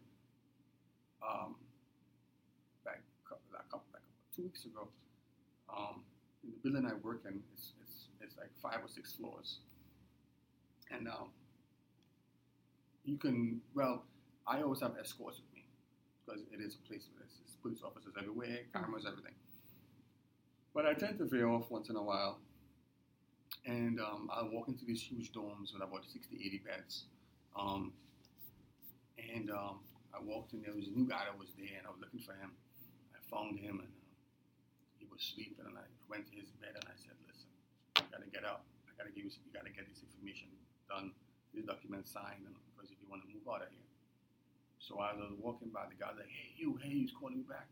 um, 1.23 1.55
like 2.85 3.01
like, 3.31 3.81
like 3.93 4.01
two 4.35 4.43
weeks 4.43 4.65
ago, 4.65 4.87
um, 5.75 6.03
in 6.43 6.51
the 6.51 6.57
building 6.57 6.89
I 6.89 6.95
work 7.05 7.21
in, 7.25 7.41
it's 7.53 7.73
it's, 7.81 8.05
it's 8.21 8.37
like 8.37 8.49
five 8.61 8.83
or 8.83 8.87
six 8.89 9.13
floors, 9.13 9.59
and 10.91 11.07
um, 11.07 11.29
you 13.05 13.17
can 13.17 13.61
well, 13.75 14.03
I 14.47 14.61
always 14.61 14.81
have 14.81 14.95
escorts 14.99 15.37
with 15.37 15.53
me 15.53 15.58
because 16.29 16.45
it 16.53 16.61
is 16.61 16.77
a 16.77 16.83
place 16.87 17.09
where 17.09 17.25
there's 17.25 17.57
police 17.61 17.81
officers 17.81 18.13
everywhere, 18.17 18.69
cameras, 18.73 19.05
everything. 19.07 19.33
But 20.73 20.85
I 20.85 20.93
tend 20.93 21.17
to 21.17 21.25
veer 21.25 21.49
off 21.49 21.71
once 21.71 21.89
in 21.89 21.95
a 21.95 22.03
while, 22.03 22.39
and 23.65 23.99
um, 23.99 24.29
I'll 24.31 24.49
walk 24.49 24.67
into 24.67 24.85
these 24.85 25.01
huge 25.01 25.33
dorms 25.33 25.73
with 25.73 25.81
about 25.81 26.05
60, 26.05 26.29
80 26.37 26.61
beds. 26.61 27.05
Um, 27.57 27.93
and 29.17 29.49
um, 29.49 29.81
I 30.13 30.21
walked 30.21 30.53
in, 30.53 30.61
there 30.61 30.75
was 30.75 30.87
a 30.87 30.93
new 30.93 31.09
guy 31.09 31.25
that 31.25 31.37
was 31.37 31.49
there, 31.57 31.81
and 31.81 31.87
I 31.87 31.89
was 31.89 31.99
looking 31.99 32.21
for 32.21 32.37
him. 32.37 32.53
I 33.11 33.19
found 33.25 33.57
him, 33.57 33.81
and 33.81 33.89
uh, 33.89 35.01
he 35.01 35.09
was 35.09 35.25
sleeping, 35.25 35.65
and 35.65 35.75
I 35.75 35.89
went 36.05 36.29
to 36.29 36.33
his 36.37 36.53
bed, 36.61 36.77
and 36.77 36.85
I 36.85 36.95
said, 37.01 37.17
listen, 37.25 37.49
you 37.97 38.05
gotta 38.13 38.29
get 38.29 38.45
up. 38.45 38.69
I 38.85 38.93
gotta 39.01 39.11
give 39.11 39.25
you, 39.25 39.33
you 39.33 39.51
gotta 39.51 39.73
get 39.73 39.89
this 39.89 40.05
information 40.05 40.53
done, 40.85 41.11
this 41.57 41.65
document 41.65 42.05
signed, 42.05 42.45
because 42.77 42.93
if 42.93 42.97
you 43.01 43.09
want 43.09 43.25
to 43.25 43.29
move 43.33 43.43
out 43.49 43.65
of 43.65 43.73
here. 43.73 43.88
So 44.79 44.95
as 45.01 45.17
I 45.19 45.27
was 45.29 45.37
walking 45.39 45.69
by, 45.69 45.85
the 45.89 45.95
guy 45.95 46.09
was 46.11 46.17
like, 46.19 46.27
hey, 46.31 46.51
you, 46.57 46.79
hey, 46.81 46.89
he's 46.89 47.11
calling 47.11 47.37
me 47.37 47.43
back. 47.47 47.67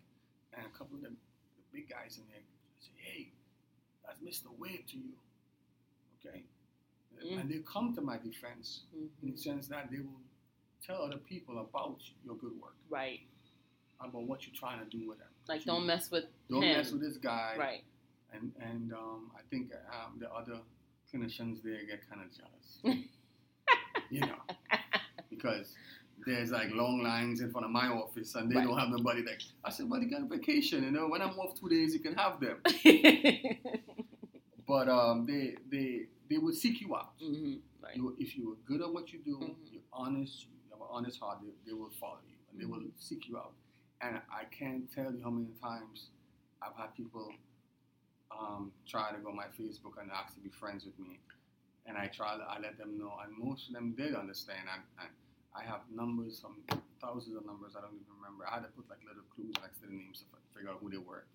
And 0.53 0.65
a 0.65 0.77
couple 0.77 0.97
of 0.97 1.03
the, 1.03 1.09
the 1.09 1.63
big 1.73 1.89
guys 1.89 2.17
in 2.17 2.23
there 2.29 2.43
said, 2.79 2.93
hey, 2.97 3.31
that's 4.05 4.19
Mr. 4.19 4.47
Wade 4.57 4.83
to 4.91 4.97
you. 4.97 5.15
Okay? 6.19 6.43
Mm. 7.25 7.41
And 7.41 7.49
they 7.49 7.59
come 7.71 7.95
to 7.95 8.01
my 8.01 8.17
defense 8.17 8.81
in 8.93 9.09
Mhm. 9.29 9.31
the 9.33 9.37
sense 9.37 9.67
that 9.69 9.89
they 9.89 9.99
will 9.99 10.21
tell 10.85 11.01
other 11.01 11.17
people 11.17 11.59
about 11.59 11.97
your 12.23 12.35
good 12.35 12.53
work, 12.61 12.75
Right. 12.89 13.21
about 13.99 14.23
what 14.23 14.45
you're 14.45 14.55
trying 14.55 14.79
to 14.79 14.85
do 14.97 15.07
with 15.07 15.17
them. 15.19 15.27
Like, 15.47 15.61
You- 15.61 15.71
don't 15.71 15.85
mess 15.87 16.11
with 16.11 16.25
don't 16.49 16.61
him. 16.63 16.77
mess 16.77 16.91
with 16.91 17.01
this 17.01 17.17
guy. 17.17 17.55
Right. 17.57 17.83
And 18.33 18.53
and 18.59 18.93
um, 18.93 19.31
I 19.35 19.41
think 19.49 19.71
um, 19.73 20.19
the 20.19 20.31
other 20.31 20.59
clinicians 21.11 21.63
there 21.63 21.83
get 21.85 22.07
kind 22.09 22.21
of 22.21 22.29
jealous, 22.37 22.79
you 24.11 24.19
know, 24.19 24.41
because 25.29 25.73
there's 26.27 26.51
like 26.51 26.69
long 26.73 27.01
lines 27.01 27.41
in 27.41 27.51
front 27.51 27.65
of 27.65 27.71
my 27.71 27.87
office 27.87 28.35
and 28.35 28.51
they 28.51 28.55
Right. 28.57 28.67
don't 28.67 28.77
have 28.77 28.89
nobody 28.89 29.21
there. 29.23 29.37
I 29.63 29.69
said, 29.71 29.89
well, 29.89 30.01
you 30.01 30.09
got 30.09 30.21
a 30.21 30.25
vacation, 30.25 30.83
you 30.83 30.91
know. 30.91 31.07
When 31.07 31.21
I'm 31.21 31.37
off 31.39 31.59
two 31.59 31.69
days, 31.69 31.93
you 31.93 31.99
can 31.99 32.13
have 32.15 32.39
them. 32.39 32.57
But 34.67 34.89
um, 34.89 35.25
they 35.25 35.55
they 35.71 36.07
they 36.29 36.37
will 36.37 36.53
seek 36.53 36.81
you 36.81 36.95
out. 36.95 37.13
hmm 37.19 37.55
Right. 37.81 37.95
You, 37.95 38.15
if 38.19 38.35
you 38.35 38.51
are 38.51 38.57
good 38.65 38.81
at 38.81 38.91
what 38.91 39.13
you 39.13 39.19
do, 39.23 39.37
Mhm. 39.37 39.55
you're 39.71 39.81
honest, 39.93 40.43
you 40.43 40.49
have 40.71 40.81
an 40.81 40.87
honest 40.89 41.19
heart, 41.21 41.37
they, 41.41 41.53
they 41.65 41.73
will 41.73 41.91
follow 42.01 42.19
you 42.27 42.35
and 42.51 42.59
they 42.59 42.65
will 42.65 42.81
Mhm. 42.81 42.91
seek 42.97 43.29
you 43.29 43.37
out. 43.37 43.53
And 44.01 44.19
I 44.29 44.43
can't 44.45 44.91
tell 44.91 45.09
you 45.13 45.21
how 45.23 45.29
many 45.29 45.53
times 45.61 46.09
I've 46.61 46.75
had 46.75 46.93
people 46.95 47.31
um, 48.37 48.73
try 48.85 49.11
to 49.13 49.17
go 49.19 49.29
on 49.29 49.35
my 49.37 49.47
Facebook 49.59 49.95
and 50.01 50.11
ask 50.11 50.33
to 50.35 50.41
be 50.41 50.49
friends 50.49 50.85
with 50.85 50.99
me. 50.99 51.19
and 51.85 51.97
I 51.97 52.07
try. 52.07 52.35
I 52.35 52.59
let 52.59 52.77
them 52.77 52.97
know, 52.97 53.13
and 53.23 53.31
most 53.37 53.69
of 53.69 53.73
them 53.73 53.93
did 53.93 54.13
understand. 54.13 54.67
And, 54.73 54.81
and 54.99 55.09
I 55.57 55.63
have 55.65 55.81
numbers 55.89 56.39
from 56.39 56.61
thousands 57.01 57.35
of 57.35 57.45
numbers 57.45 57.73
I 57.73 57.81
don't 57.81 57.97
even 57.97 58.13
remember. 58.21 58.45
I 58.45 58.61
had 58.61 58.63
to 58.69 58.71
put 58.77 58.85
like 58.89 59.01
little 59.01 59.25
clues 59.33 59.55
next 59.61 59.81
to 59.81 59.89
the 59.89 59.93
names 59.97 60.21
to 60.21 60.37
figure 60.53 60.69
out 60.69 60.77
who 60.81 60.89
they 60.93 61.01
were. 61.01 61.25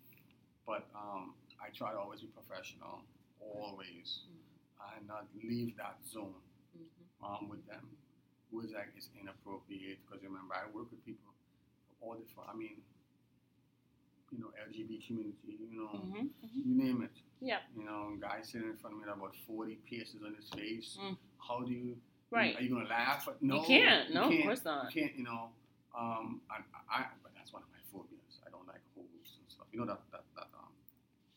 But 0.65 0.87
um, 0.95 1.35
I 1.59 1.67
try 1.75 1.91
to 1.91 1.99
always 1.99 2.21
be 2.23 2.31
professional, 2.31 3.03
always, 3.43 4.23
Mm-hmm. 4.23 4.99
and 4.99 5.07
not 5.07 5.27
leave 5.43 5.75
that 5.77 5.99
zone 6.07 6.39
Mhm. 6.75 7.19
um, 7.23 7.49
with 7.49 7.65
them. 7.67 7.83
Was 8.51 8.71
like 8.71 8.93
it's 8.95 9.09
inappropriate 9.19 9.99
because 10.05 10.23
remember 10.23 10.53
I 10.55 10.67
work 10.71 10.91
with 10.91 11.03
people 11.05 11.31
of 11.31 11.95
all 11.99 12.15
different. 12.15 12.49
I 12.49 12.53
mean, 12.55 12.77
you 14.31 14.39
know, 14.39 14.51
LGBT 14.67 15.07
community. 15.07 15.57
You 15.59 15.71
know, 15.83 15.89
Mhm. 15.99 16.29
Mhm. 16.43 16.49
you 16.53 16.63
name 16.65 17.01
it. 17.03 17.15
Yeah. 17.41 17.61
You 17.75 17.83
know, 17.83 18.15
guy 18.19 18.41
sitting 18.41 18.69
in 18.69 18.77
front 18.77 18.93
of 18.95 19.01
me 19.01 19.07
with 19.07 19.17
about 19.17 19.35
forty 19.47 19.75
piercings 19.87 20.23
on 20.23 20.35
his 20.35 20.49
face. 20.49 20.97
Mm. 21.01 21.17
How 21.39 21.61
do 21.61 21.71
you? 21.73 21.97
Right. 22.33 22.57
Are 22.57 22.61
you 22.63 22.69
gonna 22.73 22.89
laugh? 22.89 23.27
No, 23.41 23.55
you 23.61 23.63
can't. 23.67 24.09
you 24.09 24.15
No, 24.15 24.21
can't. 24.29 24.39
of 24.39 24.45
course 24.45 24.65
not. 24.65 24.95
You 24.95 25.01
can't. 25.03 25.15
You 25.17 25.23
know. 25.23 25.49
Um, 25.97 26.41
I, 26.49 26.55
I, 26.91 27.05
but 27.21 27.31
that's 27.35 27.53
one 27.53 27.61
of 27.61 27.69
my 27.69 27.77
phobias. 27.91 28.39
I 28.45 28.49
don't 28.49 28.67
like 28.67 28.81
holes 28.95 29.07
and 29.39 29.45
stuff. 29.47 29.67
You 29.71 29.79
know 29.79 29.85
that 29.85 29.99
that 30.11 30.23
that. 30.35 30.47
Um, 30.57 30.69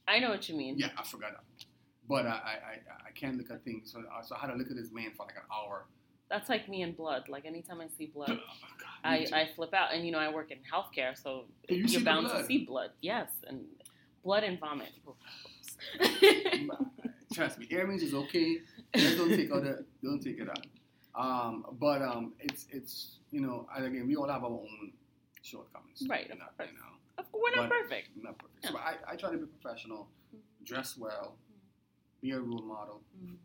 I 0.08 0.18
know 0.18 0.30
what 0.30 0.48
you 0.48 0.56
mean. 0.56 0.78
yeah, 0.78 0.88
I 0.96 1.02
forgot 1.04 1.32
that. 1.32 1.64
But 2.08 2.24
I, 2.26 2.30
I, 2.30 2.34
I, 2.34 3.08
I 3.08 3.10
can't 3.14 3.36
look 3.36 3.50
at 3.50 3.64
things. 3.64 3.90
So, 3.92 3.98
uh, 4.00 4.22
so 4.22 4.36
I 4.36 4.38
had 4.38 4.46
to 4.52 4.54
look 4.54 4.70
at 4.70 4.76
this 4.76 4.92
man 4.92 5.10
for 5.16 5.26
like 5.26 5.34
an 5.36 5.42
hour. 5.52 5.86
That's 6.30 6.48
like 6.48 6.68
me 6.68 6.82
and 6.82 6.96
blood. 6.96 7.28
Like 7.28 7.44
anytime 7.44 7.80
I 7.80 7.88
see 7.98 8.06
blood, 8.06 8.30
Oh, 8.40 8.40
God, 8.78 8.88
I. 9.04 9.26
I 9.32 9.48
flip 9.54 9.74
out. 9.74 9.92
And 9.92 10.06
you 10.06 10.12
know, 10.12 10.18
I 10.18 10.32
work 10.32 10.50
in 10.50 10.58
healthcare, 10.72 11.20
so 11.20 11.44
Can 11.68 11.76
you 11.78 11.86
the 11.88 12.04
bound 12.04 12.28
to 12.30 12.44
see 12.46 12.64
blood. 12.64 12.90
Yes, 13.02 13.28
and 13.46 13.64
blood 14.24 14.44
and 14.44 14.58
vomit. 14.58 14.92
Trust 17.34 17.58
me, 17.58 17.66
earrings 17.70 18.02
is 18.02 18.14
okay. 18.14 18.58
Just 18.94 19.18
don't 19.18 19.28
take 19.36 19.52
out 19.52 19.62
the, 19.64 19.84
don't 20.02 20.22
take 20.22 20.38
it 20.38 20.48
out. 20.48 20.66
Um, 21.16 21.64
but 21.80 22.02
um, 22.02 22.34
it's 22.40 22.66
it's 22.70 23.16
you 23.30 23.40
know, 23.40 23.66
again, 23.74 24.06
we 24.06 24.16
all 24.16 24.28
have 24.28 24.44
our 24.44 24.50
own 24.50 24.92
shortcomings. 25.42 26.02
Right, 26.08 26.30
of 26.30 26.38
know, 26.38 26.44
course. 26.56 26.68
you 26.70 26.76
know, 26.76 27.24
We're 27.32 27.56
not 27.62 27.70
perfect. 27.70 28.08
not 28.16 28.38
perfect. 28.38 28.66
So 28.66 28.76
I, 28.76 28.94
I 29.12 29.16
try 29.16 29.30
to 29.32 29.38
be 29.38 29.46
professional, 29.46 30.08
dress 30.64 30.96
well, 30.98 31.36
be 32.20 32.32
a 32.32 32.40
role 32.40 32.62
model, 32.62 33.02
Mhm. 33.18 33.36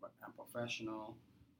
but 0.00 0.12
I'm 0.24 0.32
professional. 0.32 1.16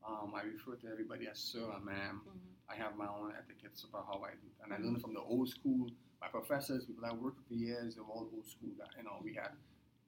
Um, 0.06 0.32
I 0.36 0.42
refer 0.42 0.76
to 0.76 0.86
everybody 0.88 1.26
as 1.26 1.38
sir 1.38 1.68
and 1.74 1.84
ma'am. 1.84 2.22
Mhm. 2.24 2.38
I 2.68 2.76
have 2.76 2.96
my 2.96 3.06
own 3.08 3.32
etiquettes 3.36 3.84
about 3.84 4.06
how 4.06 4.22
I 4.24 4.32
do, 4.32 4.48
and 4.62 4.72
I 4.72 4.76
learned 4.78 4.98
it 4.98 5.02
from 5.02 5.14
the 5.14 5.20
old 5.20 5.48
school. 5.48 5.90
My 6.20 6.28
professors, 6.28 6.84
people 6.86 7.04
I 7.04 7.12
worked 7.12 7.38
with 7.38 7.48
for 7.48 7.54
years, 7.54 7.94
they're 7.96 8.04
all 8.04 8.28
old 8.32 8.46
school 8.46 8.70
guys. 8.78 8.88
You 8.96 9.02
know, 9.04 9.20
we 9.22 9.34
had 9.34 9.50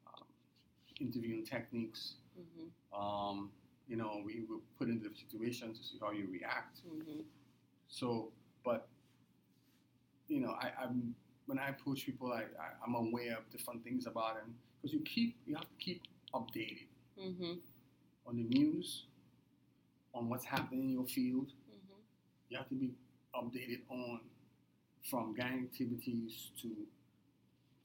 um, 0.07 0.25
interviewing 1.01 1.45
techniques. 1.45 2.15
Um, 2.93 3.51
you 3.89 3.97
know, 3.97 4.20
we 4.24 4.43
were 4.49 4.59
put 4.78 4.89
into 4.89 5.09
the 5.09 5.14
situation 5.16 5.72
to 5.74 5.82
see 5.82 5.99
how 6.01 6.11
you 6.11 6.26
react. 6.30 6.80
Mhm. 6.86 7.24
So, 7.89 8.32
but 8.64 8.89
you 10.28 10.41
know, 10.41 10.51
I, 10.61 10.72
I'm 10.82 11.14
when 11.47 11.59
I 11.59 11.68
approach 11.70 12.05
people, 12.05 12.32
I, 12.32 12.43
I 12.43 12.68
I'm 12.86 12.95
aware 12.95 13.39
of 13.39 13.49
different 13.51 13.82
things 13.82 14.07
about 14.07 14.34
them 14.36 14.55
because 14.76 14.93
you 14.93 15.01
keep 15.01 15.36
you 15.47 15.55
have 15.57 15.64
to 15.68 15.76
keep 15.78 16.03
updated 16.34 16.86
Mhm. 17.18 17.61
on 18.26 18.36
the 18.36 18.45
news, 18.45 19.07
on 20.14 20.28
what's 20.28 20.45
happening 20.45 20.82
in 20.84 20.91
your 20.91 21.07
field. 21.07 21.49
Mhm. 21.70 21.97
You 22.51 22.59
have 22.59 22.68
to 22.68 22.74
be 22.74 22.95
updated 23.34 23.80
on 23.89 24.20
from 25.09 25.34
gang 25.34 25.64
activities 25.64 26.51
to 26.61 26.86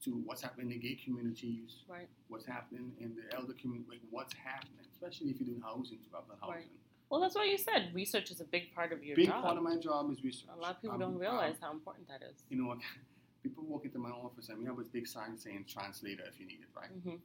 to 0.02 0.10
what's 0.26 0.42
happening 0.42 0.70
in 0.70 0.78
the 0.80 0.86
gay 0.88 0.96
communities, 0.96 1.82
Right. 1.88 2.10
what's 2.28 2.44
happening 2.44 2.94
in 3.00 3.14
the 3.16 3.34
elder 3.34 3.54
community, 3.54 4.00
what's 4.10 4.34
happening, 4.34 4.84
especially 5.04 5.30
if 5.32 5.40
you're 5.40 5.48
doing 5.48 5.60
housing. 5.62 5.98
I've 6.16 6.26
done 6.28 6.38
Right. 6.48 6.56
housing. 6.64 6.70
Well, 7.10 7.20
that's 7.20 7.34
what 7.34 7.48
you 7.48 7.58
said. 7.58 7.94
Research 7.94 8.30
is 8.30 8.40
a 8.40 8.44
big 8.44 8.74
part 8.74 8.92
of 8.92 9.04
your 9.04 9.16
Big 9.16 9.26
job. 9.28 9.42
part 9.42 9.56
of 9.56 9.62
my 9.62 9.76
job 9.76 10.10
is 10.10 10.22
research. 10.24 10.48
a 10.52 10.56
lot 10.56 10.76
of 10.76 10.80
people 10.82 10.94
Um, 10.94 11.00
don't 11.00 11.14
um, 11.14 11.18
realize 11.20 11.56
how 11.60 11.70
important 11.72 12.08
that 12.08 12.22
is. 12.22 12.44
you 12.48 12.56
know, 12.56 12.76
people 13.42 13.64
walk 13.64 13.84
into 13.84 13.98
my 13.98 14.10
office 14.10 14.48
and 14.48 14.58
we 14.58 14.64
have 14.64 14.78
a 14.78 14.84
big 14.84 15.06
sign 15.06 15.36
saying 15.38 15.66
translator 15.68 16.24
if 16.26 16.40
you 16.40 16.46
need 16.46 16.60
it, 16.62 16.68
right? 16.74 16.90
hmm 16.90 17.16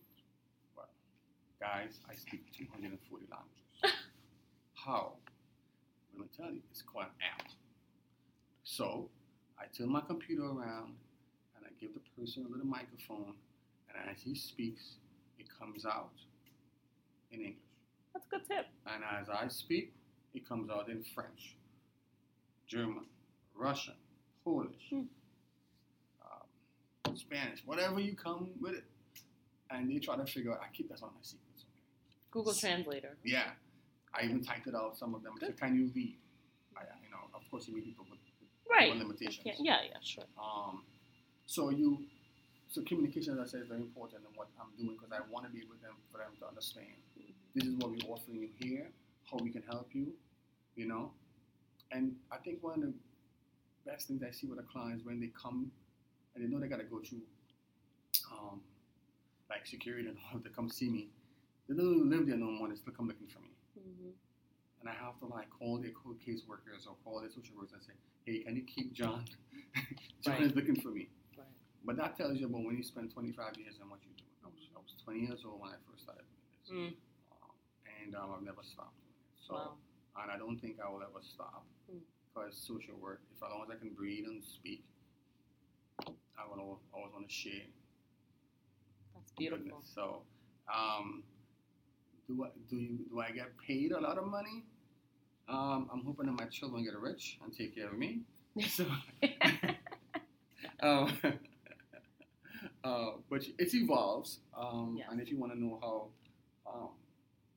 Guys, 1.61 1.99
I 2.09 2.15
speak 2.15 2.49
240 2.53 3.25
languages. 3.29 3.67
How? 4.75 5.17
Let 6.13 6.21
me 6.21 6.27
tell 6.35 6.49
you, 6.53 6.61
it's 6.71 6.81
called 6.81 7.07
an 7.07 7.11
app. 7.37 7.49
So 8.63 9.09
I 9.59 9.65
turn 9.65 9.89
my 9.89 9.99
computer 9.99 10.43
around 10.45 10.95
and 11.57 11.65
I 11.65 11.69
give 11.77 11.93
the 11.93 11.99
person 12.17 12.45
a 12.45 12.47
little 12.49 12.65
microphone, 12.65 13.33
and 13.89 14.09
as 14.09 14.21
he 14.21 14.35
speaks, 14.35 14.95
it 15.37 15.47
comes 15.59 15.85
out 15.85 16.13
in 17.31 17.41
English. 17.41 17.57
That's 18.13 18.25
a 18.25 18.29
good 18.29 18.45
tip. 18.47 18.65
And 18.87 19.03
as 19.03 19.29
I 19.29 19.47
speak, 19.47 19.93
it 20.33 20.47
comes 20.47 20.69
out 20.69 20.89
in 20.89 21.03
French, 21.15 21.55
German, 22.67 23.05
Russian, 23.55 23.95
Polish, 24.43 24.89
Hmm. 24.89 25.03
um, 26.23 27.15
Spanish, 27.15 27.65
whatever 27.65 27.99
you 27.99 28.15
come 28.15 28.51
with 28.59 28.73
it. 28.75 28.83
And 29.71 29.89
they 29.89 29.99
try 29.99 30.15
to 30.15 30.25
figure 30.25 30.51
out, 30.53 30.61
I 30.61 30.67
keep 30.73 30.89
that 30.89 30.95
of 31.03 31.13
my 31.13 31.21
secrets. 31.21 31.65
Google 32.31 32.51
S- 32.51 32.59
Translator. 32.59 33.17
Yeah. 33.23 33.51
I 34.13 34.23
even 34.25 34.41
typed 34.43 34.65
it 34.67 34.73
out, 34.75 34.97
some 34.97 35.13
of 35.13 35.21
them. 35.21 35.33
I 35.37 35.45
said, 35.45 35.57
can 35.59 35.75
you 35.75 35.91
read? 35.93 36.17
I, 36.75 36.81
you 37.03 37.11
know, 37.11 37.19
of 37.35 37.41
course, 37.51 37.67
you 37.67 37.75
meet 37.75 37.85
people 37.85 38.05
with, 38.09 38.19
with 38.39 38.49
Right. 38.69 38.95
limitations. 38.95 39.45
Yeah, 39.59 39.81
yeah, 39.83 39.97
sure. 40.01 40.23
Um, 40.41 40.83
so 41.45 41.69
you, 41.69 42.05
so 42.69 42.81
communication, 42.83 43.33
as 43.33 43.39
I 43.39 43.51
said, 43.51 43.61
is 43.61 43.67
very 43.67 43.81
important 43.81 44.21
in 44.21 44.29
what 44.35 44.47
I'm 44.61 44.69
doing 44.77 44.95
because 44.95 45.11
I 45.11 45.21
want 45.31 45.45
to 45.45 45.51
be 45.51 45.63
with 45.67 45.81
them 45.81 45.95
for 46.11 46.19
them 46.19 46.31
to 46.39 46.47
understand. 46.47 47.01
This 47.55 47.65
is 47.65 47.75
what 47.75 47.89
we're 47.89 48.05
offering 48.07 48.37
you 48.37 48.49
here, 48.59 48.91
how 49.29 49.37
we 49.37 49.49
can 49.49 49.63
help 49.63 49.89
you, 49.93 50.13
you 50.75 50.87
know. 50.87 51.11
And 51.91 52.15
I 52.31 52.37
think 52.37 52.61
one 52.63 52.75
of 52.75 52.81
the 52.81 52.93
best 53.85 54.07
things 54.07 54.21
I 54.21 54.29
see 54.31 54.45
with 54.45 54.57
the 54.57 54.63
clients 54.63 55.03
when 55.03 55.19
they 55.19 55.31
come 55.39 55.71
and 56.35 56.43
they 56.43 56.47
know 56.47 56.59
they 56.59 56.67
got 56.67 56.77
to 56.77 56.85
go 56.85 56.99
through, 57.01 57.21
um, 58.31 58.61
like 59.49 59.65
security 59.65 60.07
and 60.07 60.17
all 60.31 60.39
to 60.39 60.49
come 60.49 60.69
see 60.69 60.89
me. 60.89 61.09
They 61.67 61.75
don't 61.75 61.95
even 61.95 62.09
live 62.09 62.27
there 62.27 62.37
no 62.37 62.45
more. 62.51 62.69
They 62.69 62.75
still 62.75 62.93
come 62.93 63.07
looking 63.07 63.27
for 63.27 63.39
me 63.39 63.49
hmm 63.75 64.09
and 64.81 64.89
I 64.89 64.93
have 64.93 65.19
to 65.19 65.25
like 65.25 65.49
call 65.49 65.77
their 65.77 65.91
cold 65.91 66.19
case 66.25 66.43
workers 66.47 66.87
or 66.87 66.95
call 67.03 67.19
their 67.19 67.29
social 67.29 67.55
workers 67.55 67.73
and 67.73 67.83
say, 67.83 67.93
hey, 68.25 68.39
can 68.43 68.55
you 68.55 68.63
keep 68.63 68.93
John? 68.93 69.25
John 70.23 70.35
Right. 70.35 70.41
is 70.43 70.55
looking 70.55 70.79
for 70.79 70.89
me. 70.89 71.09
But 71.89 71.97
that 71.97 72.15
tells 72.17 72.37
you 72.37 72.45
about 72.45 72.61
when 72.65 72.77
you 72.77 72.83
spend 72.83 73.09
25 73.11 73.57
years 73.57 73.81
and 73.81 73.89
what 73.89 73.97
you 74.05 74.13
do. 74.15 74.23
I 74.45 74.47
was, 74.53 74.61
I 74.75 74.77
was 74.77 74.93
20 75.03 75.21
years 75.25 75.41
old 75.43 75.59
when 75.59 75.71
I 75.71 75.77
first 75.89 76.03
started 76.05 76.21
doing 76.29 76.45
this. 76.53 76.69
Mm. 76.69 76.93
Um, 77.33 77.49
and 78.05 78.13
um, 78.13 78.29
I've 78.37 78.45
never 78.45 78.61
stopped 78.61 78.93
doing 79.01 79.17
it. 79.17 79.41
So, 79.41 79.53
Wow. 79.57 79.73
and 80.21 80.29
I 80.29 80.37
don't 80.37 80.59
think 80.61 80.77
I 80.77 80.87
will 80.87 81.01
ever 81.01 81.17
stop 81.25 81.65
Mm. 81.89 81.97
because 82.29 82.53
social 82.53 82.93
work, 83.01 83.21
if 83.33 83.41
as 83.41 83.49
long 83.49 83.63
as 83.65 83.71
I 83.73 83.79
can 83.81 83.89
breathe 83.97 84.25
and 84.27 84.43
speak, 84.43 84.83
I 86.37 86.45
will 86.45 86.61
always, 86.61 86.85
always 86.93 87.11
want 87.11 87.27
to 87.27 87.33
share 87.33 87.65
That's 89.15 89.31
beautiful. 89.33 89.65
goodness. 89.65 89.89
So, 89.95 90.21
um, 90.71 91.23
do 92.27 92.45
I 92.45 92.49
do 92.69 92.75
you 92.77 92.99
do 93.09 93.19
I 93.19 93.31
get 93.31 93.49
paid 93.57 93.93
a 93.93 93.99
lot 93.99 94.19
of 94.19 94.27
money? 94.27 94.61
Um, 95.49 95.89
I'm 95.91 96.05
hoping 96.05 96.27
that 96.27 96.37
my 96.37 96.45
children 96.53 96.83
get 96.83 96.93
rich 96.99 97.39
and 97.43 97.49
take 97.51 97.73
care 97.73 97.87
of 97.89 97.97
me. 97.97 98.21
So, 98.77 98.85
um, 100.83 101.17
uh, 102.83 103.11
but 103.29 103.43
it 103.57 103.73
evolves. 103.73 104.39
Um, 104.57 104.95
Yes. 104.97 105.07
And 105.11 105.21
if 105.21 105.29
you 105.29 105.37
want 105.37 105.53
to 105.53 105.59
know 105.59 105.79
how 105.81 106.07
um, 106.71 106.89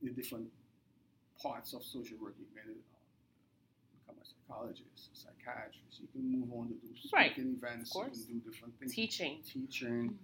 the 0.02 0.10
different 0.10 0.48
parts 1.40 1.72
of 1.72 1.82
social 1.84 2.16
work, 2.20 2.34
you 2.38 2.46
can 2.54 2.70
uh, 2.72 2.74
become 3.98 4.16
a 4.22 4.26
psychologist, 4.26 5.10
a 5.12 5.16
psychiatrist. 5.16 6.00
You 6.00 6.08
can 6.12 6.40
move 6.40 6.52
on 6.52 6.68
to 6.68 6.74
do 6.74 6.88
Right. 7.12 7.32
speaking 7.32 7.56
events. 7.56 7.94
Of. 7.96 8.04
You 8.04 8.10
can 8.10 8.38
do 8.40 8.50
different 8.50 8.78
things. 8.78 8.94
Teaching. 8.94 9.42
Teaching 9.42 10.10
Mhm. 10.10 10.16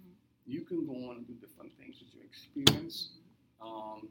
you 0.47 0.61
can 0.61 0.85
go 0.85 0.93
on 1.09 1.17
and 1.17 1.27
do 1.27 1.33
different 1.35 1.71
things 1.77 1.95
with 1.99 2.13
your 2.15 2.23
experience, 2.25 3.09
um, 3.61 4.07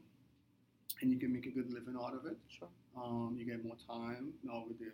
and 1.01 1.11
you 1.11 1.19
can 1.19 1.31
make 1.33 1.45
a 1.45 1.51
good 1.51 1.71
living 1.73 1.95
out 1.99 2.13
of 2.13 2.25
it. 2.25 2.37
Sure. 2.47 2.69
Um, 2.95 3.35
you 3.37 3.45
get 3.45 3.63
more 3.63 3.75
time 3.87 4.33
now 4.43 4.65
with 4.67 4.79
the 4.79 4.91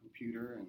computer 0.00 0.54
and 0.54 0.66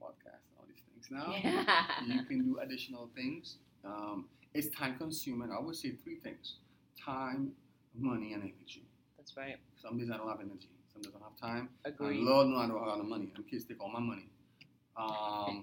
podcast 0.00 0.42
and 0.46 0.54
all 0.58 0.66
these 0.66 0.82
things. 0.92 1.10
Now 1.10 1.34
you 2.06 2.24
can 2.24 2.44
do 2.44 2.58
additional 2.60 3.08
things. 3.14 3.56
Um, 3.86 4.26
it's 4.54 4.74
time 4.76 4.96
consuming. 4.98 5.50
I 5.50 5.60
would 5.60 5.76
say 5.76 5.92
three 6.02 6.16
things: 6.16 6.56
time, 7.02 7.52
money, 7.94 8.32
and 8.32 8.42
energy. 8.42 8.84
That's 9.16 9.36
right. 9.36 9.56
Some 9.80 9.98
days 9.98 10.10
I 10.12 10.16
don't 10.16 10.28
have 10.28 10.40
energy. 10.40 10.68
Some 10.92 11.02
days 11.02 11.12
I 11.14 11.18
don't 11.18 11.30
have 11.30 11.40
time. 11.40 11.68
Agreed. 11.84 12.18
And 12.18 12.26
Lord 12.26 12.48
knows 12.48 12.64
I 12.64 12.68
don't 12.68 12.88
have 12.88 12.98
the 12.98 13.04
money. 13.04 13.30
Them 13.34 13.44
kids 13.50 13.64
take 13.64 13.82
all 13.82 13.90
my 13.90 14.00
money. 14.00 14.28
Um, 14.98 15.62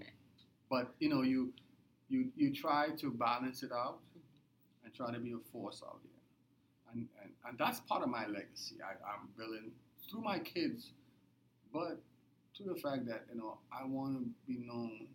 but 0.70 0.94
you 1.00 1.10
know, 1.10 1.24
you 1.24 1.52
you 2.08 2.30
you 2.36 2.54
try 2.54 2.90
to 3.00 3.10
balance 3.10 3.64
it 3.64 3.72
out 3.72 3.98
and 4.84 4.94
try 4.94 5.12
to 5.12 5.20
be 5.20 5.32
a 5.32 5.40
force 5.52 5.82
out 5.84 5.98
there, 6.04 6.94
and 6.94 7.08
and, 7.24 7.32
and 7.48 7.58
that's 7.58 7.80
part 7.80 8.04
of 8.04 8.10
my 8.10 8.28
legacy. 8.28 8.76
I, 8.80 8.92
I'm 9.12 9.30
building 9.36 9.72
through 10.08 10.22
my 10.22 10.38
kids, 10.38 10.92
but 11.74 12.00
to 12.58 12.64
the 12.64 12.76
fact 12.76 13.08
that 13.08 13.26
you 13.32 13.40
know 13.40 13.58
I 13.72 13.86
want 13.86 14.20
to 14.20 14.26
be 14.46 14.60
known 14.60 15.08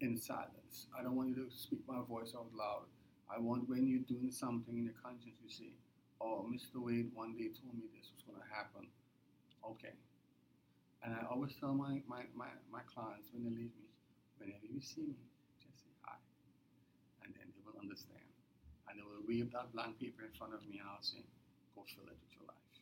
in 0.00 0.16
silence. 0.16 0.86
I 0.98 1.02
don't 1.02 1.16
want 1.16 1.30
you 1.30 1.36
to 1.44 1.50
speak 1.50 1.80
my 1.88 2.00
voice 2.08 2.32
out 2.36 2.50
loud. 2.54 2.86
I 3.28 3.38
want 3.38 3.68
when 3.68 3.86
you're 3.86 4.06
doing 4.08 4.30
something 4.30 4.76
in 4.76 4.84
your 4.84 4.98
conscience, 5.02 5.36
you 5.42 5.50
say, 5.50 5.72
oh, 6.20 6.46
Mr. 6.48 6.80
Wade 6.80 7.10
one 7.14 7.36
day 7.36 7.50
told 7.52 7.74
me 7.76 7.86
this 7.92 8.10
was 8.14 8.22
going 8.24 8.40
to 8.40 8.48
happen. 8.48 8.88
Okay. 9.62 9.94
And 11.02 11.14
I 11.14 11.26
always 11.30 11.54
tell 11.60 11.74
my, 11.74 12.02
my, 12.08 12.26
my, 12.34 12.50
my 12.72 12.82
clients 12.88 13.30
when 13.30 13.44
they 13.44 13.52
leave 13.54 13.74
me, 13.78 13.86
whenever 14.38 14.66
you 14.66 14.80
see 14.80 15.06
me, 15.06 15.18
just 15.62 15.84
say 15.84 15.92
hi. 16.02 16.18
And 17.22 17.34
then 17.34 17.46
they 17.54 17.62
will 17.62 17.78
understand. 17.78 18.26
And 18.88 18.98
they 18.98 19.06
will 19.06 19.22
wave 19.28 19.52
that 19.54 19.70
blank 19.76 20.00
paper 20.00 20.26
in 20.26 20.32
front 20.34 20.54
of 20.54 20.64
me 20.66 20.80
and 20.82 20.88
I'll 20.88 21.04
say, 21.04 21.22
go 21.76 21.84
fill 21.86 22.08
it 22.10 22.18
with 22.18 22.32
your 22.34 22.46
life. 22.50 22.74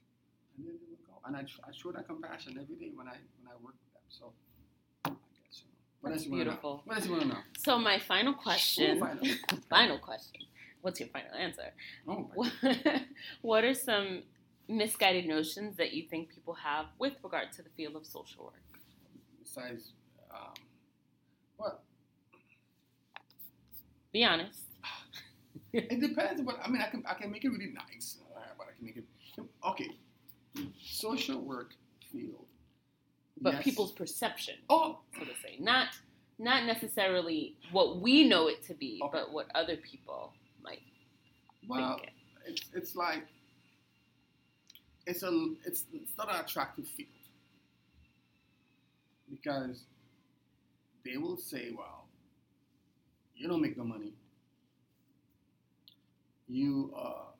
And 0.56 0.64
then 0.64 0.76
they 0.80 0.88
will 0.88 1.04
go. 1.04 1.20
And 1.28 1.36
I, 1.36 1.44
I 1.66 1.70
show 1.74 1.92
that 1.92 2.08
compassion 2.08 2.56
every 2.56 2.76
day 2.80 2.94
when 2.94 3.08
I 3.10 3.18
when 3.36 3.50
I 3.50 3.56
work 3.60 3.76
with 3.76 3.92
them. 3.92 4.06
So 4.08 4.32
I 5.04 5.12
guess, 5.44 5.66
you 5.66 5.70
know. 5.74 5.85
What 6.00 6.10
That's 6.10 6.22
else 6.22 6.26
you 6.26 6.32
wanna 6.32 6.44
know? 6.44 6.50
beautiful. 6.50 6.82
What 6.84 6.96
else 6.96 7.06
you 7.06 7.12
want 7.12 7.22
to 7.22 7.28
know? 7.28 7.38
So 7.58 7.78
my 7.78 7.98
final 7.98 8.34
question. 8.34 8.96
Ooh, 8.96 9.00
final. 9.00 9.24
final 9.70 9.98
question. 9.98 10.42
What's 10.82 11.00
your 11.00 11.08
final 11.08 11.34
answer? 11.34 11.72
Oh, 12.06 12.14
my 12.14 12.34
What, 12.34 12.52
what 13.42 13.64
are 13.64 13.74
some 13.74 14.22
misguided 14.68 15.26
notions 15.26 15.76
that 15.76 15.92
you 15.92 16.04
think 16.08 16.28
people 16.32 16.54
have 16.54 16.86
with 16.98 17.14
regard 17.24 17.52
to 17.52 17.62
the 17.62 17.70
field 17.70 17.96
of 17.96 18.06
social 18.06 18.44
work? 18.44 18.54
besides, 19.42 19.92
um, 20.30 20.52
what? 21.56 21.82
Be 24.12 24.24
honest. 24.24 24.60
It 25.72 26.00
depends, 26.00 26.40
but 26.40 26.58
I 26.64 26.68
mean, 26.70 26.80
I 26.80 26.88
can 26.88 27.02
I 27.06 27.14
can 27.14 27.30
make 27.30 27.44
it 27.44 27.50
really 27.50 27.72
nice, 27.72 28.18
but 28.56 28.66
I 28.68 28.76
can 28.76 28.86
make 28.86 28.96
it 28.96 29.04
okay. 29.68 29.90
Social 30.82 31.38
work 31.40 31.74
field, 32.10 32.46
But 33.40 33.54
yes. 33.54 33.64
people's 33.64 33.92
perception, 33.92 34.54
oh 34.70 34.98
so 35.14 35.20
to 35.24 35.32
say. 35.42 35.56
Not 35.60 35.88
not 36.38 36.64
necessarily 36.64 37.56
what 37.72 38.00
we 38.00 38.28
know 38.28 38.48
it 38.48 38.64
to 38.66 38.74
be, 38.74 39.00
Okay. 39.02 39.10
but 39.12 39.32
what 39.32 39.48
other 39.54 39.76
people 39.76 40.32
might 40.62 40.80
well, 41.68 41.96
think 41.96 42.08
it. 42.08 42.12
it's 42.46 42.62
it's 42.74 42.96
like 42.96 43.24
it's 45.06 45.22
a 45.22 45.48
it's 45.64 45.84
it's 45.92 46.16
not 46.18 46.32
an 46.32 46.40
attractive 46.40 46.86
field 46.88 47.08
because 49.30 49.84
they 51.04 51.16
will 51.16 51.36
say, 51.36 51.72
well, 51.76 52.06
you 53.36 53.48
don't 53.48 53.60
make 53.62 53.76
no 53.76 53.84
money. 53.84 54.12
You 56.48 56.92
uh, 56.96 57.30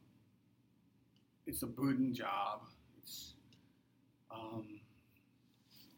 it's 1.47 1.63
a 1.63 1.67
burden 1.67 2.13
job. 2.15 2.61
It's 2.99 3.35
um, 4.31 4.81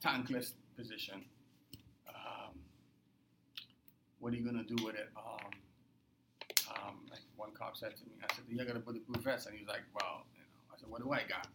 thankless 0.02 0.54
position. 0.76 1.24
Um, 2.08 2.54
what 4.20 4.32
are 4.32 4.36
you 4.36 4.44
gonna 4.44 4.64
do 4.64 4.76
with 4.84 4.94
it? 4.94 5.08
Um, 5.16 5.50
um, 6.70 6.96
like 7.10 7.20
one 7.36 7.50
cop 7.52 7.76
said 7.76 7.96
to 7.96 8.04
me, 8.04 8.12
I 8.22 8.34
said, 8.34 8.44
"You 8.48 8.56
got 8.64 8.74
to 8.74 8.80
put 8.80 8.94
the 8.94 9.00
blue 9.00 9.20
vest," 9.22 9.46
and 9.46 9.54
he 9.56 9.64
was 9.64 9.68
like, 9.68 9.84
"Well, 9.94 10.24
you 10.34 10.40
know." 10.42 10.74
I 10.74 10.78
said, 10.78 10.88
"What 10.88 11.02
do 11.02 11.12
I 11.12 11.22
got?" 11.28 11.48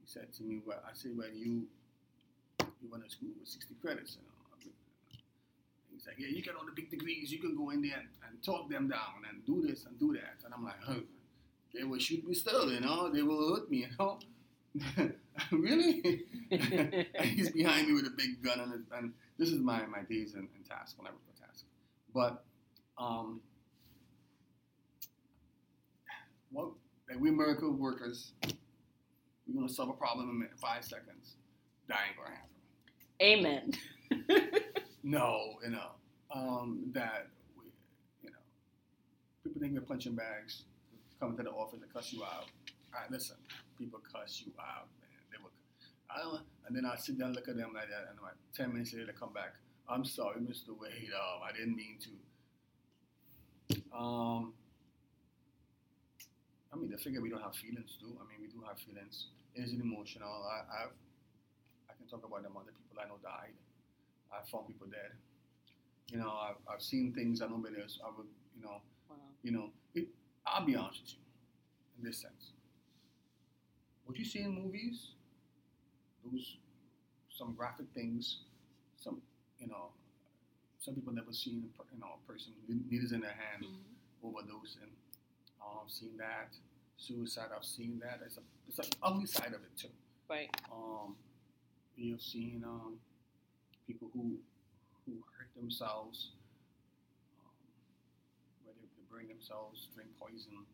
He 0.00 0.06
said 0.06 0.32
to 0.34 0.42
me, 0.42 0.60
"Well," 0.64 0.82
I 0.86 0.92
said, 0.94 1.16
"Well, 1.16 1.28
you 1.32 1.68
you 2.80 2.88
went 2.90 3.04
to 3.04 3.10
school 3.10 3.30
with 3.38 3.48
60 3.48 3.74
credits, 3.82 4.16
you 4.16 4.22
know." 4.22 4.72
He's 5.92 6.06
like, 6.06 6.18
"Yeah, 6.18 6.28
you 6.28 6.42
got 6.42 6.54
all 6.54 6.64
the 6.64 6.72
big 6.72 6.90
degrees. 6.90 7.32
You 7.32 7.38
can 7.40 7.56
go 7.56 7.70
in 7.70 7.82
there 7.82 7.98
and, 7.98 8.08
and 8.28 8.42
talk 8.42 8.70
them 8.70 8.88
down 8.88 9.24
and 9.28 9.44
do 9.44 9.66
this 9.66 9.84
and 9.86 9.98
do 9.98 10.12
that." 10.14 10.44
And 10.44 10.54
I'm 10.54 10.64
like, 10.64 10.80
"Huh." 10.82 11.00
They 11.74 11.84
will 11.84 11.98
shoot 11.98 12.26
me 12.26 12.34
still, 12.34 12.72
you 12.72 12.80
know. 12.80 13.10
They 13.10 13.22
will 13.22 13.54
hurt 13.54 13.70
me, 13.70 13.78
you 13.78 13.88
know. 13.98 14.18
really? 15.52 16.24
he's 17.22 17.50
behind 17.50 17.88
me 17.88 17.94
with 17.94 18.06
a 18.06 18.14
big 18.16 18.42
gun, 18.42 18.60
and, 18.60 18.84
and 18.92 19.12
this 19.38 19.50
is 19.50 19.60
my, 19.60 19.84
my 19.86 20.02
days 20.08 20.34
in, 20.34 20.48
in 20.56 20.64
task 20.68 20.98
when 20.98 21.06
I 21.06 21.10
work 21.10 21.20
for 21.26 21.46
task. 21.46 21.64
But 22.14 22.44
um, 22.98 23.40
what 26.50 26.68
like 27.08 27.20
we're 27.20 27.32
miracle 27.32 27.72
workers. 27.72 28.32
We're 29.46 29.60
gonna 29.60 29.68
solve 29.68 29.88
a 29.88 29.94
problem 29.94 30.28
in 30.42 30.58
five 30.58 30.84
seconds. 30.84 31.36
That 31.88 32.00
ain't 32.06 32.16
gonna 32.16 32.36
happen. 32.36 32.52
Amen. 33.22 33.72
No, 35.02 35.54
you 35.64 35.70
know 35.70 35.92
um, 36.30 36.90
that 36.92 37.28
we, 37.56 37.64
you 38.22 38.30
know 38.30 38.36
people 39.42 39.60
think 39.60 39.74
we're 39.74 39.80
punching 39.80 40.14
bags. 40.14 40.64
Come 41.20 41.36
to 41.36 41.42
the 41.42 41.50
office 41.50 41.80
to 41.80 41.86
cuss 41.86 42.12
you 42.12 42.22
out. 42.24 42.44
All 42.94 43.00
right, 43.00 43.10
listen, 43.10 43.36
people 43.78 44.00
cuss 44.12 44.42
you 44.44 44.52
out, 44.60 44.88
man. 45.00 45.07
I 46.10 46.20
don't, 46.22 46.40
and 46.66 46.76
then 46.76 46.84
I 46.84 46.96
sit 46.96 47.18
down, 47.18 47.28
and 47.28 47.36
look 47.36 47.48
at 47.48 47.56
them 47.56 47.72
like 47.74 47.88
that, 47.88 48.08
and 48.10 48.18
like 48.22 48.34
ten 48.54 48.72
minutes 48.72 48.92
later, 48.92 49.06
they 49.06 49.12
come 49.12 49.32
back. 49.32 49.54
I'm 49.88 50.04
sorry, 50.04 50.40
Mr. 50.40 50.76
Wade. 50.78 51.10
Um, 51.14 51.40
I 51.48 51.52
didn't 51.52 51.76
mean 51.76 51.96
to. 52.04 52.10
Um, 53.96 54.52
I 56.72 56.76
mean, 56.76 56.90
they 56.90 56.96
figure 56.96 57.20
we 57.20 57.30
don't 57.30 57.42
have 57.42 57.54
feelings 57.56 57.96
too. 58.00 58.12
I 58.20 58.24
mean, 58.28 58.40
we 58.40 58.48
do 58.48 58.62
have 58.66 58.78
feelings. 58.78 59.26
It 59.54 59.62
is 59.64 59.72
emotional. 59.72 60.28
I, 60.28 60.84
I've, 60.84 60.94
I 61.90 61.92
can 61.96 62.06
talk 62.06 62.24
about 62.26 62.42
them 62.42 62.52
other 62.56 62.72
people 62.72 63.02
I 63.02 63.08
know 63.08 63.18
died. 63.22 63.56
I've 64.32 64.46
found 64.48 64.66
people 64.68 64.86
dead. 64.86 65.12
You 66.12 66.18
know, 66.18 66.30
I've, 66.30 66.56
I've 66.72 66.82
seen 66.82 67.12
things 67.12 67.40
that 67.40 67.50
nobody 67.50 67.80
else. 67.80 67.98
I 68.04 68.08
would, 68.16 68.26
you 68.56 68.62
know, 68.62 68.80
Wow. 69.08 69.16
you 69.42 69.52
know. 69.52 69.70
It, 69.94 70.08
I'll 70.46 70.64
be 70.64 70.76
honest 70.76 71.00
with 71.00 71.12
you, 71.12 71.18
in 71.98 72.04
this 72.04 72.18
sense. 72.18 72.52
What 74.04 74.18
you 74.18 74.24
see 74.24 74.40
in 74.40 74.54
movies, 74.54 75.12
those 76.32 76.56
some 77.30 77.54
graphic 77.54 77.86
things, 77.94 78.38
some 78.96 79.20
you 79.60 79.66
know, 79.68 79.88
some 80.80 80.94
people 80.94 81.12
never 81.12 81.32
seen 81.32 81.64
a 81.64 81.78
per- 81.78 81.88
you 81.94 82.00
know 82.00 82.18
a 82.24 82.32
person 82.32 82.52
needles 82.90 83.12
in 83.12 83.20
their 83.20 83.32
hand 83.32 83.64
Mhm. 83.64 84.28
overdosing. 84.28 84.90
Um, 85.60 85.78
I've 85.84 85.90
seen 85.90 86.16
that 86.18 86.56
suicide. 86.96 87.50
I've 87.54 87.64
seen 87.64 87.98
that. 88.00 88.20
It's 88.24 88.36
a 88.38 88.42
it's 88.68 88.78
an 88.78 88.86
ugly 89.02 89.26
side 89.26 89.52
of 89.54 89.62
it 89.62 89.76
too. 89.76 89.90
Right. 90.28 90.50
Um, 90.72 91.16
you've 91.96 92.20
seen 92.22 92.62
um, 92.64 92.98
people 93.86 94.10
who 94.12 94.38
who 95.06 95.12
hurt 95.38 95.48
themselves, 95.56 96.32
um, 97.40 97.50
where 98.64 98.74
they, 98.74 98.86
they 98.96 99.02
burn 99.10 99.28
themselves, 99.28 99.88
drink 99.94 100.10
poison. 100.18 100.66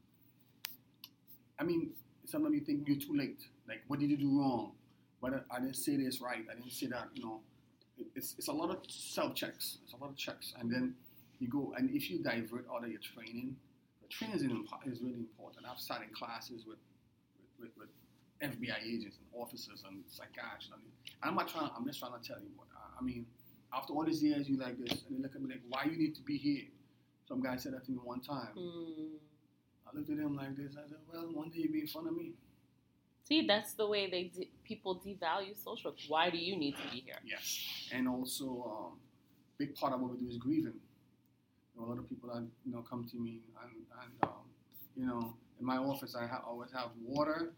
I 1.59 1.63
mean, 1.63 1.95
sometimes 2.27 2.55
you 2.55 2.61
think 2.63 2.89
you're 2.89 2.99
too 2.99 3.15
late. 3.17 3.41
Like, 3.69 3.83
what 3.87 4.01
did 4.01 4.11
you 4.11 4.17
do 4.17 4.39
wrong? 4.41 4.73
But 5.25 5.47
I, 5.51 5.59
didn't 5.59 5.77
say 5.77 5.97
this 5.97 6.21
right. 6.21 6.45
I 6.51 6.55
didn't 6.55 6.71
say 6.71 6.87
that. 6.89 7.09
You 7.15 7.25
know, 7.25 7.41
it's 8.15 8.35
it's 8.37 8.49
a 8.49 8.53
lot 8.53 8.69
of 8.69 8.77
self 8.89 9.35
checks. 9.35 9.79
It's 9.83 9.95
a 9.95 9.97
lot 9.97 10.11
of 10.11 10.17
checks, 10.19 10.53
and 10.61 10.71
then 10.71 10.95
you 11.39 11.49
go 11.49 11.73
and 11.79 11.89
if 11.97 12.11
you 12.11 12.19
divert 12.19 12.67
out 12.71 12.85
of 12.85 12.91
your 12.91 13.01
training, 13.01 13.57
the 14.03 14.09
training 14.09 14.37
is, 14.37 14.43
impo- 14.43 14.85
is 14.85 15.01
really 15.01 15.17
important. 15.17 15.65
I've 15.65 15.79
sat 15.79 16.03
in 16.03 16.15
classes 16.15 16.67
with 16.69 16.77
with, 17.59 17.71
with, 17.79 17.89
FBI 18.43 18.85
agents 18.85 19.17
and 19.17 19.41
officers 19.41 19.83
and 19.89 20.05
psychiatrists. 20.07 20.73
I 20.75 20.77
mean, 20.77 20.93
I'm 21.23 21.35
not 21.37 21.49
trying. 21.49 21.71
I'm 21.75 21.87
just 21.87 22.01
trying 22.01 22.21
to 22.21 22.29
tell 22.29 22.41
you 22.41 22.51
what. 22.57 22.69
I, 22.77 23.01
I 23.01 23.03
mean, 23.03 23.25
after 23.73 23.95
all 23.95 24.05
these 24.05 24.23
years, 24.23 24.47
you 24.47 24.59
like 24.59 24.77
this, 24.79 25.05
and 25.09 25.17
they 25.17 25.23
look 25.23 25.35
at 25.35 25.41
me 25.41 25.49
like, 25.49 25.63
"Why 25.71 25.91
you 25.91 25.97
need 25.97 26.15
to 26.17 26.23
be 26.23 26.37
here?" 26.37 26.65
Some 27.27 27.43
guy 27.43 27.57
said 27.57 27.73
that 27.73 27.87
to 27.87 27.93
me 27.93 27.99
one 28.05 28.21
time. 28.21 28.53
Mm. 28.59 29.17
I 29.87 29.97
looked 29.97 30.11
at 30.11 30.19
him 30.19 30.37
like 30.37 30.55
this. 30.55 30.73
I 30.77 30.87
said, 30.87 30.99
"Well, 31.11 31.31
one 31.33 31.49
day 31.49 31.61
you'll 31.61 31.73
be 31.73 31.81
in 31.81 31.87
front 31.87 32.09
of 32.09 32.15
me." 32.15 32.35
See, 33.27 33.47
that's 33.47 33.73
the 33.73 33.87
way 33.87 34.11
they 34.11 34.25
de- 34.25 34.51
people 34.65 35.01
devalue 35.05 35.55
social 35.63 35.91
work. 35.91 36.01
Why 36.09 36.31
do 36.31 36.39
you 36.39 36.57
need 36.57 36.77
to 36.77 36.83
be 36.93 37.01
here? 37.07 37.19
Yes, 37.25 37.89
and 37.93 38.09
also 38.09 38.47
um, 38.91 38.99
big 39.59 39.75
part 39.75 39.93
of 39.93 40.01
what 40.01 40.13
we 40.13 40.19
do 40.19 40.29
is 40.29 40.37
grieving. 40.39 40.75
You 41.75 41.81
know, 41.81 41.87
a 41.87 41.89
lot 41.91 41.99
of 41.99 42.09
people 42.09 42.29
that 42.35 42.45
you 42.65 42.73
know 42.73 42.83
come 42.89 43.07
to 43.11 43.17
me 43.17 43.41
and, 43.63 43.73
and 44.03 44.13
um, 44.31 44.45
you 44.97 45.07
know 45.07 45.35
in 45.61 45.67
my 45.67 45.77
office 45.77 46.15
I 46.15 46.27
ha- 46.27 46.43
always 46.47 46.73
have 46.73 46.91
water, 47.05 47.53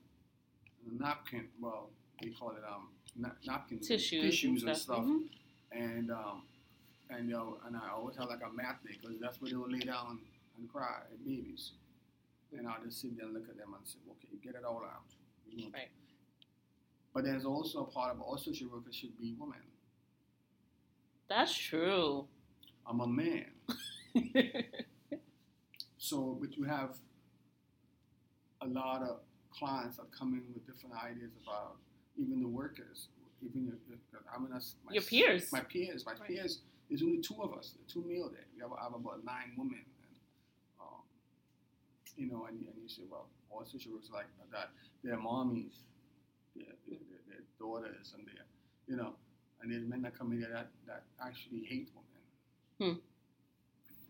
and 0.87 1.01
a 1.01 1.03
napkin. 1.03 1.49
Well, 1.61 1.91
they 2.23 2.31
call 2.31 2.51
it 2.51 2.63
um 2.69 2.89
na- 3.17 3.31
napkins, 3.47 3.87
Tissues, 3.89 4.23
tissues 4.23 4.63
and 4.63 4.71
and 4.71 4.79
stuff. 4.79 4.97
stuff, 4.97 5.07
Mhm. 5.07 5.29
and 5.73 6.11
um, 6.11 6.43
and 7.11 7.29
you 7.29 7.35
know, 7.35 7.59
and 7.67 7.77
I 7.77 7.91
always 7.95 8.17
have 8.17 8.29
like 8.29 8.43
a 8.43 8.53
mat 8.53 8.79
there 8.85 8.95
because 9.01 9.19
that's 9.21 9.41
where 9.41 9.51
they 9.51 9.57
will 9.57 9.71
lay 9.71 9.81
down 9.81 10.19
and 10.59 10.69
cry, 10.73 11.03
babies. 11.25 11.73
And 12.57 12.67
I'll 12.67 12.83
just 12.83 13.01
sit 13.03 13.17
there 13.17 13.27
and 13.27 13.35
look 13.35 13.49
at 13.51 13.59
them 13.59 13.75
and 13.77 13.87
say, 13.87 13.99
okay, 14.09 14.29
get 14.43 14.55
it 14.55 14.65
all 14.65 14.83
out. 14.83 15.03
You 15.51 15.65
know. 15.67 15.71
Right. 15.75 15.91
But 17.17 17.25
there's 17.25 17.47
also 17.47 17.79
a 17.81 17.87
part 17.87 18.15
of 18.15 18.21
all 18.21 18.37
social 18.37 18.69
workers 18.69 18.95
should 18.95 19.17
be 19.19 19.35
women. 19.39 19.57
That's 21.31 21.57
true. 21.57 22.27
I'm 22.87 23.01
a 23.01 23.07
man. 23.07 23.47
So, 25.99 26.37
but 26.41 26.57
you 26.57 26.63
have 26.65 26.91
a 28.61 28.67
lot 28.67 29.03
of 29.03 29.21
clients 29.51 29.97
that 29.97 30.13
come 30.17 30.35
in 30.35 30.43
with 30.55 30.65
different 30.67 30.95
ideas 31.03 31.33
about 31.43 31.79
even 32.17 32.41
the 32.41 32.47
workers, 32.47 33.09
even 33.43 33.65
your, 33.65 33.75
your, 33.89 33.99
I 34.33 34.39
mean, 34.39 34.51
my, 34.53 34.93
Your 34.93 35.03
peers. 35.03 35.51
My 35.51 35.61
peers, 35.61 36.05
my 36.07 36.13
Right. 36.13 36.29
peers. 36.29 36.61
There's 36.89 37.03
only 37.03 37.19
two 37.19 37.43
of 37.43 37.55
us, 37.59 37.73
two 37.89 38.05
male 38.07 38.29
there. 38.31 38.45
We 38.55 38.61
have, 38.61 38.71
I 38.79 38.85
have 38.85 38.95
about 38.95 39.25
nine 39.25 39.55
women, 39.57 39.83
and 39.83 40.17
um, 40.81 41.03
you 42.17 42.31
know, 42.31 42.45
and, 42.45 42.59
and 42.61 42.77
you 42.81 42.89
say, 42.89 43.03
well, 43.11 43.27
all 43.51 43.65
social 43.65 43.93
workers 43.95 44.11
like 44.13 44.27
that. 44.53 44.69
They're 45.03 45.17
mommies, 45.17 45.79
they're, 46.59 46.99
they're 47.29 47.45
daughters, 47.59 48.13
and 48.17 48.27
they're, 48.27 48.47
you 48.87 48.97
know, 48.97 49.15
and 49.61 49.73
there's 49.73 49.85
men 49.87 50.03
that 50.03 50.17
come 50.17 50.33
in 50.33 50.41
there 50.41 50.51
that, 50.53 50.69
that 50.87 51.03
actually 51.21 51.65
hate 51.65 51.91
women. 51.95 52.95
Hmm. 52.95 53.01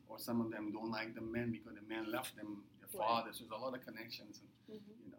Or 0.08 0.18
some 0.18 0.40
of 0.40 0.50
them 0.50 0.72
don't 0.72 0.90
like 0.90 1.14
the 1.14 1.20
men 1.20 1.50
because 1.50 1.74
the 1.74 1.82
men 1.88 2.10
left 2.10 2.36
them, 2.36 2.62
their 2.80 2.88
Right. 2.98 3.08
fathers. 3.08 3.38
There's 3.38 3.50
a 3.50 3.56
lot 3.56 3.74
of 3.74 3.84
connections, 3.84 4.40
and 4.40 4.48
Mhm. 4.80 4.82
you 5.04 5.10
know. 5.12 5.18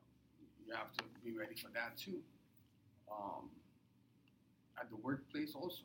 you 0.68 0.74
have 0.76 0.92
to 0.98 1.04
be 1.24 1.32
ready 1.32 1.56
for 1.56 1.70
that 1.70 1.96
too. 1.98 2.22
Um, 3.10 3.50
at 4.80 4.90
the 4.90 4.98
workplace 4.98 5.56
also, 5.56 5.84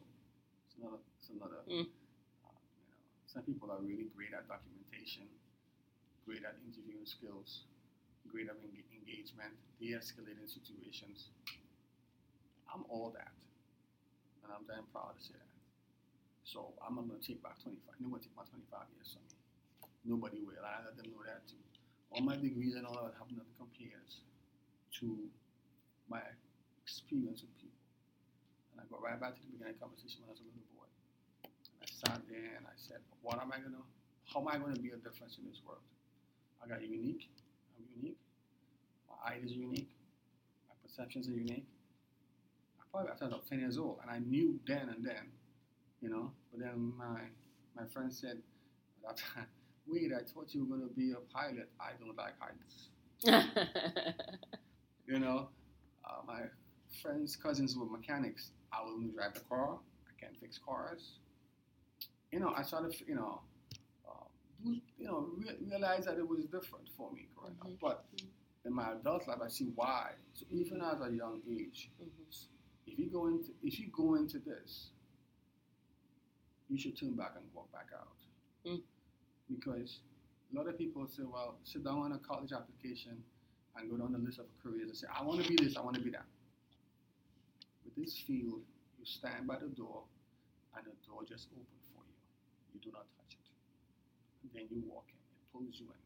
it's 0.66 0.76
another, 0.76 0.98
it's 1.20 1.30
another. 1.30 1.62
Mm. 1.68 1.86
Uh, 1.86 2.50
you 2.50 2.84
know, 2.90 2.98
some 3.26 3.42
people 3.44 3.70
are 3.70 3.80
really 3.80 4.10
great 4.16 4.32
at 4.34 4.48
documentation, 4.48 5.28
great 6.26 6.42
at 6.44 6.56
interviewing 6.66 7.06
skills, 7.06 7.62
great 8.30 8.48
at 8.48 8.56
eng- 8.62 8.86
engagement, 8.92 9.54
de-escalating 9.80 10.46
situations. 10.48 11.30
I'm 12.72 12.84
all 12.88 13.10
that, 13.16 13.32
and 14.44 14.52
I'm 14.52 14.64
damn 14.66 14.86
proud 14.92 15.14
to 15.18 15.22
say 15.22 15.36
that. 15.36 15.52
So 16.44 16.72
I'm 16.84 16.96
not 16.96 17.08
gonna 17.08 17.22
take 17.22 17.42
back 17.42 17.60
25. 17.62 18.00
Nobody 18.00 18.28
take 18.28 18.36
my 18.36 18.44
25 18.48 18.88
years 18.96 19.14
from 19.14 19.24
me. 19.28 19.36
Nobody 20.04 20.40
will. 20.42 20.58
I 20.60 20.82
let 20.84 20.96
them 20.98 21.12
know 21.14 21.22
that 21.24 21.46
too. 21.46 21.60
All 22.12 22.20
my 22.20 22.36
degrees 22.36 22.74
and 22.74 22.84
all 22.84 23.06
that 23.06 23.16
have 23.16 23.30
nothing 23.32 23.56
compares 23.56 24.20
to 25.00 25.16
my 26.10 26.20
experience 26.82 27.40
with 27.40 27.54
people. 27.56 27.80
And 28.74 28.82
I 28.82 28.84
go 28.90 29.00
right 29.00 29.16
back 29.16 29.36
to 29.36 29.40
the 29.40 29.48
beginning 29.54 29.74
of 29.74 29.80
the 29.80 29.84
conversation 29.86 30.20
when 30.24 30.32
I 30.32 30.36
was 30.36 30.42
a 30.42 30.48
little 30.48 30.68
boy. 30.76 30.88
And 31.48 31.80
I 31.80 31.88
sat 31.88 32.20
there 32.28 32.52
and 32.58 32.64
I 32.68 32.76
said, 32.76 33.00
what 33.22 33.40
am 33.40 33.52
I 33.54 33.62
gonna, 33.62 33.80
how 34.28 34.40
am 34.44 34.48
I 34.50 34.58
gonna 34.60 34.76
be 34.80 34.92
a 34.92 35.00
difference 35.00 35.38
in 35.40 35.48
this 35.48 35.62
world? 35.64 35.84
I 36.60 36.68
got 36.68 36.82
unique. 36.84 37.30
I'm 37.82 38.02
unique. 38.02 38.18
My 39.08 39.32
eye 39.32 39.38
is 39.44 39.52
unique. 39.52 39.90
My 40.68 40.74
perceptions 40.82 41.28
are 41.28 41.32
unique. 41.32 41.66
I 42.80 42.84
probably 42.90 43.10
I 43.10 43.36
was 43.36 43.48
10 43.48 43.60
years 43.60 43.78
old 43.78 43.98
and 44.02 44.10
I 44.10 44.18
knew 44.18 44.58
then 44.66 44.88
and 44.94 45.04
then, 45.04 45.30
you 46.00 46.08
know. 46.08 46.32
But 46.50 46.60
then 46.60 46.92
my 46.96 47.20
my 47.76 47.86
friend 47.92 48.12
said, 48.12 48.38
that 49.04 49.20
wait, 49.86 50.12
I 50.12 50.22
thought 50.22 50.54
you 50.54 50.64
were 50.64 50.76
gonna 50.76 50.90
be 50.90 51.12
a 51.12 51.34
pilot. 51.34 51.68
I 51.80 51.92
don't 51.98 52.16
like 52.16 52.34
heights. 52.38 52.88
You 55.06 55.18
know, 55.18 55.48
uh, 56.04 56.22
my 56.26 56.42
friends, 57.02 57.36
cousins 57.36 57.76
were 57.76 57.86
mechanics. 57.86 58.50
I 58.72 58.82
wouldn't 58.84 59.14
drive 59.14 59.34
the 59.34 59.40
car. 59.40 59.78
I 60.06 60.20
can't 60.20 60.38
fix 60.40 60.58
cars. 60.64 61.18
You 62.30 62.40
know, 62.40 62.54
I 62.56 62.62
started, 62.62 62.94
you 63.06 63.14
know, 63.16 63.40
you 64.64 65.06
know, 65.06 65.28
re- 65.36 65.56
realize 65.68 66.04
that 66.06 66.18
it 66.18 66.26
was 66.28 66.44
different 66.46 66.88
for 66.96 67.10
me 67.12 67.28
growing 67.34 67.56
up. 67.60 67.68
Mhm. 67.68 67.78
But 67.80 68.04
in 68.64 68.72
my 68.72 68.92
adult 68.92 69.26
life, 69.28 69.40
I 69.42 69.48
see 69.48 69.66
why. 69.74 70.14
So 70.34 70.46
even 70.50 70.80
at 70.82 71.00
a 71.02 71.10
young 71.10 71.42
age, 71.48 71.90
Mhm. 72.00 72.46
if 72.86 72.98
you 72.98 73.06
go 73.10 73.26
into 73.26 73.52
if 73.62 73.78
you 73.78 73.88
go 73.88 74.14
into 74.14 74.38
this, 74.38 74.90
you 76.68 76.78
should 76.78 76.96
turn 76.96 77.14
back 77.14 77.36
and 77.36 77.52
walk 77.52 77.70
back 77.72 77.92
out. 77.92 78.16
Mm. 78.64 78.82
Because 79.48 80.00
a 80.52 80.56
lot 80.56 80.68
of 80.68 80.78
people 80.78 81.06
say, 81.08 81.22
well, 81.24 81.58
sit 81.64 81.84
down 81.84 81.98
on 81.98 82.12
a 82.12 82.18
college 82.18 82.52
application 82.52 83.22
and 83.76 83.90
go 83.90 83.96
down 83.96 84.12
the 84.12 84.18
list 84.18 84.38
of 84.38 84.46
careers 84.62 84.88
and 84.88 84.96
say, 84.96 85.06
I 85.12 85.22
want 85.22 85.42
to 85.42 85.48
be 85.48 85.56
this, 85.56 85.76
I 85.76 85.80
want 85.82 85.96
to 85.96 86.02
be 86.02 86.10
that. 86.10 86.26
With 87.84 87.94
this 87.96 88.16
field, 88.18 88.62
you 88.98 89.04
stand 89.04 89.46
by 89.46 89.58
the 89.58 89.68
door 89.68 90.04
and 90.76 90.86
the 90.86 90.92
door 91.06 91.24
just 91.24 91.48
opens 91.52 91.88
for 91.92 92.02
you. 92.04 92.14
You 92.74 92.80
do 92.80 92.90
not 92.92 93.06
touch 93.16 93.20
it. 93.20 93.21
And 93.21 93.21
then 94.50 94.66
you 94.66 94.82
walk 94.90 95.06
in, 95.14 95.20
it 95.38 95.44
pulls 95.54 95.78
you 95.78 95.86
in. 95.94 96.02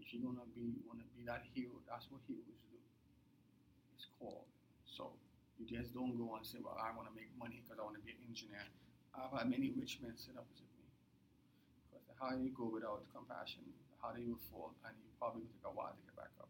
If 0.00 0.12
you're 0.16 0.24
gonna 0.24 0.48
be 0.56 0.80
wanna 0.88 1.04
be 1.12 1.24
that 1.28 1.44
hero, 1.52 1.76
that's 1.84 2.08
what 2.08 2.20
heroes 2.24 2.60
do. 2.72 2.78
It's 3.96 4.08
called. 4.16 4.48
So 4.88 5.12
you 5.60 5.68
just 5.68 5.92
don't 5.92 6.16
go 6.16 6.36
and 6.36 6.44
say, 6.44 6.58
Well, 6.64 6.76
I 6.80 6.92
wanna 6.96 7.12
make 7.12 7.28
money 7.36 7.60
because 7.62 7.76
I 7.80 7.84
wanna 7.84 8.02
be 8.04 8.12
an 8.16 8.20
engineer. 8.28 8.64
I've 9.12 9.32
had 9.32 9.48
many 9.52 9.72
rich 9.76 10.00
men 10.00 10.16
sit 10.16 10.36
opposite 10.36 10.68
me. 10.80 10.88
Because 11.88 12.04
the 12.08 12.16
higher 12.16 12.40
you 12.40 12.52
go 12.56 12.68
without 12.72 13.04
compassion, 13.12 13.60
the 13.68 13.96
harder 14.00 14.20
you 14.24 14.36
will 14.36 14.46
fall 14.48 14.72
and 14.88 14.96
you 14.96 15.08
probably 15.20 15.44
will 15.44 15.52
take 15.52 15.68
a 15.68 15.72
while 15.72 15.92
to 15.92 16.00
get 16.08 16.16
back 16.16 16.32
up. 16.40 16.48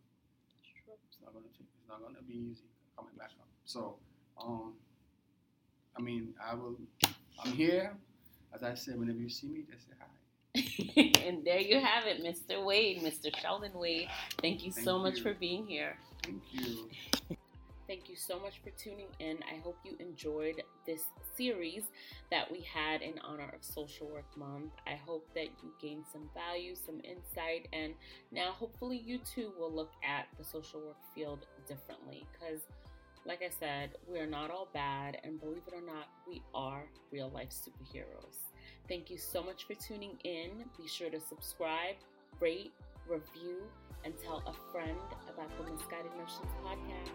It's 1.10 1.18
not 1.22 1.34
gonna 1.34 1.50
take 1.54 1.66
it's 1.66 1.88
not 1.90 2.02
gonna 2.02 2.22
be 2.22 2.34
easy 2.54 2.66
coming 2.96 3.14
back 3.18 3.34
up. 3.38 3.50
So 3.66 3.98
um 4.38 4.74
I 5.96 6.00
mean 6.00 6.34
I 6.38 6.54
will 6.54 6.78
I'm 7.42 7.52
here. 7.52 7.94
As 8.54 8.62
I 8.62 8.74
said, 8.74 8.98
whenever 8.98 9.18
you 9.18 9.28
see 9.28 9.48
me, 9.48 9.64
just 9.70 9.86
say 9.86 9.94
hi. 9.98 10.06
and 11.26 11.44
there 11.44 11.60
you 11.60 11.80
have 11.80 12.04
it, 12.06 12.22
Mr. 12.22 12.64
Wade, 12.64 13.00
Mr. 13.02 13.34
Sheldon 13.40 13.72
Wade. 13.74 14.08
Thank 14.40 14.64
you 14.64 14.70
so 14.70 15.02
Thank 15.02 15.02
much 15.02 15.20
for 15.20 15.34
being 15.34 15.66
here. 15.66 15.96
Thank 16.22 16.42
you. 16.52 16.90
Thank 17.88 18.08
you 18.08 18.16
so 18.16 18.38
much 18.38 18.60
for 18.62 18.70
tuning 18.70 19.08
in. 19.18 19.38
I 19.42 19.60
hope 19.62 19.76
you 19.84 19.96
enjoyed 19.98 20.62
this 20.86 21.02
series 21.36 21.82
that 22.30 22.50
we 22.50 22.60
had 22.60 23.02
in 23.02 23.18
honor 23.22 23.52
of 23.54 23.62
Social 23.62 24.08
Work 24.08 24.36
Month. 24.36 24.72
I 24.86 24.94
hope 24.94 25.28
that 25.34 25.48
you 25.62 25.72
gained 25.80 26.04
some 26.10 26.30
value, 26.32 26.74
some 26.74 27.02
insight, 27.04 27.68
and 27.72 27.92
now 28.30 28.52
hopefully 28.52 29.02
you 29.04 29.18
too 29.18 29.52
will 29.58 29.70
look 29.70 29.92
at 30.02 30.26
the 30.38 30.44
social 30.44 30.80
work 30.80 30.96
field 31.14 31.40
differently. 31.68 32.24
Because, 32.32 32.60
like 33.24 33.40
I 33.42 33.50
said, 33.60 33.90
we 34.10 34.18
are 34.18 34.26
not 34.26 34.50
all 34.50 34.68
bad, 34.74 35.18
and 35.22 35.40
believe 35.40 35.62
it 35.68 35.74
or 35.74 35.80
not, 35.80 36.08
we 36.28 36.42
are 36.54 36.86
real 37.12 37.30
life 37.30 37.50
superheroes. 37.50 38.50
Thank 38.88 39.10
you 39.10 39.16
so 39.16 39.42
much 39.42 39.64
for 39.64 39.74
tuning 39.74 40.18
in. 40.24 40.64
Be 40.76 40.88
sure 40.88 41.08
to 41.08 41.20
subscribe, 41.20 41.94
rate, 42.40 42.72
review, 43.08 43.58
and 44.04 44.12
tell 44.24 44.42
a 44.46 44.52
friend 44.72 44.98
about 45.32 45.56
the 45.56 45.70
Misguided 45.70 46.10
Notions 46.18 46.52
podcast. 46.64 47.12